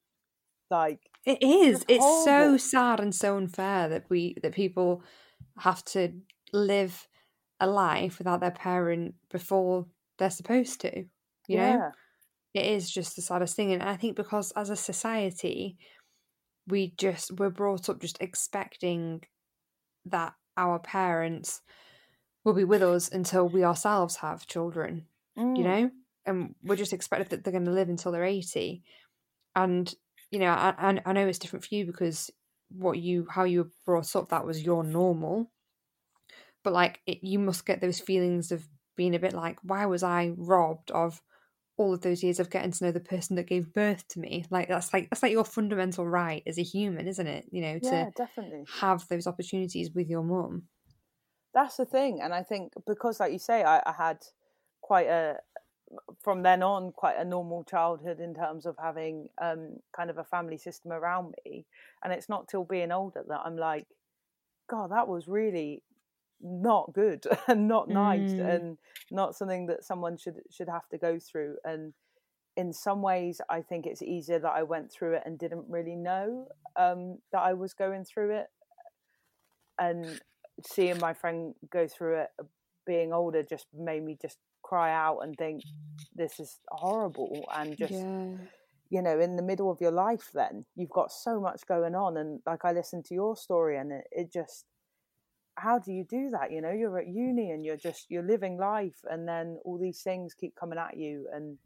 like 0.70 1.00
it 1.26 1.42
is. 1.42 1.82
It's, 1.82 1.86
it's 1.90 2.26
so 2.26 2.58
sad 2.58 3.00
and 3.00 3.14
so 3.14 3.38
unfair 3.38 3.90
that 3.90 4.06
we 4.10 4.36
that 4.42 4.54
people 4.54 5.04
have 5.58 5.84
to 5.86 6.14
live 6.54 7.08
a 7.60 7.68
life 7.68 8.18
without 8.18 8.40
their 8.40 8.52
parent 8.52 9.16
before 9.30 9.86
they're 10.18 10.30
supposed 10.30 10.82
to. 10.82 11.00
You 11.48 11.58
yeah. 11.58 11.76
know, 11.76 11.92
it 12.54 12.66
is 12.66 12.90
just 12.90 13.16
the 13.16 13.22
saddest 13.22 13.56
thing, 13.56 13.74
and 13.74 13.84
I 13.84 13.96
think 13.96 14.16
because 14.16 14.52
as 14.56 14.70
a 14.70 14.76
society, 14.76 15.78
we 16.68 16.94
just 16.98 17.32
we're 17.34 17.50
brought 17.50 17.90
up 17.90 18.00
just 18.02 18.22
expecting 18.22 19.22
that 20.06 20.34
our 20.58 20.80
parents 20.80 21.62
will 22.44 22.54
be 22.54 22.64
with 22.64 22.82
us 22.82 23.10
until 23.10 23.50
we 23.50 23.64
ourselves 23.64 24.18
have 24.18 24.48
children. 24.48 25.06
Mm. 25.38 25.58
You 25.58 25.64
know, 25.64 25.92
and 26.26 26.56
we're 26.64 26.76
just 26.76 26.94
expected 26.94 27.30
that 27.30 27.44
they're 27.44 27.54
going 27.54 27.66
to 27.66 27.72
live 27.72 27.90
until 27.90 28.12
they're 28.12 28.24
eighty, 28.24 28.84
and 29.56 29.94
you 30.32 30.40
know, 30.40 30.50
I, 30.50 31.02
I 31.06 31.14
know 31.14 31.28
it's 31.28 31.40
different 31.40 31.66
for 31.66 31.76
you 31.76 31.86
because 31.86 32.30
what 32.70 33.00
you 33.00 33.28
how 33.30 33.44
you 33.44 33.64
were 33.64 33.72
brought 33.86 34.16
up 34.16 34.30
that 34.30 34.46
was 34.46 34.64
your 34.64 34.84
normal. 34.84 35.52
But 36.64 36.74
like 36.74 37.02
it, 37.06 37.24
you 37.24 37.40
must 37.40 37.66
get 37.66 37.82
those 37.82 38.00
feelings 38.00 38.52
of 38.52 38.68
being 38.96 39.16
a 39.16 39.20
bit 39.20 39.34
like 39.34 39.58
why 39.64 39.86
was 39.86 40.04
i 40.04 40.34
robbed 40.36 40.92
of 40.92 41.22
all 41.78 41.94
of 41.94 42.02
those 42.02 42.22
years 42.22 42.40
of 42.40 42.50
getting 42.50 42.72
to 42.72 42.84
know 42.84 42.92
the 42.92 43.00
person 43.00 43.38
that 43.38 43.48
gave 43.48 43.74
birth 43.74 44.08
to 44.10 44.20
me? 44.20 44.46
Like 44.50 44.68
that's 44.68 44.94
like 44.94 45.10
that's 45.10 45.24
like 45.24 45.32
your 45.32 45.46
fundamental 45.46 46.08
right 46.08 46.44
as 46.48 46.58
a 46.58 46.64
human 46.64 47.08
isn't 47.08 47.28
it? 47.28 47.46
You 47.52 47.62
know 47.62 47.80
yeah, 47.82 48.06
to 48.06 48.14
definitely. 48.16 48.66
have 48.80 49.08
those 49.08 49.28
opportunities 49.28 49.92
with 49.92 50.10
your 50.10 50.24
mum. 50.24 50.68
That's 51.54 51.78
the 51.78 51.86
thing 51.86 52.22
and 52.22 52.34
i 52.34 52.44
think 52.44 52.74
because 52.86 53.20
like 53.20 53.32
you 53.32 53.40
say 53.40 53.64
i, 53.64 53.82
I 53.86 53.92
had 53.92 54.20
quite 54.82 55.08
a 55.08 55.38
from 56.22 56.44
then 56.44 56.62
on 56.62 56.92
quite 56.92 57.18
a 57.18 57.26
normal 57.26 57.64
childhood 57.64 58.20
in 58.20 58.34
terms 58.34 58.66
of 58.66 58.76
having 58.82 59.30
um, 59.42 59.78
kind 59.96 60.10
of 60.10 60.18
a 60.18 60.24
family 60.24 60.58
system 60.58 60.92
around 60.92 61.34
me. 61.46 61.66
And 62.04 62.14
it's 62.14 62.30
not 62.30 62.48
till 62.48 62.64
being 62.64 62.92
older 62.92 63.24
that 63.28 63.42
i'm 63.46 63.58
like 63.58 63.88
god 64.70 64.92
that 64.92 65.08
was 65.08 65.28
really 65.28 65.82
not 66.42 66.94
good 66.94 67.26
and 67.48 67.68
not 67.68 67.90
nice 67.90 68.32
mm. 68.32 68.56
and 68.56 68.78
not 69.12 69.36
something 69.36 69.66
that 69.68 69.84
someone 69.84 70.18
should 70.18 70.42
should 70.52 70.70
have 70.70 70.88
to 70.90 70.98
go 70.98 71.20
through. 71.20 71.58
And 71.64 71.94
in 72.58 72.74
some 72.74 73.02
ways 73.02 73.40
i 73.50 73.62
think 73.62 73.86
it's 73.86 74.02
easier 74.02 74.40
that 74.40 74.52
i 74.52 74.64
went 74.64 74.92
through 74.92 75.14
it 75.14 75.24
and 75.26 75.40
didn't 75.40 75.66
really 75.70 75.96
know 75.96 76.48
um, 76.76 77.18
that 77.32 77.42
i 77.42 77.54
was 77.54 77.74
going 77.74 78.06
through 78.06 78.38
it. 78.38 78.48
And 79.78 80.20
seeing 80.66 81.00
my 81.00 81.14
friend 81.14 81.56
go 81.72 81.88
through 81.88 82.22
it 82.22 82.30
being 82.86 83.14
older 83.14 83.44
just 83.44 83.68
made 83.74 84.04
me 84.04 84.18
just 84.22 84.38
cry 84.70 84.94
out 84.94 85.20
and 85.24 85.36
think 85.36 85.64
this 86.16 86.40
is 86.40 86.60
horrible 86.70 87.44
and 87.56 87.76
just 87.76 87.92
yeah. 87.92 88.38
you 88.92 89.02
know 89.02 89.20
in 89.20 89.36
the 89.36 89.42
middle 89.42 89.72
of 89.72 89.82
your 89.82 89.92
life 89.92 90.30
then 90.34 90.64
you've 90.76 90.92
got 90.92 91.12
so 91.12 91.40
much 91.40 91.66
going 91.68 91.96
on 91.96 92.18
and 92.18 92.40
like 92.46 92.64
i 92.66 92.72
listened 92.72 93.04
to 93.04 93.16
your 93.16 93.36
story 93.36 93.78
and 93.78 93.92
it, 93.92 94.08
it 94.12 94.32
just 94.32 94.66
how 95.56 95.80
do 95.80 95.92
you 95.92 96.04
do 96.04 96.30
that 96.30 96.52
you 96.52 96.62
know 96.62 96.72
you're 96.72 97.00
at 97.00 97.08
uni 97.08 97.50
and 97.50 97.66
you're 97.66 97.84
just 97.90 98.06
you're 98.10 98.32
living 98.36 98.58
life 98.58 99.00
and 99.10 99.28
then 99.28 99.58
all 99.66 99.80
these 99.80 100.02
things 100.02 100.36
keep 100.36 100.56
coming 100.56 100.78
at 100.78 100.96
you 100.96 101.26
and 101.34 101.58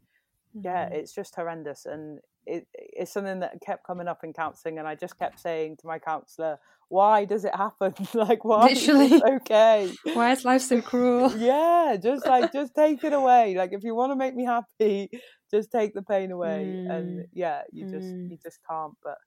mm-hmm. 0.56 0.60
yeah 0.64 0.86
it's 0.86 1.12
just 1.12 1.34
horrendous 1.34 1.84
and 1.84 2.20
it, 2.46 2.66
it's 2.74 3.12
something 3.12 3.40
that 3.40 3.60
kept 3.64 3.86
coming 3.86 4.08
up 4.08 4.24
in 4.24 4.32
counselling 4.32 4.78
and 4.78 4.86
i 4.86 4.94
just 4.94 5.18
kept 5.18 5.40
saying 5.40 5.76
to 5.76 5.86
my 5.86 5.98
counsellor 5.98 6.58
why 6.88 7.24
does 7.24 7.44
it 7.44 7.54
happen? 7.54 7.94
like, 8.14 8.44
why 8.44 8.68
Literally. 8.68 9.20
okay? 9.36 9.92
Why 10.12 10.32
is 10.32 10.44
life 10.44 10.62
so 10.62 10.80
cruel? 10.80 11.36
yeah, 11.36 11.96
just 12.00 12.26
like, 12.26 12.52
just 12.52 12.74
take 12.74 13.02
it 13.04 13.12
away. 13.12 13.54
Like, 13.56 13.72
if 13.72 13.82
you 13.82 13.94
want 13.94 14.12
to 14.12 14.16
make 14.16 14.34
me 14.34 14.44
happy, 14.44 15.10
just 15.50 15.70
take 15.72 15.94
the 15.94 16.02
pain 16.02 16.30
away. 16.30 16.64
Mm. 16.66 16.94
And 16.94 17.26
yeah, 17.32 17.62
you 17.72 17.90
just, 17.90 18.06
mm. 18.06 18.30
you 18.30 18.38
just 18.42 18.58
can't. 18.68 18.94
But, 19.02 19.18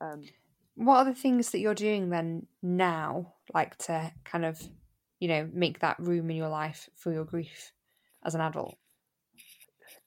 um, 0.00 0.22
what 0.74 0.96
are 0.96 1.04
the 1.04 1.14
things 1.14 1.50
that 1.50 1.60
you're 1.60 1.74
doing 1.74 2.10
then 2.10 2.46
now, 2.62 3.34
like 3.52 3.76
to 3.86 4.12
kind 4.24 4.44
of, 4.44 4.60
you 5.18 5.28
know, 5.28 5.48
make 5.52 5.80
that 5.80 6.00
room 6.00 6.30
in 6.30 6.36
your 6.36 6.48
life 6.48 6.88
for 6.96 7.12
your 7.12 7.24
grief 7.24 7.72
as 8.24 8.34
an 8.34 8.40
adult? 8.40 8.76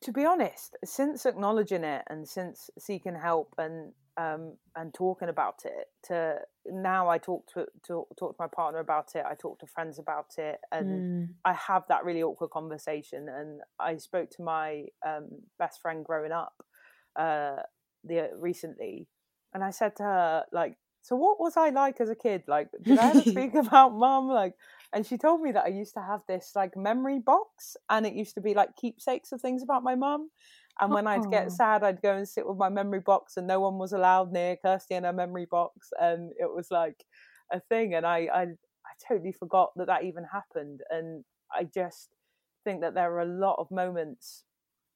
To 0.03 0.11
be 0.11 0.25
honest, 0.25 0.75
since 0.83 1.25
acknowledging 1.25 1.83
it 1.83 2.03
and 2.07 2.27
since 2.27 2.69
seeking 2.77 3.15
help 3.15 3.53
and 3.57 3.93
um, 4.17 4.57
and 4.75 4.93
talking 4.93 5.29
about 5.29 5.61
it 5.65 5.87
to 6.07 6.35
now 6.65 7.09
I 7.09 7.17
talk 7.17 7.47
to, 7.53 7.65
to 7.87 8.05
talk 8.17 8.35
to 8.35 8.35
my 8.39 8.47
partner 8.47 8.79
about 8.79 9.15
it. 9.15 9.23
I 9.27 9.33
talk 9.35 9.59
to 9.59 9.67
friends 9.67 9.99
about 9.99 10.27
it, 10.37 10.59
and 10.71 10.89
mm. 10.89 11.33
I 11.45 11.53
have 11.53 11.83
that 11.89 12.05
really 12.05 12.21
awkward 12.21 12.51
conversation. 12.51 13.27
And 13.29 13.61
I 13.79 13.97
spoke 13.97 14.29
to 14.31 14.43
my 14.43 14.85
um, 15.05 15.29
best 15.57 15.81
friend 15.81 16.05
growing 16.05 16.31
up 16.31 16.53
uh, 17.15 17.63
the 18.03 18.29
recently, 18.37 19.07
and 19.53 19.63
I 19.63 19.71
said 19.71 19.95
to 19.97 20.03
her 20.03 20.43
like, 20.51 20.75
"So 21.01 21.15
what 21.15 21.39
was 21.39 21.57
I 21.57 21.69
like 21.69 21.99
as 21.99 22.09
a 22.09 22.15
kid? 22.15 22.43
Like, 22.47 22.69
did 22.81 22.99
I 22.99 23.09
ever 23.09 23.21
speak 23.29 23.55
about 23.55 23.95
mum? 23.95 24.27
Like?" 24.27 24.53
And 24.93 25.05
she 25.05 25.17
told 25.17 25.41
me 25.41 25.51
that 25.51 25.65
I 25.65 25.69
used 25.69 25.95
to 25.95 26.01
have 26.01 26.21
this 26.27 26.51
like 26.55 26.77
memory 26.77 27.19
box, 27.19 27.75
and 27.89 28.05
it 28.05 28.13
used 28.13 28.35
to 28.35 28.41
be 28.41 28.53
like 28.53 28.75
keepsakes 28.75 29.31
of 29.31 29.41
things 29.41 29.63
about 29.63 29.83
my 29.83 29.95
mum. 29.95 30.29
And 30.79 30.91
when 30.91 31.07
I'd 31.07 31.29
get 31.29 31.47
oh. 31.47 31.49
sad, 31.49 31.83
I'd 31.83 32.01
go 32.01 32.15
and 32.15 32.27
sit 32.27 32.47
with 32.47 32.57
my 32.57 32.69
memory 32.69 32.99
box, 32.99 33.37
and 33.37 33.47
no 33.47 33.59
one 33.59 33.77
was 33.77 33.93
allowed 33.93 34.31
near 34.31 34.55
Kirsty 34.55 34.95
and 34.95 35.05
her 35.05 35.13
memory 35.13 35.45
box, 35.45 35.89
and 35.99 36.31
it 36.39 36.53
was 36.53 36.69
like 36.71 37.05
a 37.51 37.59
thing. 37.59 37.95
And 37.95 38.05
I, 38.05 38.27
I, 38.33 38.41
I 38.41 38.93
totally 39.07 39.31
forgot 39.31 39.71
that 39.75 39.87
that 39.87 40.03
even 40.03 40.25
happened, 40.25 40.81
and 40.89 41.23
I 41.51 41.63
just 41.63 42.09
think 42.63 42.81
that 42.81 42.93
there 42.93 43.13
are 43.13 43.21
a 43.21 43.25
lot 43.25 43.55
of 43.59 43.71
moments 43.71 44.45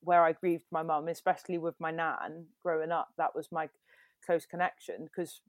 where 0.01 0.23
I 0.23 0.31
grieved 0.33 0.65
my 0.71 0.83
mum, 0.83 1.07
especially 1.07 1.57
with 1.57 1.75
my 1.79 1.91
nan 1.91 2.45
growing 2.63 2.91
up. 2.91 3.09
That 3.17 3.35
was 3.35 3.49
my 3.51 3.69
close 4.25 4.45
connection 4.45 5.05
because 5.05 5.41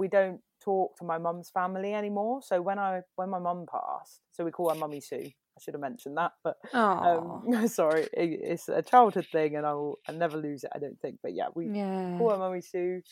we 0.00 0.08
don't 0.08 0.40
talk 0.64 0.96
to 0.98 1.04
my 1.04 1.18
mum's 1.18 1.50
family 1.50 1.94
anymore. 1.94 2.42
So 2.42 2.62
when 2.62 2.78
I 2.78 3.02
when 3.16 3.30
my 3.30 3.38
mum 3.40 3.66
passed, 3.70 4.22
so 4.32 4.44
we 4.44 4.52
call 4.52 4.70
her 4.70 4.76
Mummy 4.76 5.00
Sue. 5.00 5.32
I 5.58 5.60
should 5.62 5.74
have 5.74 5.82
mentioned 5.82 6.16
that, 6.18 6.32
but 6.44 6.56
um, 7.02 7.42
sorry, 7.68 8.04
it, 8.14 8.40
it's 8.42 8.68
a 8.68 8.82
childhood 8.82 9.28
thing, 9.32 9.56
and 9.56 9.66
I'll 9.66 9.98
I'll 10.08 10.16
never 10.16 10.38
lose 10.38 10.64
it. 10.64 10.72
I 10.74 10.80
don't 10.80 11.00
think, 11.00 11.18
but 11.22 11.34
yeah, 11.34 11.48
we 11.54 11.72
yeah. 11.72 12.18
call 12.18 12.30
her 12.30 12.38
Mummy 12.38 12.62
Sue, 12.62 13.02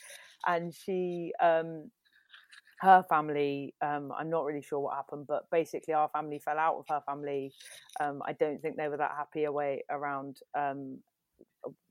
and 0.46 0.74
she 0.74 1.32
um 1.42 1.90
her 2.80 3.04
family 3.08 3.74
um, 3.82 4.12
i'm 4.16 4.30
not 4.30 4.44
really 4.44 4.62
sure 4.62 4.78
what 4.80 4.94
happened 4.94 5.26
but 5.26 5.50
basically 5.50 5.94
our 5.94 6.08
family 6.10 6.38
fell 6.38 6.58
out 6.58 6.78
with 6.78 6.86
her 6.88 7.02
family 7.06 7.52
um, 8.00 8.22
i 8.26 8.32
don't 8.32 8.62
think 8.62 8.76
they 8.76 8.88
were 8.88 8.96
that 8.96 9.12
happy 9.16 9.44
away 9.44 9.82
around 9.90 10.38
um, 10.56 10.98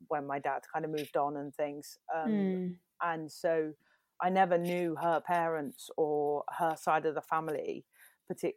when 0.08 0.26
my 0.26 0.40
dad 0.40 0.62
kind 0.72 0.86
of 0.86 0.92
moved 0.92 1.18
on 1.18 1.38
and 1.38 1.54
things 1.56 1.98
Mm. 2.26 2.76
and 3.02 3.32
so 3.32 3.74
i 4.22 4.30
never 4.30 4.58
knew 4.58 4.96
her 4.96 5.22
parents 5.22 5.90
or 5.98 6.44
her 6.58 6.76
side 6.78 7.06
of 7.06 7.16
the 7.16 7.22
family 7.22 7.86
partic- 8.32 8.56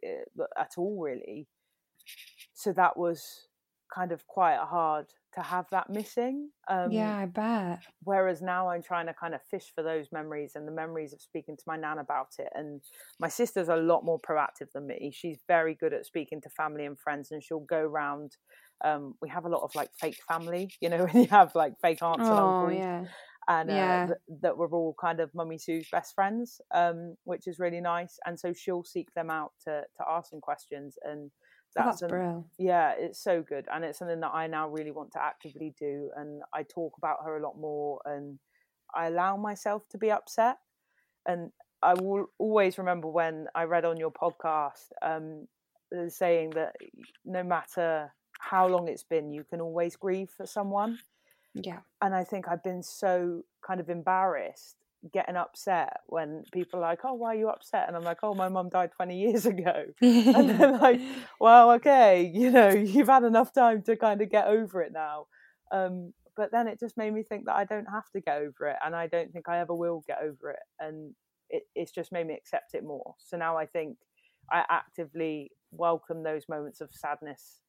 at 0.57 0.71
all 0.77 0.99
really 1.01 1.47
so 2.53 2.73
that 2.73 2.97
was 2.97 3.47
kind 3.93 4.11
of 4.11 4.25
quite 4.27 4.57
hard 4.57 5.07
to 5.33 5.41
have 5.41 5.65
that 5.71 5.89
missing 5.89 6.51
um, 6.69 7.13
yeah, 7.13 7.17
I 7.17 7.25
bet. 7.25 7.83
whereas 8.03 8.41
now 8.41 8.69
I'm 8.69 8.83
trying 8.83 9.07
to 9.07 9.13
kind 9.13 9.35
of 9.35 9.41
fish 9.43 9.71
for 9.75 9.83
those 9.83 10.07
memories 10.11 10.53
and 10.55 10.67
the 10.67 10.71
memories 10.71 11.13
of 11.13 11.21
speaking 11.21 11.57
to 11.57 11.63
my 11.67 11.77
nan 11.77 11.99
about 11.99 12.29
it. 12.39 12.49
And 12.55 12.81
my 13.19 13.29
sister's 13.29 13.69
a 13.69 13.75
lot 13.77 14.05
more 14.05 14.19
proactive 14.21 14.71
than 14.73 14.87
me. 14.87 15.11
She's 15.13 15.39
very 15.47 15.75
good 15.75 15.93
at 15.93 16.05
speaking 16.05 16.41
to 16.41 16.49
family 16.49 16.85
and 16.85 16.99
friends, 16.99 17.31
and 17.31 17.43
she'll 17.43 17.59
go 17.61 17.81
round. 17.83 18.37
Um, 18.85 19.15
we 19.21 19.29
have 19.29 19.45
a 19.45 19.49
lot 19.49 19.63
of 19.63 19.75
like 19.75 19.91
fake 19.99 20.19
family, 20.27 20.73
you 20.81 20.89
know, 20.89 21.05
when 21.11 21.23
you 21.23 21.29
have 21.29 21.55
like 21.55 21.73
fake 21.81 22.01
aunts 22.03 22.31
and 22.31 22.39
Oh, 22.39 22.39
uncles, 22.39 22.85
yeah. 22.85 23.07
And 23.47 23.69
uh, 23.69 23.73
Yeah. 23.73 24.05
th- 24.07 24.39
that 24.41 24.57
we're 24.57 24.69
all 24.69 24.93
kind 24.99 25.19
of 25.19 25.33
Mummy 25.33 25.57
Sue's 25.57 25.89
best 25.89 26.13
friends, 26.15 26.61
um, 26.71 27.17
which 27.23 27.47
is 27.47 27.59
really 27.59 27.81
nice. 27.81 28.19
And 28.25 28.39
so 28.39 28.53
she'll 28.53 28.83
seek 28.83 29.13
them 29.13 29.29
out 29.29 29.53
to 29.65 29.83
to 29.97 30.03
ask 30.09 30.29
some 30.29 30.41
questions, 30.41 30.97
and 31.03 31.31
Oh, 31.77 31.85
that's 31.85 32.01
an- 32.01 32.09
brilliant. 32.09 32.45
yeah, 32.57 32.91
it's 32.97 33.19
so 33.19 33.41
good, 33.41 33.65
and 33.71 33.85
it's 33.85 33.97
something 33.99 34.19
that 34.19 34.33
I 34.33 34.47
now 34.47 34.67
really 34.69 34.91
want 34.91 35.11
to 35.13 35.21
actively 35.23 35.73
do. 35.79 36.11
And 36.17 36.43
I 36.53 36.63
talk 36.63 36.97
about 36.97 37.23
her 37.23 37.37
a 37.37 37.41
lot 37.41 37.57
more, 37.57 38.01
and 38.05 38.39
I 38.93 39.07
allow 39.07 39.37
myself 39.37 39.87
to 39.89 39.97
be 39.97 40.11
upset. 40.11 40.57
And 41.25 41.51
I 41.81 41.93
will 41.93 42.27
always 42.37 42.77
remember 42.77 43.07
when 43.07 43.47
I 43.55 43.63
read 43.63 43.85
on 43.85 43.97
your 43.97 44.11
podcast 44.11 44.91
um, 45.01 45.47
saying 46.09 46.51
that 46.51 46.75
no 47.25 47.41
matter 47.43 48.13
how 48.39 48.67
long 48.67 48.87
it's 48.89 49.03
been, 49.03 49.31
you 49.31 49.43
can 49.45 49.61
always 49.61 49.95
grieve 49.95 50.29
for 50.29 50.45
someone. 50.45 50.99
Yeah. 51.53 51.79
And 52.01 52.15
I 52.15 52.23
think 52.23 52.47
I've 52.47 52.63
been 52.63 52.83
so 52.83 53.43
kind 53.65 53.79
of 53.79 53.89
embarrassed 53.89 54.77
getting 55.11 55.35
upset 55.35 55.97
when 56.07 56.43
people 56.53 56.79
are 56.79 56.83
like, 56.89 56.99
"Oh, 57.03 57.13
why 57.13 57.33
are 57.35 57.37
you 57.37 57.49
upset?" 57.49 57.87
And 57.87 57.97
I'm 57.97 58.03
like, 58.03 58.19
"Oh, 58.23 58.33
my 58.33 58.49
mum 58.49 58.69
died 58.69 58.91
20 58.95 59.19
years 59.19 59.45
ago." 59.45 59.85
and 60.01 60.49
they're 60.49 60.77
like, 60.77 61.01
well, 61.39 61.71
okay, 61.71 62.23
you 62.33 62.51
know, 62.51 62.69
you've 62.69 63.07
had 63.07 63.23
enough 63.23 63.51
time 63.53 63.81
to 63.83 63.95
kind 63.97 64.21
of 64.21 64.29
get 64.29 64.47
over 64.47 64.81
it 64.81 64.93
now. 64.93 65.27
Um, 65.71 66.13
but 66.37 66.51
then 66.51 66.67
it 66.67 66.79
just 66.79 66.97
made 66.97 67.13
me 67.13 67.23
think 67.23 67.45
that 67.45 67.55
I 67.55 67.65
don't 67.65 67.85
have 67.85 68.09
to 68.11 68.21
get 68.21 68.37
over 68.37 68.67
it, 68.69 68.77
and 68.85 68.95
I 68.95 69.07
don't 69.07 69.31
think 69.33 69.49
I 69.49 69.59
ever 69.59 69.73
will 69.75 70.03
get 70.07 70.19
over 70.23 70.51
it. 70.51 70.59
And 70.79 71.13
it, 71.49 71.63
it's 71.75 71.91
just 71.91 72.11
made 72.11 72.27
me 72.27 72.35
accept 72.35 72.73
it 72.73 72.83
more. 72.83 73.15
So 73.19 73.37
now 73.37 73.57
I 73.57 73.65
think 73.65 73.97
I 74.51 74.63
actively 74.69 75.51
welcome 75.71 76.23
those 76.23 76.47
moments 76.47 76.79
of 76.81 76.89
sadness 76.93 77.59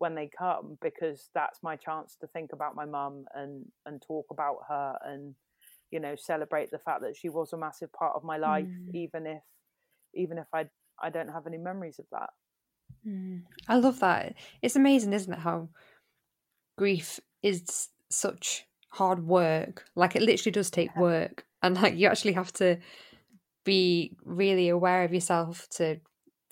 when 0.00 0.14
they 0.14 0.28
come 0.36 0.78
because 0.80 1.30
that's 1.34 1.62
my 1.62 1.76
chance 1.76 2.16
to 2.20 2.26
think 2.26 2.52
about 2.52 2.74
my 2.74 2.86
mum 2.86 3.26
and 3.34 3.66
and 3.86 4.02
talk 4.02 4.26
about 4.30 4.56
her 4.68 4.98
and 5.04 5.34
you 5.90 6.00
know 6.00 6.16
celebrate 6.16 6.70
the 6.70 6.78
fact 6.78 7.02
that 7.02 7.16
she 7.16 7.28
was 7.28 7.52
a 7.52 7.56
massive 7.58 7.92
part 7.92 8.16
of 8.16 8.24
my 8.24 8.38
life 8.38 8.66
Mm. 8.66 8.94
even 8.94 9.26
if 9.26 9.42
even 10.14 10.38
if 10.38 10.46
I 10.52 10.68
I 11.02 11.10
don't 11.10 11.28
have 11.28 11.46
any 11.46 11.58
memories 11.58 11.98
of 11.98 12.06
that. 12.12 12.30
Mm. 13.06 13.42
I 13.68 13.76
love 13.76 14.00
that. 14.00 14.34
It's 14.62 14.76
amazing, 14.76 15.12
isn't 15.12 15.32
it, 15.32 15.38
how 15.38 15.68
grief 16.76 17.20
is 17.42 17.88
such 18.10 18.66
hard 18.90 19.26
work. 19.26 19.84
Like 19.94 20.16
it 20.16 20.22
literally 20.22 20.52
does 20.52 20.70
take 20.70 20.94
work, 20.96 21.46
and 21.62 21.80
like 21.80 21.96
you 21.96 22.08
actually 22.08 22.32
have 22.32 22.52
to 22.54 22.78
be 23.64 24.16
really 24.24 24.68
aware 24.68 25.04
of 25.04 25.14
yourself 25.14 25.68
to 25.70 26.00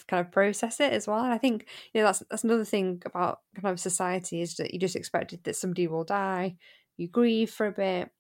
kind 0.07 0.25
of 0.25 0.33
process 0.33 0.81
it 0.81 0.93
as 0.93 1.07
well. 1.07 1.25
And 1.25 1.33
I 1.33 1.39
think 1.39 1.67
you 1.93 2.01
know 2.01 2.07
that's 2.07 2.23
that's 2.31 2.45
another 2.45 2.65
thing 2.65 3.03
about 3.07 3.41
kind 3.61 3.73
of 3.73 3.81
society 3.81 4.41
is 4.41 4.57
that 4.57 4.73
you 4.73 4.81
just 4.81 4.97
expected 4.97 5.45
that 5.45 5.57
somebody 5.57 5.87
will 5.89 6.05
die, 6.05 6.57
you 6.97 7.09
grieve 7.09 7.51
for 7.51 7.67
a 7.67 7.73
bit, 7.73 8.11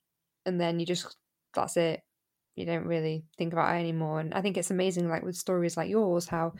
and 0.47 0.61
then 0.61 0.81
you 0.81 0.87
just 0.87 1.16
that's 1.55 1.76
it. 1.76 2.03
You 2.57 2.66
don't 2.66 2.87
really 2.87 3.24
think 3.39 3.53
about 3.53 3.74
it 3.76 3.81
anymore. 3.81 4.20
And 4.20 4.35
I 4.35 4.43
think 4.43 4.57
it's 4.57 4.70
amazing, 4.72 5.09
like 5.09 5.22
with 5.22 5.37
stories 5.37 5.76
like 5.76 5.89
yours, 5.91 6.29
how 6.29 6.55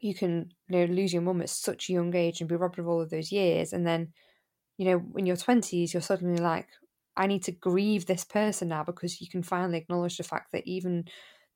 you 0.00 0.14
can 0.14 0.50
you 0.68 0.78
know 0.78 0.84
lose 0.92 1.12
your 1.12 1.22
mum 1.22 1.40
at 1.40 1.50
such 1.50 1.88
a 1.88 1.92
young 1.92 2.14
age 2.14 2.40
and 2.40 2.48
be 2.48 2.56
robbed 2.56 2.78
of 2.78 2.88
all 2.88 3.00
of 3.00 3.10
those 3.10 3.32
years 3.32 3.72
and 3.72 3.86
then 3.86 4.12
you 4.78 4.86
know 4.86 5.04
in 5.16 5.26
your 5.26 5.36
20s 5.36 5.92
you're 5.92 6.02
suddenly 6.02 6.40
like 6.40 6.68
i 7.16 7.26
need 7.26 7.42
to 7.42 7.52
grieve 7.52 8.06
this 8.06 8.24
person 8.24 8.68
now 8.68 8.84
because 8.84 9.20
you 9.20 9.28
can 9.28 9.42
finally 9.42 9.78
acknowledge 9.78 10.16
the 10.16 10.24
fact 10.24 10.52
that 10.52 10.66
even 10.66 11.04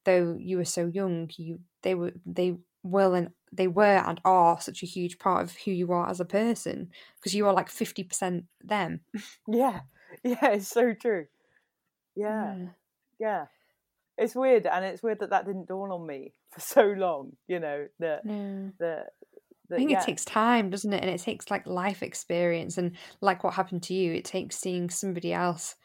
though 0.04 0.36
you 0.38 0.56
were 0.56 0.64
so 0.64 0.86
young 0.86 1.30
you 1.36 1.60
they 1.82 1.94
were 1.94 2.12
they 2.26 2.56
will 2.82 3.14
and 3.14 3.30
they 3.52 3.68
were 3.68 4.02
and 4.06 4.20
are 4.24 4.60
such 4.60 4.82
a 4.82 4.86
huge 4.86 5.18
part 5.18 5.42
of 5.42 5.56
who 5.64 5.70
you 5.70 5.92
are 5.92 6.08
as 6.08 6.20
a 6.20 6.24
person 6.24 6.88
because 7.16 7.34
you 7.34 7.46
are 7.46 7.52
like 7.52 7.68
50% 7.68 8.44
them 8.62 9.00
Yeah, 9.48 9.80
yeah, 10.24 10.50
it's 10.52 10.68
so 10.68 10.94
true. 10.94 11.26
Yeah, 12.14 12.56
yeah. 13.18 13.46
It's 14.18 14.34
weird, 14.34 14.66
and 14.66 14.84
it's 14.84 15.02
weird 15.02 15.20
that 15.20 15.30
that 15.30 15.46
didn't 15.46 15.68
dawn 15.68 15.90
on 15.90 16.06
me 16.06 16.34
for 16.50 16.60
so 16.60 16.82
long. 16.82 17.32
You 17.48 17.60
know 17.60 17.86
that 17.98 18.24
that. 18.78 19.06
I 19.70 19.76
think 19.76 19.90
yeah. 19.90 20.02
it 20.02 20.04
takes 20.04 20.26
time, 20.26 20.68
doesn't 20.68 20.92
it? 20.92 21.02
And 21.02 21.10
it 21.10 21.22
takes 21.22 21.50
like 21.50 21.66
life 21.66 22.02
experience 22.02 22.76
and 22.76 22.94
like 23.22 23.42
what 23.42 23.54
happened 23.54 23.82
to 23.84 23.94
you, 23.94 24.12
it 24.12 24.26
takes 24.26 24.58
seeing 24.58 24.90
somebody 24.90 25.32
else 25.32 25.76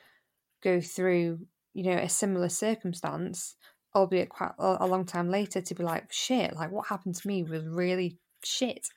go 0.61 0.81
through, 0.81 1.39
you 1.73 1.83
know, 1.83 1.97
a 1.97 2.09
similar 2.09 2.49
circumstance, 2.49 3.55
albeit 3.95 4.29
quite 4.29 4.51
a, 4.59 4.77
a 4.81 4.87
long 4.87 5.05
time 5.05 5.29
later, 5.29 5.61
to 5.61 5.75
be 5.75 5.83
like, 5.83 6.11
shit, 6.11 6.55
like 6.55 6.71
what 6.71 6.87
happened 6.87 7.15
to 7.15 7.27
me 7.27 7.43
was 7.43 7.63
really 7.65 8.17
shit. 8.43 8.87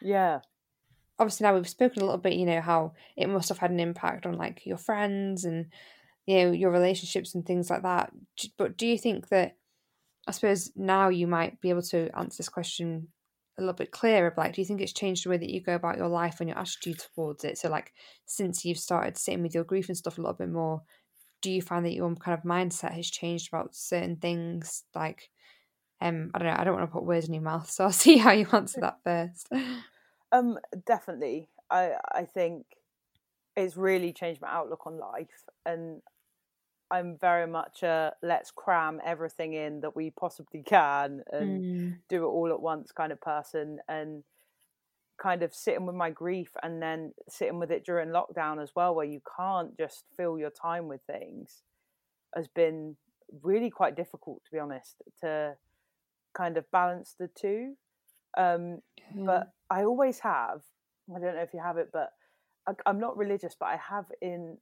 Yeah, 0.00 0.40
Obviously, 1.18 1.44
now 1.44 1.54
we've 1.54 1.68
spoken 1.68 2.02
a 2.02 2.04
little 2.04 2.20
bit, 2.20 2.32
you 2.32 2.46
know, 2.46 2.60
how 2.60 2.94
it 3.16 3.28
must 3.28 3.48
have 3.48 3.58
had 3.58 3.70
an 3.70 3.78
impact 3.78 4.26
on 4.26 4.36
like 4.36 4.66
your 4.66 4.76
friends 4.76 5.44
and, 5.44 5.66
you 6.26 6.36
know, 6.36 6.50
your 6.50 6.70
relationships 6.70 7.34
and 7.34 7.46
things 7.46 7.70
like 7.70 7.82
that. 7.82 8.12
But 8.56 8.76
do 8.76 8.86
you 8.86 8.98
think 8.98 9.28
that, 9.28 9.56
I 10.26 10.32
suppose 10.32 10.72
now 10.74 11.10
you 11.10 11.26
might 11.26 11.60
be 11.60 11.70
able 11.70 11.82
to 11.82 12.10
answer 12.16 12.38
this 12.38 12.48
question 12.48 13.08
a 13.58 13.60
little 13.60 13.74
bit 13.74 13.90
clearer. 13.90 14.32
Like, 14.36 14.54
do 14.54 14.60
you 14.60 14.66
think 14.66 14.80
it's 14.80 14.92
changed 14.92 15.24
the 15.24 15.30
way 15.30 15.36
that 15.36 15.50
you 15.50 15.60
go 15.60 15.74
about 15.74 15.98
your 15.98 16.08
life 16.08 16.40
and 16.40 16.48
your 16.48 16.58
attitude 16.58 16.98
towards 17.14 17.44
it? 17.44 17.58
So, 17.58 17.68
like, 17.68 17.92
since 18.24 18.64
you've 18.64 18.78
started 18.78 19.18
sitting 19.18 19.42
with 19.42 19.54
your 19.54 19.64
grief 19.64 19.88
and 19.88 19.96
stuff 19.96 20.18
a 20.18 20.20
little 20.20 20.34
bit 20.34 20.48
more, 20.48 20.82
do 21.42 21.52
you 21.52 21.62
find 21.62 21.86
that 21.86 21.94
your 21.94 22.14
kind 22.16 22.38
of 22.38 22.44
mindset 22.44 22.92
has 22.94 23.10
changed 23.10 23.48
about 23.52 23.74
certain 23.76 24.16
things? 24.16 24.84
Like, 24.94 25.30
um, 26.00 26.30
I 26.34 26.38
don't 26.40 26.48
know. 26.48 26.56
I 26.58 26.64
don't 26.64 26.74
want 26.76 26.88
to 26.88 26.92
put 26.92 27.04
words 27.04 27.28
in 27.28 27.34
your 27.34 27.44
mouth, 27.44 27.70
so 27.72 27.84
I'll 27.84 27.92
see 27.92 28.18
how 28.18 28.32
you 28.32 28.48
answer 28.52 28.80
that 28.82 29.00
first. 29.04 29.50
um, 30.30 30.58
definitely. 30.86 31.48
I 31.70 31.94
I 32.12 32.24
think 32.24 32.66
it's 33.56 33.76
really 33.76 34.12
changed 34.12 34.42
my 34.42 34.50
outlook 34.50 34.86
on 34.86 34.98
life, 34.98 35.44
and 35.66 36.02
I'm 36.90 37.18
very 37.18 37.46
much 37.46 37.82
a 37.82 38.14
let's 38.22 38.50
cram 38.50 39.00
everything 39.04 39.54
in 39.54 39.80
that 39.82 39.96
we 39.96 40.10
possibly 40.10 40.62
can 40.62 41.22
and 41.32 41.64
Mm, 41.64 42.02
do 42.08 42.24
it 42.24 42.28
all 42.30 42.50
at 42.52 42.60
once 42.62 42.92
kind 42.92 43.12
of 43.12 43.20
person 43.20 43.80
and 43.88 44.24
kind 45.22 45.42
of 45.42 45.54
sitting 45.54 45.86
with 45.86 45.94
my 45.94 46.10
grief 46.10 46.50
and 46.62 46.82
then 46.82 47.12
sitting 47.28 47.58
with 47.60 47.70
it 47.70 47.84
during 47.84 48.08
lockdown 48.08 48.60
as 48.62 48.72
well 48.74 48.94
where 48.94 49.06
you 49.06 49.20
can't 49.36 49.76
just 49.78 50.04
fill 50.16 50.36
your 50.38 50.50
time 50.50 50.88
with 50.88 51.00
things 51.06 51.62
has 52.34 52.48
been 52.48 52.96
really 53.42 53.70
quite 53.70 53.94
difficult 53.94 54.42
to 54.44 54.50
be 54.50 54.58
honest 54.58 54.96
to 55.20 55.54
kind 56.34 56.56
of 56.56 56.68
balance 56.72 57.14
the 57.18 57.28
two 57.38 57.74
um 58.36 58.78
but 59.26 59.52
I 59.70 59.84
always 59.84 60.18
have 60.20 60.62
I 61.14 61.20
don't 61.20 61.34
know 61.36 61.42
if 61.42 61.54
you 61.54 61.60
have 61.62 61.76
it 61.76 61.90
but 61.92 62.10
I, 62.66 62.72
I'm 62.86 62.98
not 62.98 63.16
religious 63.16 63.54
but 63.58 63.66
I 63.66 63.76
have 63.76 64.06
in 64.20 64.56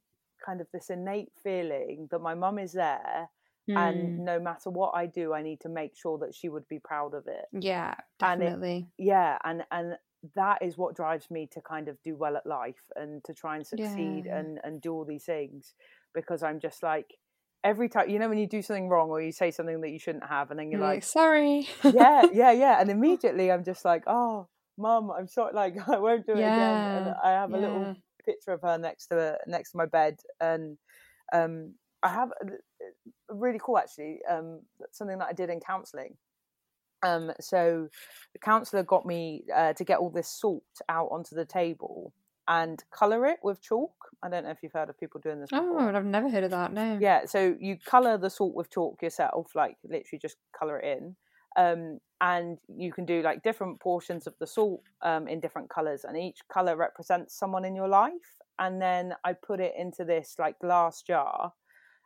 kind 0.45 0.59
of 0.61 0.67
this 0.73 0.89
innate 0.89 1.31
feeling 1.43 2.07
that 2.11 2.19
my 2.19 2.35
mum 2.35 2.59
is 2.59 2.73
there 2.73 3.29
Mm. 3.69 3.77
and 3.77 4.25
no 4.25 4.39
matter 4.39 4.71
what 4.71 4.93
I 4.95 5.05
do 5.05 5.33
I 5.33 5.43
need 5.43 5.59
to 5.61 5.69
make 5.69 5.95
sure 5.95 6.17
that 6.17 6.33
she 6.33 6.49
would 6.49 6.67
be 6.67 6.79
proud 6.79 7.13
of 7.13 7.27
it 7.27 7.45
yeah, 7.53 7.93
and 8.19 8.41
it- 8.41 8.45
definitely. 8.45 8.87
yeah 8.97 9.37
and 9.43 9.63
and 9.71 9.97
that 10.35 10.61
is 10.61 10.77
what 10.77 10.95
drives 10.95 11.29
me 11.31 11.47
to 11.51 11.61
kind 11.61 11.87
of 11.87 11.97
do 12.03 12.15
well 12.15 12.37
at 12.37 12.45
life 12.45 12.83
and 12.95 13.23
to 13.23 13.33
try 13.33 13.55
and 13.55 13.65
succeed 13.65 14.25
Yeah. 14.25 14.37
and 14.39 14.59
and 14.63 14.81
do 14.81 14.93
all 14.93 15.05
these 15.05 15.25
things 15.25 15.73
because 16.13 16.43
I'm 16.43 16.59
just 16.59 16.83
like 16.83 17.15
every 17.63 17.89
time 17.89 18.09
you 18.09 18.19
know 18.19 18.29
when 18.29 18.37
you 18.37 18.47
do 18.47 18.61
something 18.61 18.87
wrong 18.89 19.09
or 19.09 19.21
you 19.21 19.31
say 19.31 19.51
something 19.51 19.81
that 19.81 19.89
you 19.89 19.99
shouldn't 19.99 20.25
have 20.27 20.51
and 20.51 20.59
then 20.59 20.69
you're 20.71 20.79
You're 20.79 20.87
like 20.87 20.95
like, 20.97 21.03
sorry. 21.03 21.67
yeah 21.83 22.25
yeah 22.31 22.51
yeah 22.51 22.79
and 22.81 22.89
immediately 22.97 23.51
I'm 23.51 23.63
just 23.63 23.83
like 23.85 24.03
oh 24.07 24.47
mum 24.77 25.11
I'm 25.11 25.27
sorry 25.27 25.53
like 25.53 25.75
I 25.87 25.97
won't 25.99 26.25
do 26.25 26.33
it 26.33 26.39
again 26.53 26.87
and 26.95 27.13
I 27.23 27.31
have 27.31 27.49
a 27.49 27.53
yeah. 27.53 27.61
little 27.67 27.95
picture 28.25 28.51
of 28.51 28.61
her 28.61 28.77
next 28.77 29.07
to 29.07 29.37
next 29.47 29.71
to 29.71 29.77
my 29.77 29.85
bed 29.85 30.19
and 30.39 30.77
um 31.33 31.73
I 32.03 32.09
have 32.09 32.29
a- 32.41 32.45
a 33.31 33.33
really 33.35 33.59
cool 33.63 33.77
actually 33.77 34.19
um 34.29 34.61
something 34.91 35.17
that 35.19 35.27
I 35.27 35.33
did 35.33 35.49
in 35.49 35.59
counseling 35.59 36.17
um 37.03 37.31
so 37.39 37.87
the 38.33 38.39
counselor 38.39 38.83
got 38.83 39.05
me 39.05 39.43
uh, 39.55 39.73
to 39.73 39.83
get 39.83 39.99
all 39.99 40.09
this 40.09 40.27
salt 40.27 40.63
out 40.89 41.09
onto 41.11 41.35
the 41.35 41.45
table 41.45 42.13
and 42.47 42.83
color 42.91 43.25
it 43.25 43.39
with 43.43 43.61
chalk 43.61 43.91
I 44.23 44.29
don't 44.29 44.43
know 44.43 44.51
if 44.51 44.59
you've 44.61 44.73
heard 44.73 44.89
of 44.89 44.99
people 44.99 45.19
doing 45.21 45.39
this 45.41 45.49
Oh, 45.53 45.77
I've 45.79 46.05
never 46.05 46.29
heard 46.29 46.43
of 46.43 46.51
that. 46.51 46.73
No. 46.73 46.97
yeah 46.99 47.25
so 47.25 47.55
you 47.59 47.77
color 47.85 48.17
the 48.17 48.29
salt 48.29 48.53
with 48.55 48.69
chalk 48.69 49.01
yourself 49.01 49.51
like 49.55 49.77
literally 49.83 50.19
just 50.21 50.37
color 50.57 50.79
it 50.79 50.97
in 50.97 51.15
um, 51.57 51.99
and 52.21 52.57
you 52.69 52.93
can 52.93 53.05
do 53.05 53.21
like 53.21 53.43
different 53.43 53.79
portions 53.81 54.25
of 54.27 54.33
the 54.39 54.47
salt 54.47 54.83
um, 55.01 55.27
in 55.27 55.39
different 55.39 55.69
colors 55.69 56.03
and 56.05 56.17
each 56.17 56.39
color 56.51 56.75
represents 56.77 57.35
someone 57.37 57.65
in 57.65 57.75
your 57.75 57.87
life 57.89 58.37
and 58.59 58.81
then 58.81 59.13
i 59.25 59.33
put 59.33 59.59
it 59.59 59.73
into 59.77 60.03
this 60.05 60.35
like 60.39 60.57
glass 60.59 61.01
jar 61.01 61.51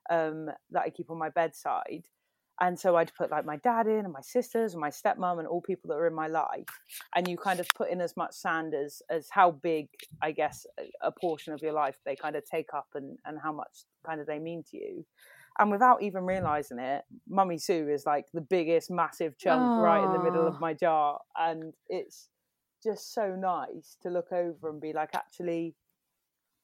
um, 0.09 0.49
that 0.71 0.81
i 0.83 0.89
keep 0.89 1.09
on 1.11 1.17
my 1.17 1.29
bedside 1.29 2.05
and 2.61 2.79
so 2.79 2.95
i'd 2.95 3.13
put 3.15 3.31
like 3.31 3.45
my 3.45 3.57
dad 3.57 3.87
in 3.87 4.05
and 4.05 4.13
my 4.13 4.21
sisters 4.21 4.73
and 4.73 4.81
my 4.81 4.89
stepmom 4.89 5.39
and 5.39 5.47
all 5.47 5.61
people 5.61 5.89
that 5.89 5.95
are 5.95 6.07
in 6.07 6.13
my 6.13 6.27
life 6.27 6.65
and 7.15 7.27
you 7.27 7.37
kind 7.37 7.59
of 7.59 7.67
put 7.75 7.89
in 7.89 8.01
as 8.01 8.15
much 8.15 8.33
sand 8.33 8.73
as 8.73 9.01
as 9.09 9.27
how 9.31 9.51
big 9.51 9.87
i 10.21 10.31
guess 10.31 10.65
a, 10.79 11.07
a 11.07 11.11
portion 11.11 11.53
of 11.53 11.61
your 11.61 11.73
life 11.73 11.95
they 12.05 12.15
kind 12.15 12.35
of 12.35 12.43
take 12.49 12.73
up 12.73 12.87
and 12.95 13.17
and 13.25 13.37
how 13.41 13.51
much 13.51 13.83
kind 14.05 14.21
of 14.21 14.27
they 14.27 14.39
mean 14.39 14.63
to 14.69 14.77
you 14.77 15.05
and 15.59 15.71
without 15.71 16.01
even 16.01 16.23
realizing 16.23 16.79
it 16.79 17.03
mummy 17.27 17.57
sue 17.57 17.89
is 17.89 18.05
like 18.05 18.25
the 18.33 18.41
biggest 18.41 18.89
massive 18.89 19.37
chunk 19.37 19.81
right 19.81 20.03
in 20.05 20.13
the 20.13 20.23
middle 20.23 20.47
of 20.47 20.59
my 20.59 20.73
jar 20.73 21.19
and 21.37 21.73
it's 21.89 22.29
just 22.83 23.13
so 23.13 23.35
nice 23.35 23.97
to 24.01 24.09
look 24.09 24.31
over 24.31 24.69
and 24.69 24.79
be 24.79 24.93
like 24.93 25.09
actually 25.15 25.73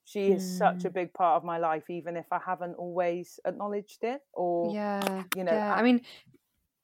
she 0.05 0.31
is 0.31 0.57
such 0.57 0.83
a 0.85 0.89
Mm. 0.89 0.93
big 0.93 1.13
part 1.13 1.37
of 1.37 1.43
my 1.43 1.57
life 1.57 1.89
even 1.89 2.17
if 2.17 2.25
i 2.31 2.39
haven't 2.45 2.75
always 2.75 3.39
acknowledged 3.45 4.03
it 4.03 4.21
or 4.33 4.73
Yeah. 4.73 5.23
you 5.35 5.43
know, 5.43 5.51
yeah. 5.53 5.73
I- 5.73 5.79
I 5.79 5.83
mean, 5.83 6.01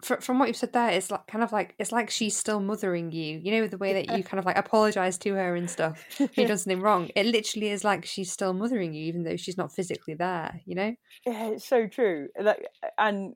fr- 0.04 0.22
from 0.22 0.38
what 0.40 0.48
you've 0.48 0.58
said 0.58 0.74
there, 0.74 0.90
it's 0.90 1.10
like 1.10 1.26
kind 1.28 1.44
of 1.44 1.52
like 1.52 1.76
it's 1.80 1.92
like 1.92 2.10
she's 2.12 2.38
still 2.38 2.60
mothering 2.60 3.12
you. 3.12 3.40
You 3.40 3.52
know, 3.54 3.68
the 3.68 3.78
way 3.80 3.94
that 3.94 4.16
you 4.16 4.24
kind 4.24 4.38
of 4.40 4.46
like 4.46 4.58
apologize 4.58 5.18
to 5.20 5.34
her 5.34 5.56
and 5.56 5.68
stuff. 5.70 6.04
You've 6.20 6.48
done 6.48 6.58
something 6.58 6.82
wrong, 6.82 7.10
it 7.16 7.26
literally 7.26 7.70
is 7.70 7.84
like 7.84 8.06
she's 8.06 8.32
still 8.32 8.54
mothering 8.54 8.94
you, 8.94 9.06
even 9.06 9.24
though 9.24 9.38
she's 9.38 9.58
not 9.58 9.74
physically 9.74 10.14
there. 10.14 10.62
You 10.66 10.76
know? 10.76 10.96
Yeah, 11.26 11.48
it's 11.48 11.68
so 11.68 11.88
true. 11.88 12.28
Like, 12.40 12.68
and 12.98 13.34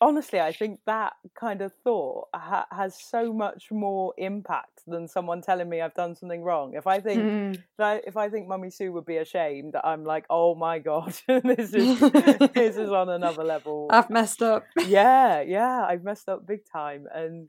honestly, 0.00 0.40
I 0.40 0.52
think 0.52 0.80
that 0.86 1.14
kind 1.38 1.60
of 1.62 1.72
thought 1.84 2.28
ha- 2.34 2.66
has 2.70 2.94
so 3.00 3.32
much 3.32 3.70
more 3.70 4.14
impact 4.18 4.80
than 4.86 5.08
someone 5.08 5.40
telling 5.42 5.68
me 5.68 5.80
I've 5.80 5.94
done 5.94 6.14
something 6.14 6.42
wrong. 6.42 6.74
If 6.74 6.86
I 6.86 7.00
think 7.00 7.20
Mm. 7.20 7.62
that, 7.78 8.04
if 8.06 8.16
I 8.16 8.28
think 8.28 8.48
Mummy 8.48 8.70
Sue 8.70 8.92
would 8.92 9.06
be 9.06 9.16
ashamed, 9.18 9.74
I'm 9.82 10.04
like, 10.04 10.26
oh 10.30 10.54
my 10.54 10.78
god, 10.78 11.14
this 11.28 11.72
is 11.74 11.98
this 12.54 12.76
is 12.76 12.90
on 12.90 13.08
another 13.08 13.44
level. 13.44 13.88
I've 13.90 14.10
messed 14.10 14.42
up. 14.42 14.66
yeah, 14.86 15.40
yeah, 15.40 15.84
I've 15.88 16.04
messed 16.04 16.28
up 16.28 16.46
big 16.46 16.60
time, 16.70 17.06
and 17.14 17.48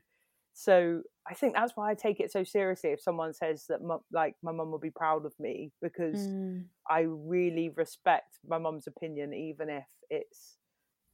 so 0.54 1.02
I 1.28 1.34
think 1.34 1.54
that's 1.54 1.72
why 1.76 1.90
I 1.90 1.94
take 1.94 2.20
it 2.20 2.32
so 2.32 2.44
seriously. 2.44 2.90
If 2.90 3.00
someone 3.02 3.34
says 3.34 3.64
that, 3.68 3.82
mu- 3.82 3.98
like, 4.12 4.36
my 4.42 4.52
mum 4.52 4.70
will 4.70 4.78
be 4.78 4.90
proud 4.90 5.26
of 5.26 5.34
me 5.38 5.72
because 5.82 6.18
Mm. 6.18 6.64
I 6.88 7.00
really 7.00 7.68
respect 7.70 8.38
my 8.46 8.58
mum's 8.58 8.86
opinion, 8.86 9.34
even 9.34 9.68
if 9.68 9.84
it's, 10.08 10.56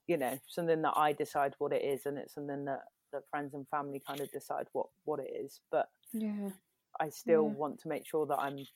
you 0.07 0.17
know, 0.17 0.39
something 0.49 0.83
that 0.83 0.95
I 0.97 1.13
decide 1.13 1.55
what 1.59 1.73
it 1.73 1.83
is, 1.85 2.07
and 2.07 2.19
it's 2.19 2.35
something 2.35 2.65
that 2.67 2.83
that 3.13 3.29
friends 3.31 3.55
and 3.55 3.69
family 3.69 4.01
kind 4.07 4.21
of 4.21 4.31
decide 4.33 4.67
what 4.73 4.89
what 5.05 5.21
it 5.21 5.31
is. 5.35 5.61
But 5.71 5.89
Yeah. 6.13 6.53
I 7.01 7.09
still 7.11 7.49
Yeah. 7.49 7.55
want 7.55 7.81
to 7.81 7.89
make 7.89 8.07
sure 8.07 8.27
that 8.27 8.39
I'm, 8.39 8.67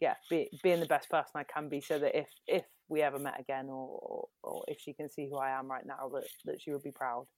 yeah, 0.00 0.16
be, 0.30 0.50
being 0.62 0.80
the 0.80 0.86
best 0.86 1.10
person 1.10 1.32
I 1.36 1.44
can 1.44 1.68
be, 1.68 1.80
so 1.82 1.98
that 2.00 2.18
if 2.18 2.30
if 2.46 2.66
we 2.88 3.02
ever 3.02 3.18
met 3.18 3.40
again, 3.40 3.68
or 3.70 4.28
or, 4.42 4.64
if 4.68 4.80
she 4.80 4.94
can 4.94 5.10
see 5.10 5.28
who 5.28 5.38
I 5.38 5.50
am 5.58 5.70
right 5.70 5.86
now, 5.86 6.08
that 6.10 6.28
that 6.46 6.62
she 6.62 6.72
would 6.72 6.82
be 6.84 6.92
proud. 6.92 7.28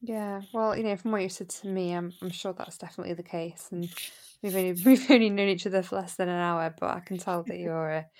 Yeah, 0.00 0.42
well, 0.52 0.76
you 0.76 0.82
know, 0.82 0.96
from 0.96 1.12
what 1.12 1.22
you 1.22 1.28
said 1.28 1.48
to 1.50 1.68
me, 1.68 1.92
I'm 1.94 2.12
I'm 2.20 2.30
sure 2.30 2.52
that's 2.52 2.78
definitely 2.78 3.14
the 3.14 3.22
case, 3.22 3.70
and 3.70 3.94
we've 4.42 4.56
only 4.56 4.72
we've 4.84 5.10
only 5.10 5.30
known 5.30 5.48
each 5.48 5.66
other 5.66 5.82
for 5.82 5.96
less 5.96 6.16
than 6.16 6.28
an 6.28 6.38
hour, 6.40 6.74
but 6.78 6.90
I 6.90 7.00
can 7.00 7.18
tell 7.18 7.44
that 7.44 7.58
you're 7.58 7.90
a, 7.90 8.10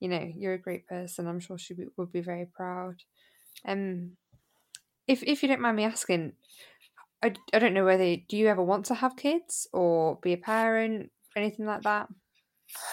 you 0.00 0.08
know, 0.08 0.30
you're 0.36 0.54
a 0.54 0.58
great 0.62 0.86
person. 0.86 1.26
I'm 1.26 1.40
sure 1.40 1.56
she 1.58 1.74
would 1.96 2.12
be 2.12 2.20
very 2.20 2.46
proud. 2.46 3.02
Um, 3.66 4.16
if 5.06 5.22
if 5.22 5.42
you 5.42 5.48
don't 5.48 5.60
mind 5.60 5.76
me 5.76 5.84
asking, 5.84 6.32
I, 7.22 7.34
I 7.52 7.58
don't 7.58 7.74
know 7.74 7.84
whether 7.84 8.16
do 8.16 8.36
you 8.36 8.46
ever 8.48 8.62
want 8.62 8.86
to 8.86 8.94
have 8.94 9.16
kids 9.16 9.68
or 9.72 10.16
be 10.22 10.32
a 10.32 10.36
parent, 10.38 11.10
anything 11.36 11.66
like 11.66 11.82
that? 11.82 12.08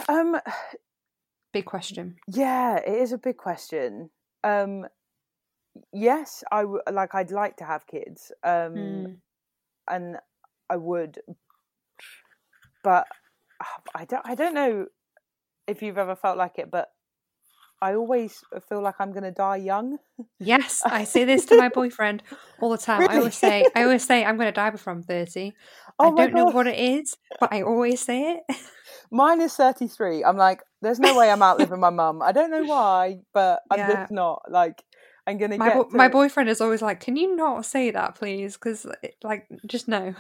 Um, 0.10 0.40
Big 1.54 1.66
question. 1.66 2.18
yeah, 2.28 2.78
it 2.78 2.94
is 3.02 3.12
a 3.14 3.18
big 3.18 3.38
question. 3.38 4.10
Um, 4.44 4.86
yes, 5.94 6.44
I 6.52 6.62
w- 6.62 6.82
like. 6.92 7.16
I'd 7.16 7.32
like 7.32 7.58
to 7.58 7.66
have 7.66 7.88
kids. 7.88 8.32
Um, 8.44 8.74
Mm. 8.76 9.16
and 9.90 10.18
I 10.70 10.76
would, 10.78 11.20
but 12.84 13.08
I 13.96 14.06
don't. 14.06 14.26
I 14.26 14.36
don't 14.36 14.54
know 14.54 14.88
if 15.68 15.82
you've 15.82 15.98
ever 15.98 16.16
felt 16.16 16.38
like 16.38 16.60
it, 16.60 16.70
but 16.72 16.90
I 17.82 17.94
always 17.94 18.44
feel 18.68 18.82
like 18.82 18.96
I'm 19.00 19.12
going 19.12 19.24
to 19.24 19.32
die 19.32 19.58
young. 19.58 20.00
Yes, 20.40 20.82
I 20.86 21.04
say 21.04 21.26
this 21.26 21.46
to 21.48 21.56
my 21.56 21.70
boyfriend 21.70 22.24
all 22.60 22.70
the 22.70 22.78
time. 22.78 23.08
I 23.08 23.18
always 23.18 23.36
say, 23.36 23.66
I 23.76 23.84
always 23.84 24.04
say, 24.06 24.24
I'm 24.24 24.38
going 24.38 24.48
to 24.48 24.52
die 24.52 24.70
before 24.70 24.94
I'm 24.94 25.04
30. 25.04 25.54
Oh 26.00 26.08
I 26.08 26.12
don't 26.16 26.34
know 26.34 26.46
what 26.46 26.68
it 26.68 26.78
is, 26.80 27.18
but 27.40 27.54
I 27.54 27.62
always 27.64 28.02
say 28.02 28.42
it. 28.50 28.58
Mine 29.12 29.42
is 29.42 29.54
33. 29.56 30.24
I'm 30.24 30.38
like, 30.38 30.62
there's 30.82 31.00
no 31.00 31.16
way 31.16 31.32
I'm 31.32 31.42
outliving 31.44 31.80
my 31.80 31.90
mum. 31.90 32.22
I 32.22 32.32
don't 32.32 32.52
know 32.52 32.64
why, 32.66 33.20
but 33.34 33.62
I'm 33.72 33.80
Yeah. 33.80 34.00
just 34.02 34.12
not. 34.12 34.44
Like, 34.50 34.84
I'm 35.26 35.38
going 35.38 35.52
to 35.52 35.58
My 35.58 35.70
get 35.70 35.76
bo- 35.76 35.90
my 35.98 36.08
boyfriend 36.08 36.50
is 36.50 36.62
always 36.62 36.82
like, 36.82 37.00
"Can 37.02 37.16
you 37.18 37.36
not 37.36 37.66
say 37.66 37.92
that, 37.92 38.16
please? 38.16 38.54
Because 38.54 38.86
like, 39.24 39.48
just 39.66 39.88
no." 39.88 40.16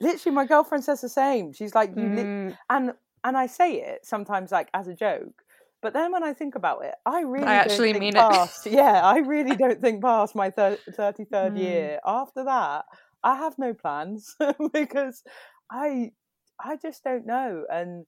Literally, 0.00 0.34
my 0.34 0.46
girlfriend 0.46 0.84
says 0.84 1.00
the 1.00 1.08
same. 1.08 1.52
She's 1.52 1.74
like, 1.74 1.92
Mm, 1.94 2.56
and 2.70 2.92
and 3.24 3.36
I 3.36 3.46
say 3.46 3.80
it 3.82 4.06
sometimes 4.06 4.52
like 4.52 4.68
as 4.74 4.86
a 4.88 4.94
joke. 4.94 5.42
But 5.86 5.92
then 5.92 6.10
when 6.10 6.24
I 6.24 6.32
think 6.32 6.56
about 6.56 6.84
it, 6.84 6.96
I 7.06 7.20
really 7.20 7.46
actually 7.46 7.92
don't 7.92 8.00
think 8.00 8.14
mean 8.14 8.16
it. 8.16 8.28
past. 8.28 8.66
yeah, 8.66 9.02
I 9.04 9.18
really 9.18 9.54
don't 9.54 9.80
think 9.80 10.02
past 10.02 10.34
my 10.34 10.50
thir- 10.50 10.80
33rd 10.90 11.52
Mm. 11.52 11.56
year. 11.56 12.00
After 12.04 12.42
that, 12.42 12.86
I 13.22 13.36
have 13.36 13.56
no 13.56 13.72
plans 13.72 14.34
because 14.72 15.22
I 15.70 16.10
I 16.58 16.74
just 16.74 17.04
don't 17.04 17.24
know 17.24 17.66
and 17.70 18.04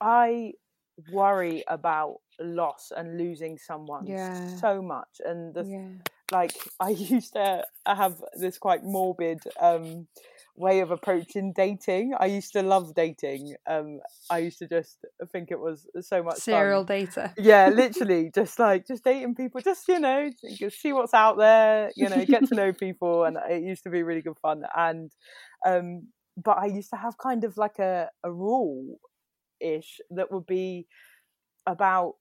I 0.00 0.52
worry 1.12 1.62
about 1.68 2.20
loss 2.40 2.90
and 2.96 3.18
losing 3.18 3.58
someone 3.58 4.06
Yeah. 4.06 4.46
so 4.56 4.80
much 4.80 5.20
and 5.22 5.52
the 5.52 5.64
yeah. 5.66 5.88
like 6.32 6.56
I 6.80 6.88
used 6.88 7.34
to 7.34 7.66
have 7.84 8.16
this 8.32 8.56
quite 8.56 8.82
morbid 8.82 9.40
um 9.60 10.08
way 10.58 10.80
of 10.80 10.90
approaching 10.90 11.52
dating. 11.54 12.14
I 12.18 12.26
used 12.26 12.52
to 12.52 12.62
love 12.62 12.94
dating. 12.94 13.54
Um 13.66 14.00
I 14.30 14.38
used 14.38 14.58
to 14.58 14.68
just 14.68 15.04
think 15.32 15.50
it 15.50 15.60
was 15.60 15.86
so 16.00 16.22
much 16.22 16.38
Serial 16.38 16.84
fun. 16.84 16.96
data. 16.96 17.34
Yeah, 17.38 17.68
literally 17.74 18.30
just 18.34 18.58
like 18.58 18.86
just 18.86 19.04
dating 19.04 19.34
people, 19.34 19.60
just 19.60 19.86
you 19.88 20.00
know, 20.00 20.30
see 20.70 20.92
what's 20.92 21.14
out 21.14 21.38
there, 21.38 21.92
you 21.96 22.08
know, 22.08 22.24
get 22.24 22.46
to 22.48 22.54
know 22.54 22.72
people 22.72 23.24
and 23.24 23.36
it 23.48 23.62
used 23.62 23.84
to 23.84 23.90
be 23.90 24.02
really 24.02 24.22
good 24.22 24.38
fun 24.40 24.64
and 24.76 25.12
um 25.66 26.08
but 26.36 26.58
I 26.58 26.66
used 26.66 26.90
to 26.90 26.96
have 26.96 27.18
kind 27.18 27.44
of 27.44 27.56
like 27.56 27.78
a 27.78 28.10
a 28.24 28.32
rule 28.32 28.98
ish 29.60 30.00
that 30.10 30.30
would 30.30 30.46
be 30.46 30.86
about 31.66 32.14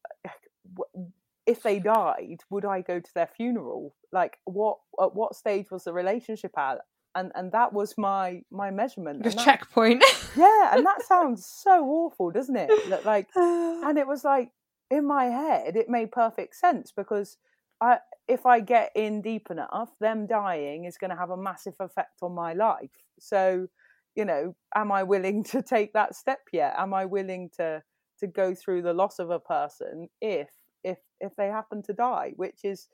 if 1.47 1.63
they 1.63 1.79
died, 1.79 2.41
would 2.49 2.65
I 2.65 2.81
go 2.81 2.99
to 2.99 3.13
their 3.15 3.29
funeral? 3.35 3.95
Like, 4.11 4.37
what 4.43 4.77
at 5.01 5.15
what 5.15 5.35
stage 5.35 5.71
was 5.71 5.85
the 5.85 5.93
relationship 5.93 6.51
at? 6.57 6.79
And 7.17 7.31
and 7.35 7.51
that 7.51 7.73
was 7.73 7.97
my 7.97 8.43
my 8.51 8.69
measurement. 8.69 9.23
Your 9.23 9.33
that- 9.33 9.43
checkpoint. 9.43 10.03
yeah, 10.37 10.75
and 10.75 10.85
that 10.85 11.01
sounds 11.01 11.45
so 11.45 11.83
awful, 11.83 12.31
doesn't 12.31 12.55
it? 12.55 12.69
Like, 13.05 13.27
and 13.35 13.97
it 13.97 14.07
was 14.07 14.23
like 14.23 14.51
in 14.91 15.05
my 15.05 15.25
head, 15.25 15.75
it 15.75 15.89
made 15.89 16.11
perfect 16.11 16.55
sense 16.55 16.93
because 16.95 17.37
I 17.81 17.97
if 18.27 18.45
I 18.45 18.59
get 18.59 18.91
in 18.95 19.21
deep 19.21 19.49
enough, 19.49 19.89
them 19.99 20.27
dying 20.27 20.85
is 20.85 20.97
going 20.97 21.11
to 21.11 21.17
have 21.17 21.29
a 21.29 21.37
massive 21.37 21.75
effect 21.79 22.19
on 22.21 22.33
my 22.33 22.53
life. 22.53 22.91
So, 23.19 23.67
you 24.15 24.25
know, 24.25 24.55
am 24.75 24.91
I 24.91 25.03
willing 25.03 25.43
to 25.45 25.61
take 25.61 25.93
that 25.93 26.15
step 26.15 26.41
yet? 26.51 26.75
Am 26.77 26.93
I 26.93 27.05
willing 27.05 27.49
to 27.57 27.81
to 28.19 28.27
go 28.27 28.53
through 28.53 28.81
the 28.81 28.93
loss 28.93 29.19
of 29.19 29.29
a 29.29 29.39
person 29.39 30.09
if 30.21 30.49
if 30.83 30.99
if 31.19 31.35
they 31.35 31.47
happen 31.47 31.81
to 31.83 31.93
die, 31.93 32.33
which 32.35 32.59
is 32.63 32.87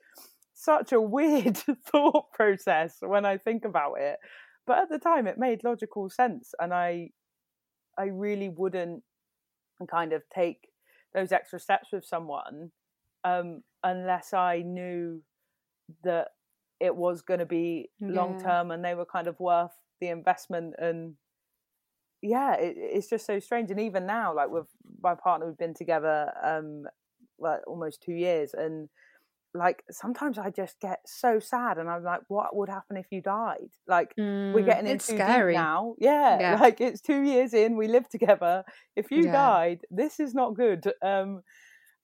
such 0.54 0.92
a 0.92 1.00
weird 1.00 1.56
thought 1.86 2.32
process 2.32 2.96
when 3.00 3.24
I 3.24 3.36
think 3.36 3.64
about 3.64 3.94
it. 3.98 4.18
But 4.66 4.78
at 4.78 4.88
the 4.88 4.98
time, 4.98 5.26
it 5.26 5.36
made 5.36 5.62
logical 5.64 6.08
sense, 6.08 6.54
and 6.58 6.72
I 6.72 7.10
I 7.98 8.06
really 8.06 8.48
wouldn't 8.48 9.02
kind 9.90 10.12
of 10.12 10.22
take 10.34 10.68
those 11.12 11.32
extra 11.32 11.60
steps 11.60 11.88
with 11.92 12.04
someone 12.04 12.70
um, 13.24 13.62
unless 13.82 14.32
I 14.32 14.62
knew 14.62 15.22
that 16.02 16.28
it 16.80 16.94
was 16.94 17.22
going 17.22 17.40
to 17.40 17.46
be 17.46 17.90
long 18.00 18.40
term 18.40 18.70
and 18.70 18.84
they 18.84 18.94
were 18.94 19.06
kind 19.06 19.26
of 19.26 19.38
worth 19.38 19.72
the 20.00 20.08
investment 20.08 20.74
and 20.78 21.14
yeah 22.20 22.54
it, 22.54 22.74
it's 22.76 23.08
just 23.08 23.26
so 23.26 23.38
strange 23.38 23.70
and 23.70 23.80
even 23.80 24.06
now 24.06 24.34
like 24.34 24.50
with 24.50 24.66
my 25.02 25.14
partner 25.14 25.46
we've 25.46 25.58
been 25.58 25.74
together 25.74 26.32
um 26.42 26.84
like 27.38 27.60
almost 27.66 28.02
two 28.02 28.12
years 28.12 28.54
and 28.54 28.88
like 29.54 29.82
sometimes 29.90 30.38
i 30.38 30.50
just 30.50 30.80
get 30.80 30.98
so 31.06 31.38
sad 31.38 31.78
and 31.78 31.88
i'm 31.88 32.02
like 32.04 32.20
what 32.28 32.54
would 32.56 32.68
happen 32.68 32.96
if 32.96 33.06
you 33.10 33.20
died 33.22 33.70
like 33.86 34.14
we're 34.52 34.62
Mm, 34.62 34.64
getting 34.64 34.86
in 34.86 34.96
it's 34.96 35.06
too 35.06 35.20
scary. 35.20 35.22
deep 35.22 35.46
now 35.50 35.94
yeah, 35.98 36.40
Yeah. 36.40 36.60
like 36.60 36.80
it's 36.80 37.00
two 37.00 37.22
years 37.22 37.54
in 37.54 37.76
we 37.76 37.88
live 37.88 38.08
together 38.08 38.64
if 38.96 39.10
you 39.10 39.28
Yeah. 39.28 39.30
died 39.30 39.80
this 39.90 40.20
is 40.20 40.34
not 40.34 40.54
good 40.54 40.92
um 41.02 41.42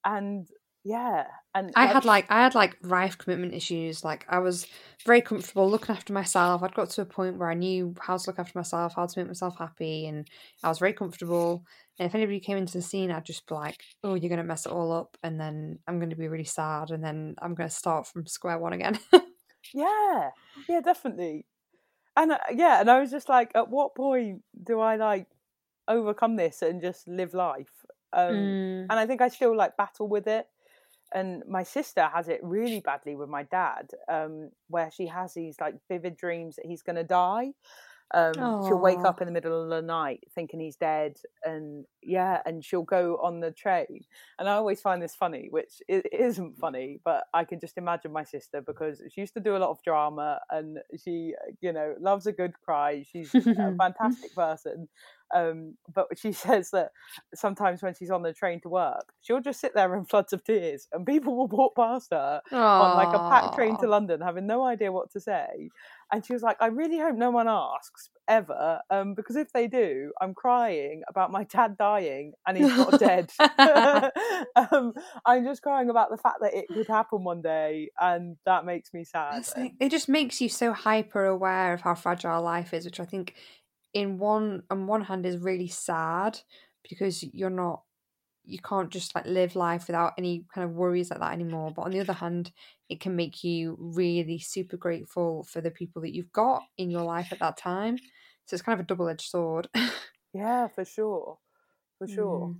and 0.05 0.47
yeah 0.83 1.27
and 1.53 1.73
I 1.73 1.85
had 1.85 2.03
like 2.03 2.25
I 2.29 2.41
had 2.43 2.53
like 2.53 2.77
rife 2.81 3.17
commitment 3.17 3.53
issues. 3.53 4.03
Like 4.03 4.25
I 4.27 4.39
was 4.39 4.67
very 5.05 5.21
comfortable 5.21 5.69
looking 5.69 5.95
after 5.95 6.11
myself. 6.11 6.61
I'd 6.63 6.73
got 6.73 6.89
to 6.91 7.01
a 7.01 7.05
point 7.05 7.37
where 7.37 7.49
I 7.49 7.53
knew 7.53 7.95
how 8.01 8.17
to 8.17 8.29
look 8.29 8.39
after 8.39 8.57
myself, 8.59 8.95
how 8.95 9.05
to 9.05 9.19
make 9.19 9.27
myself 9.27 9.57
happy, 9.57 10.05
and 10.05 10.27
I 10.63 10.67
was 10.67 10.79
very 10.79 10.91
comfortable. 10.93 11.65
And 11.97 12.07
if 12.07 12.15
anybody 12.15 12.41
came 12.41 12.57
into 12.57 12.73
the 12.73 12.81
scene, 12.81 13.09
I'd 13.09 13.23
just 13.25 13.47
be 13.47 13.55
like, 13.55 13.81
"Oh, 14.03 14.15
you're 14.15 14.29
gonna 14.29 14.43
mess 14.43 14.65
it 14.65 14.71
all 14.73 14.91
up," 14.91 15.17
and 15.23 15.39
then 15.39 15.79
I'm 15.87 15.99
gonna 15.99 16.15
be 16.17 16.27
really 16.27 16.43
sad, 16.43 16.91
and 16.91 17.01
then 17.03 17.35
I'm 17.41 17.55
gonna 17.55 17.69
start 17.69 18.05
from 18.05 18.25
square 18.27 18.59
one 18.59 18.73
again. 18.73 18.99
Yeah, 19.73 20.31
yeah, 20.67 20.81
definitely. 20.81 21.45
And 22.17 22.33
uh, 22.33 22.39
yeah, 22.53 22.81
and 22.81 22.91
I 22.91 22.99
was 23.01 23.11
just 23.11 23.29
like, 23.29 23.51
at 23.55 23.69
what 23.69 23.95
point 23.95 24.43
do 24.63 24.79
I 24.81 24.97
like 24.97 25.27
overcome 25.87 26.37
this 26.37 26.61
and 26.61 26.81
just 26.81 27.07
live 27.07 27.33
life? 27.33 27.85
Um, 28.13 28.57
Mm. 28.57 28.91
And 28.91 28.99
I 28.99 29.07
think 29.07 29.21
I 29.21 29.29
still 29.29 29.55
like 29.55 29.77
battle 29.77 30.07
with 30.09 30.27
it. 30.27 30.47
And 31.13 31.43
my 31.47 31.63
sister 31.63 32.09
has 32.13 32.29
it 32.29 32.39
really 32.41 32.79
badly 32.79 33.15
with 33.15 33.29
my 33.29 33.43
dad, 33.43 33.91
um, 34.07 34.51
where 34.69 34.89
she 34.91 35.07
has 35.07 35.33
these 35.33 35.57
like 35.59 35.75
vivid 35.89 36.15
dreams 36.15 36.55
that 36.55 36.65
he's 36.65 36.81
going 36.81 36.95
to 36.95 37.03
die. 37.03 37.51
Um, 38.13 38.33
she'll 38.67 38.79
wake 38.79 39.05
up 39.05 39.21
in 39.21 39.25
the 39.27 39.31
middle 39.31 39.63
of 39.63 39.69
the 39.69 39.81
night 39.81 40.23
thinking 40.33 40.59
he's 40.59 40.75
dead, 40.75 41.17
and 41.43 41.85
yeah, 42.01 42.41
and 42.45 42.63
she'll 42.63 42.83
go 42.83 43.17
on 43.21 43.39
the 43.39 43.51
train. 43.51 44.01
And 44.37 44.49
I 44.49 44.53
always 44.53 44.81
find 44.81 45.01
this 45.01 45.15
funny, 45.15 45.47
which 45.49 45.81
it 45.87 46.07
isn't 46.11 46.57
funny, 46.57 46.99
but 47.05 47.23
I 47.33 47.45
can 47.45 47.59
just 47.59 47.77
imagine 47.77 48.11
my 48.11 48.23
sister 48.23 48.61
because 48.61 49.01
she 49.13 49.21
used 49.21 49.33
to 49.35 49.39
do 49.39 49.55
a 49.55 49.59
lot 49.59 49.69
of 49.69 49.81
drama, 49.83 50.39
and 50.49 50.79
she, 51.03 51.33
you 51.61 51.71
know, 51.71 51.95
loves 51.99 52.27
a 52.27 52.31
good 52.31 52.53
cry. 52.63 53.05
She's 53.09 53.33
a 53.33 53.41
fantastic 53.79 54.35
person, 54.35 54.89
um, 55.33 55.77
but 55.93 56.07
she 56.17 56.31
says 56.33 56.71
that 56.71 56.91
sometimes 57.33 57.81
when 57.81 57.93
she's 57.93 58.11
on 58.11 58.23
the 58.23 58.33
train 58.33 58.59
to 58.61 58.69
work, 58.69 59.13
she'll 59.21 59.41
just 59.41 59.59
sit 59.59 59.73
there 59.73 59.95
in 59.95 60.05
floods 60.05 60.33
of 60.33 60.43
tears, 60.43 60.87
and 60.91 61.05
people 61.05 61.35
will 61.35 61.47
walk 61.47 61.75
past 61.75 62.09
her 62.11 62.41
on 62.51 62.97
like 62.97 63.13
a 63.13 63.19
packed 63.29 63.55
train 63.55 63.77
to 63.79 63.87
London, 63.87 64.21
having 64.21 64.47
no 64.47 64.63
idea 64.63 64.91
what 64.91 65.11
to 65.11 65.19
say. 65.19 65.69
And 66.13 66.25
she 66.25 66.33
was 66.33 66.41
like, 66.41 66.57
I 66.59 66.67
really 66.67 66.99
hope 66.99 67.15
no 67.15 67.31
one 67.31 67.47
asks 67.47 68.09
ever, 68.27 68.81
um, 68.89 69.13
because 69.13 69.35
if 69.35 69.51
they 69.53 69.67
do, 69.67 70.11
I'm 70.21 70.33
crying 70.33 71.03
about 71.07 71.31
my 71.31 71.45
dad 71.45 71.77
dying 71.77 72.33
and 72.45 72.57
he's 72.57 72.67
not 72.67 72.99
dead. 72.99 73.31
um, 74.71 74.93
I'm 75.25 75.45
just 75.45 75.61
crying 75.61 75.89
about 75.89 76.09
the 76.09 76.17
fact 76.17 76.37
that 76.41 76.53
it 76.53 76.67
could 76.67 76.87
happen 76.87 77.23
one 77.23 77.41
day, 77.41 77.91
and 77.99 78.35
that 78.45 78.65
makes 78.65 78.93
me 78.93 79.03
sad. 79.05 79.45
Like- 79.55 79.73
it 79.79 79.89
just 79.89 80.09
makes 80.09 80.41
you 80.41 80.49
so 80.49 80.73
hyper 80.73 81.25
aware 81.25 81.73
of 81.73 81.81
how 81.81 81.95
fragile 81.95 82.41
life 82.41 82.73
is, 82.73 82.85
which 82.85 82.99
I 82.99 83.05
think, 83.05 83.35
in 83.93 84.17
one 84.17 84.63
on 84.69 84.87
one 84.87 85.03
hand, 85.03 85.25
is 85.25 85.37
really 85.37 85.67
sad 85.67 86.39
because 86.87 87.23
you're 87.23 87.49
not, 87.49 87.83
you 88.43 88.59
can't 88.59 88.89
just 88.89 89.13
like 89.15 89.25
live 89.25 89.55
life 89.55 89.87
without 89.87 90.13
any 90.17 90.45
kind 90.53 90.65
of 90.65 90.75
worries 90.75 91.11
like 91.11 91.19
that 91.19 91.33
anymore. 91.33 91.71
But 91.75 91.83
on 91.83 91.91
the 91.91 91.99
other 91.99 92.13
hand, 92.13 92.51
it 92.89 92.99
can 92.99 93.15
make 93.15 93.43
you 93.43 93.77
really 93.79 94.39
super 94.39 94.77
grateful 94.77 95.43
for 95.43 95.61
the 95.61 95.71
people 95.71 96.01
that 96.01 96.13
you've 96.13 96.31
got 96.31 96.63
in 96.77 96.89
your 96.89 97.03
life 97.03 97.31
at 97.31 97.39
that 97.39 97.57
time. 97.57 97.97
So 98.45 98.55
it's 98.55 98.63
kind 98.63 98.79
of 98.79 98.83
a 98.83 98.87
double 98.87 99.07
edged 99.07 99.29
sword. 99.29 99.67
Yeah, 100.33 100.67
for 100.69 100.85
sure, 100.85 101.37
for 101.97 102.07
sure. 102.07 102.47
Mm. 102.47 102.59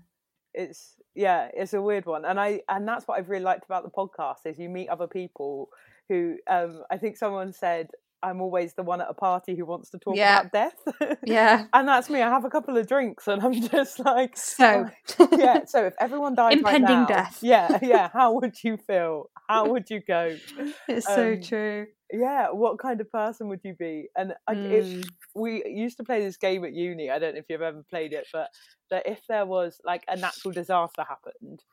It's 0.54 0.96
yeah, 1.16 1.50
it's 1.54 1.74
a 1.74 1.82
weird 1.82 2.06
one, 2.06 2.26
and 2.26 2.40
I 2.40 2.62
and 2.68 2.88
that's 2.88 3.08
what 3.08 3.18
I've 3.18 3.30
really 3.30 3.46
liked 3.46 3.66
about 3.66 3.84
the 3.84 3.90
podcast 3.90 4.46
is 4.46 4.60
you 4.60 4.68
meet 4.68 4.90
other 4.90 5.08
people 5.08 5.70
who 6.10 6.38
um 6.48 6.84
I 6.92 6.98
think 6.98 7.16
someone 7.16 7.54
said 7.54 7.92
I'm 8.24 8.42
always 8.42 8.74
the 8.76 8.84
one 8.84 9.02
at 9.02 9.10
a 9.10 9.14
party 9.14 9.56
who 9.56 9.66
wants 9.66 9.90
to 9.92 10.00
talk 10.00 10.16
Yeah. 10.16 10.26
about 10.26 10.52
death. 10.52 10.76
Yeah. 11.26 11.68
and 11.74 11.88
that's 11.88 12.10
me. 12.10 12.22
I 12.22 12.30
have 12.30 12.46
a 12.46 12.50
couple 12.50 12.78
of 12.78 12.88
drinks, 12.88 13.28
and 13.28 13.42
I'm 13.42 13.54
just 13.70 14.00
like, 14.00 14.36
So, 14.36 14.66
oh, 14.74 14.90
yeah. 15.36 15.66
So 15.66 15.86
if 15.86 15.94
everyone 16.00 16.36
died 16.36 16.62
right 16.62 16.80
Impending 16.80 16.80
now, 16.80 17.06
death. 17.06 17.42
yeah, 17.42 17.78
yeah. 17.82 18.10
How 18.14 18.34
would 18.34 18.64
you 18.64 18.78
feel? 18.78 19.30
How 19.48 19.68
would 19.68 19.90
you 19.90 20.02
go? 20.02 20.40
it's 20.88 21.14
so 21.14 21.36
Um, 21.36 21.36
true. 21.36 21.88
Yeah, 22.12 22.50
what 22.52 22.80
kind 22.80 23.02
of 23.02 23.10
person 23.12 23.48
would 23.50 23.62
you 23.64 23.76
be? 23.76 24.10
And 24.18 24.34
I, 24.48 24.58
if 24.70 24.90
Mm. 24.90 25.12
we 25.36 25.64
used 25.66 25.98
to 25.98 26.04
play 26.04 26.22
this 26.22 26.38
game 26.38 26.66
at 26.66 26.74
uni, 26.74 27.10
I 27.10 27.20
don't 27.20 27.34
know 27.36 27.40
if 27.40 27.46
you've 27.50 27.62
ever 27.62 27.84
played 27.90 28.14
it, 28.14 28.28
but 28.34 28.50
that 28.90 29.08
if 29.08 29.22
there 29.28 29.46
was 29.46 29.80
like 29.86 30.04
a 30.10 30.18
natural 30.18 30.54
disaster 30.54 31.04
happened, 31.08 31.64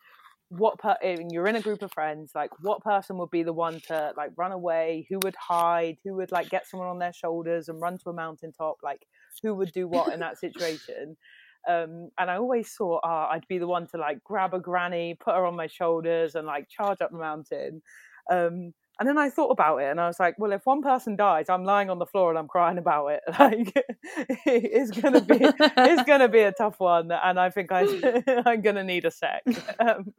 what 0.51 0.79
per- 0.79 0.97
you're 1.03 1.47
in 1.47 1.57
a 1.57 1.61
group 1.61 1.83
of 1.83 1.93
friends, 1.93 2.33
like 2.35 2.51
what 2.61 2.83
person 2.83 3.19
would 3.19 3.31
be 3.31 3.43
the 3.43 3.53
one 3.53 3.81
to 3.89 4.13
like 4.17 4.31
run 4.37 4.53
away? 4.53 5.07
Who 5.11 5.19
would 5.23 5.37
hide? 5.37 5.99
Who 6.05 6.15
would 6.17 6.33
like 6.33 6.49
get 6.49 6.67
someone 6.67 6.89
on 6.89 6.99
their 6.99 7.13
shoulders 7.13 7.69
and 7.69 7.81
run 7.81 7.99
to 7.99 8.11
a 8.11 8.15
mountaintop? 8.15 8.79
Like 8.83 9.07
who 9.43 9.55
would 9.55 9.73
do 9.73 9.87
what 9.87 10.13
in 10.13 10.21
that 10.21 10.39
situation? 10.39 11.17
Um, 11.69 12.11
and 12.19 12.31
I 12.31 12.37
always 12.37 12.71
thought, 12.71 13.01
ah, 13.05 13.29
I'd 13.31 13.47
be 13.49 13.59
the 13.59 13.67
one 13.67 13.87
to 13.89 13.99
like 13.99 14.25
grab 14.25 14.55
a 14.55 14.61
granny, 14.61 15.19
put 15.21 15.35
her 15.35 15.45
on 15.45 15.57
my 15.57 15.67
shoulders, 15.67 16.35
and 16.35 16.47
like 16.47 16.69
charge 16.69 17.03
up 17.03 17.11
the 17.11 17.19
mountain. 17.19 17.83
Um, 18.31 18.73
and 18.99 19.09
then 19.09 19.17
I 19.19 19.31
thought 19.31 19.51
about 19.51 19.79
it, 19.79 19.91
and 19.91 20.01
I 20.01 20.07
was 20.07 20.19
like, 20.19 20.39
well, 20.39 20.53
if 20.53 20.67
one 20.67 20.83
person 20.83 21.17
dies, 21.17 21.49
I'm 21.49 21.65
lying 21.65 21.89
on 21.91 21.99
the 21.99 22.07
floor 22.07 22.31
and 22.31 22.39
I'm 22.39 22.49
crying 22.49 22.79
about 22.79 23.09
it. 23.09 23.21
Like, 23.39 23.73
it's 24.47 24.91
gonna 24.91 25.21
be, 25.21 25.39
it's 25.41 26.03
gonna 26.05 26.29
be 26.29 26.41
a 26.41 26.53
tough 26.53 26.81
one, 26.81 27.11
and 27.13 27.39
I 27.39 27.51
think 27.51 27.71
I, 27.73 27.87
I'm 28.47 28.61
gonna 28.63 28.85
need 28.85 29.05
a 29.05 29.11
sec. 29.11 29.43
Um, 29.79 30.13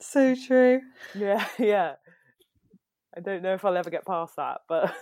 So 0.00 0.34
true. 0.34 0.80
yeah, 1.14 1.46
yeah. 1.58 1.94
I 3.16 3.20
don't 3.20 3.42
know 3.42 3.54
if 3.54 3.64
I'll 3.64 3.76
ever 3.76 3.88
get 3.88 4.04
past 4.06 4.36
that, 4.36 4.60
but 4.68 4.94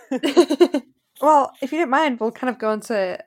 well, 1.21 1.51
if 1.61 1.71
you 1.73 1.79
don't 1.79 1.89
mind, 1.89 2.19
we'll 2.19 2.31
kind 2.31 2.49
of 2.49 2.57
go 2.57 2.69
on 2.69 2.79
to 2.81 3.19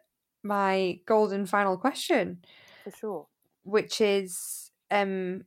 my 0.43 0.99
golden 1.05 1.45
final 1.45 1.77
question, 1.77 2.39
for 2.85 2.91
sure. 2.97 3.27
which 3.65 4.01
is 4.01 4.71
um 4.91 5.45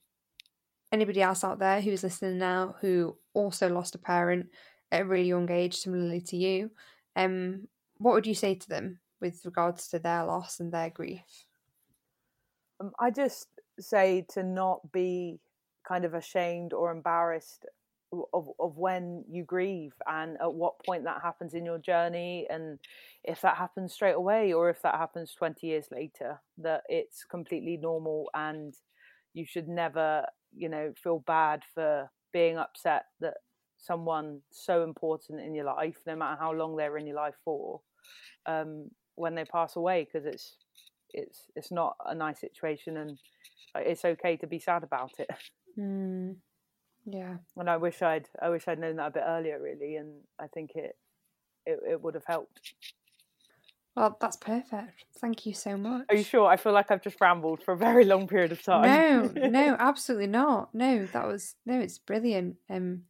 anybody 0.91 1.21
else 1.21 1.43
out 1.43 1.59
there 1.59 1.81
who's 1.81 2.03
listening 2.03 2.37
now 2.37 2.75
who 2.81 3.17
also 3.33 3.69
lost 3.69 3.95
a 3.95 3.99
parent 3.99 4.47
at 4.91 5.01
a 5.01 5.05
really 5.05 5.27
young 5.27 5.49
age, 5.49 5.77
similarly 5.77 6.21
to 6.21 6.37
you, 6.37 6.71
um, 7.15 7.67
what 7.97 8.13
would 8.13 8.27
you 8.27 8.35
say 8.35 8.55
to 8.55 8.69
them 8.69 8.99
with 9.21 9.45
regards 9.45 9.87
to 9.89 9.99
their 9.99 10.25
loss 10.25 10.59
and 10.59 10.71
their 10.71 10.89
grief? 10.89 11.45
Um, 12.79 12.91
I 12.99 13.11
just 13.11 13.47
say 13.79 14.25
to 14.33 14.43
not 14.43 14.91
be 14.91 15.39
kind 15.87 16.05
of 16.05 16.13
ashamed 16.13 16.73
or 16.73 16.91
embarrassed 16.91 17.65
of, 18.33 18.49
of 18.59 18.77
when 18.77 19.23
you 19.29 19.43
grieve 19.43 19.93
and 20.07 20.37
at 20.41 20.53
what 20.53 20.83
point 20.85 21.05
that 21.05 21.21
happens 21.21 21.53
in 21.53 21.65
your 21.65 21.77
journey 21.77 22.45
and 22.49 22.77
if 23.23 23.39
that 23.41 23.55
happens 23.55 23.93
straight 23.93 24.15
away 24.15 24.51
or 24.51 24.69
if 24.69 24.81
that 24.81 24.95
happens 24.95 25.33
20 25.33 25.65
years 25.65 25.85
later 25.91 26.39
that 26.57 26.83
it's 26.89 27.23
completely 27.23 27.77
normal 27.77 28.29
and 28.33 28.75
you 29.33 29.45
should 29.45 29.69
never 29.69 30.25
you 30.55 30.69
know 30.69 30.93
feel 31.01 31.23
bad 31.25 31.61
for 31.73 32.09
being 32.33 32.57
upset 32.57 33.05
that 33.19 33.35
someone 33.77 34.39
so 34.51 34.83
important 34.83 35.41
in 35.41 35.55
your 35.55 35.65
life 35.65 35.97
no 36.05 36.15
matter 36.15 36.37
how 36.39 36.51
long 36.51 36.75
they're 36.75 36.97
in 36.97 37.07
your 37.07 37.15
life 37.15 37.35
for 37.43 37.81
um, 38.45 38.89
when 39.15 39.35
they 39.35 39.45
pass 39.45 39.75
away 39.75 40.05
because 40.05 40.25
it's 40.25 40.55
it's 41.13 41.47
it's 41.55 41.71
not 41.71 41.95
a 42.05 42.15
nice 42.15 42.39
situation 42.39 42.97
and 42.97 43.17
it's 43.75 44.05
okay 44.05 44.37
to 44.37 44.47
be 44.47 44.59
sad 44.59 44.83
about 44.83 45.11
it. 45.19 45.29
Mm, 45.79 46.35
yeah. 47.05 47.37
and 47.55 47.69
i 47.69 47.77
wish 47.77 48.01
i'd 48.01 48.27
i 48.41 48.49
wish 48.49 48.67
i'd 48.67 48.77
known 48.77 48.97
that 48.97 49.07
a 49.07 49.11
bit 49.11 49.23
earlier 49.25 49.57
really 49.57 49.95
and 49.95 50.11
i 50.37 50.47
think 50.47 50.71
it 50.75 50.97
it, 51.65 51.79
it 51.89 52.01
would 52.01 52.13
have 52.13 52.25
helped 52.27 52.73
Well, 53.95 54.17
that's 54.19 54.37
perfect. 54.37 55.05
Thank 55.17 55.45
you 55.45 55.53
so 55.53 55.77
much. 55.77 56.07
are 56.09 56.15
you 56.15 56.23
sure 56.23 56.47
i 56.47 56.57
feel 56.57 56.73
like 56.73 56.89
i've 56.91 57.01
just 57.01 57.19
rambled 57.21 57.61
for 57.61 57.73
a 57.73 57.77
very 57.77 58.05
long 58.05 58.27
period 58.27 58.51
of 58.51 58.61
time 58.63 58.83
No, 58.83 59.31
no, 59.35 59.75
absolutely 59.79 60.27
not. 60.27 60.73
No, 60.73 61.05
that 61.05 61.27
was 61.27 61.55
no, 61.65 61.79
it's 61.79 61.99
brilliant. 61.99 62.57
Um, 62.69 63.03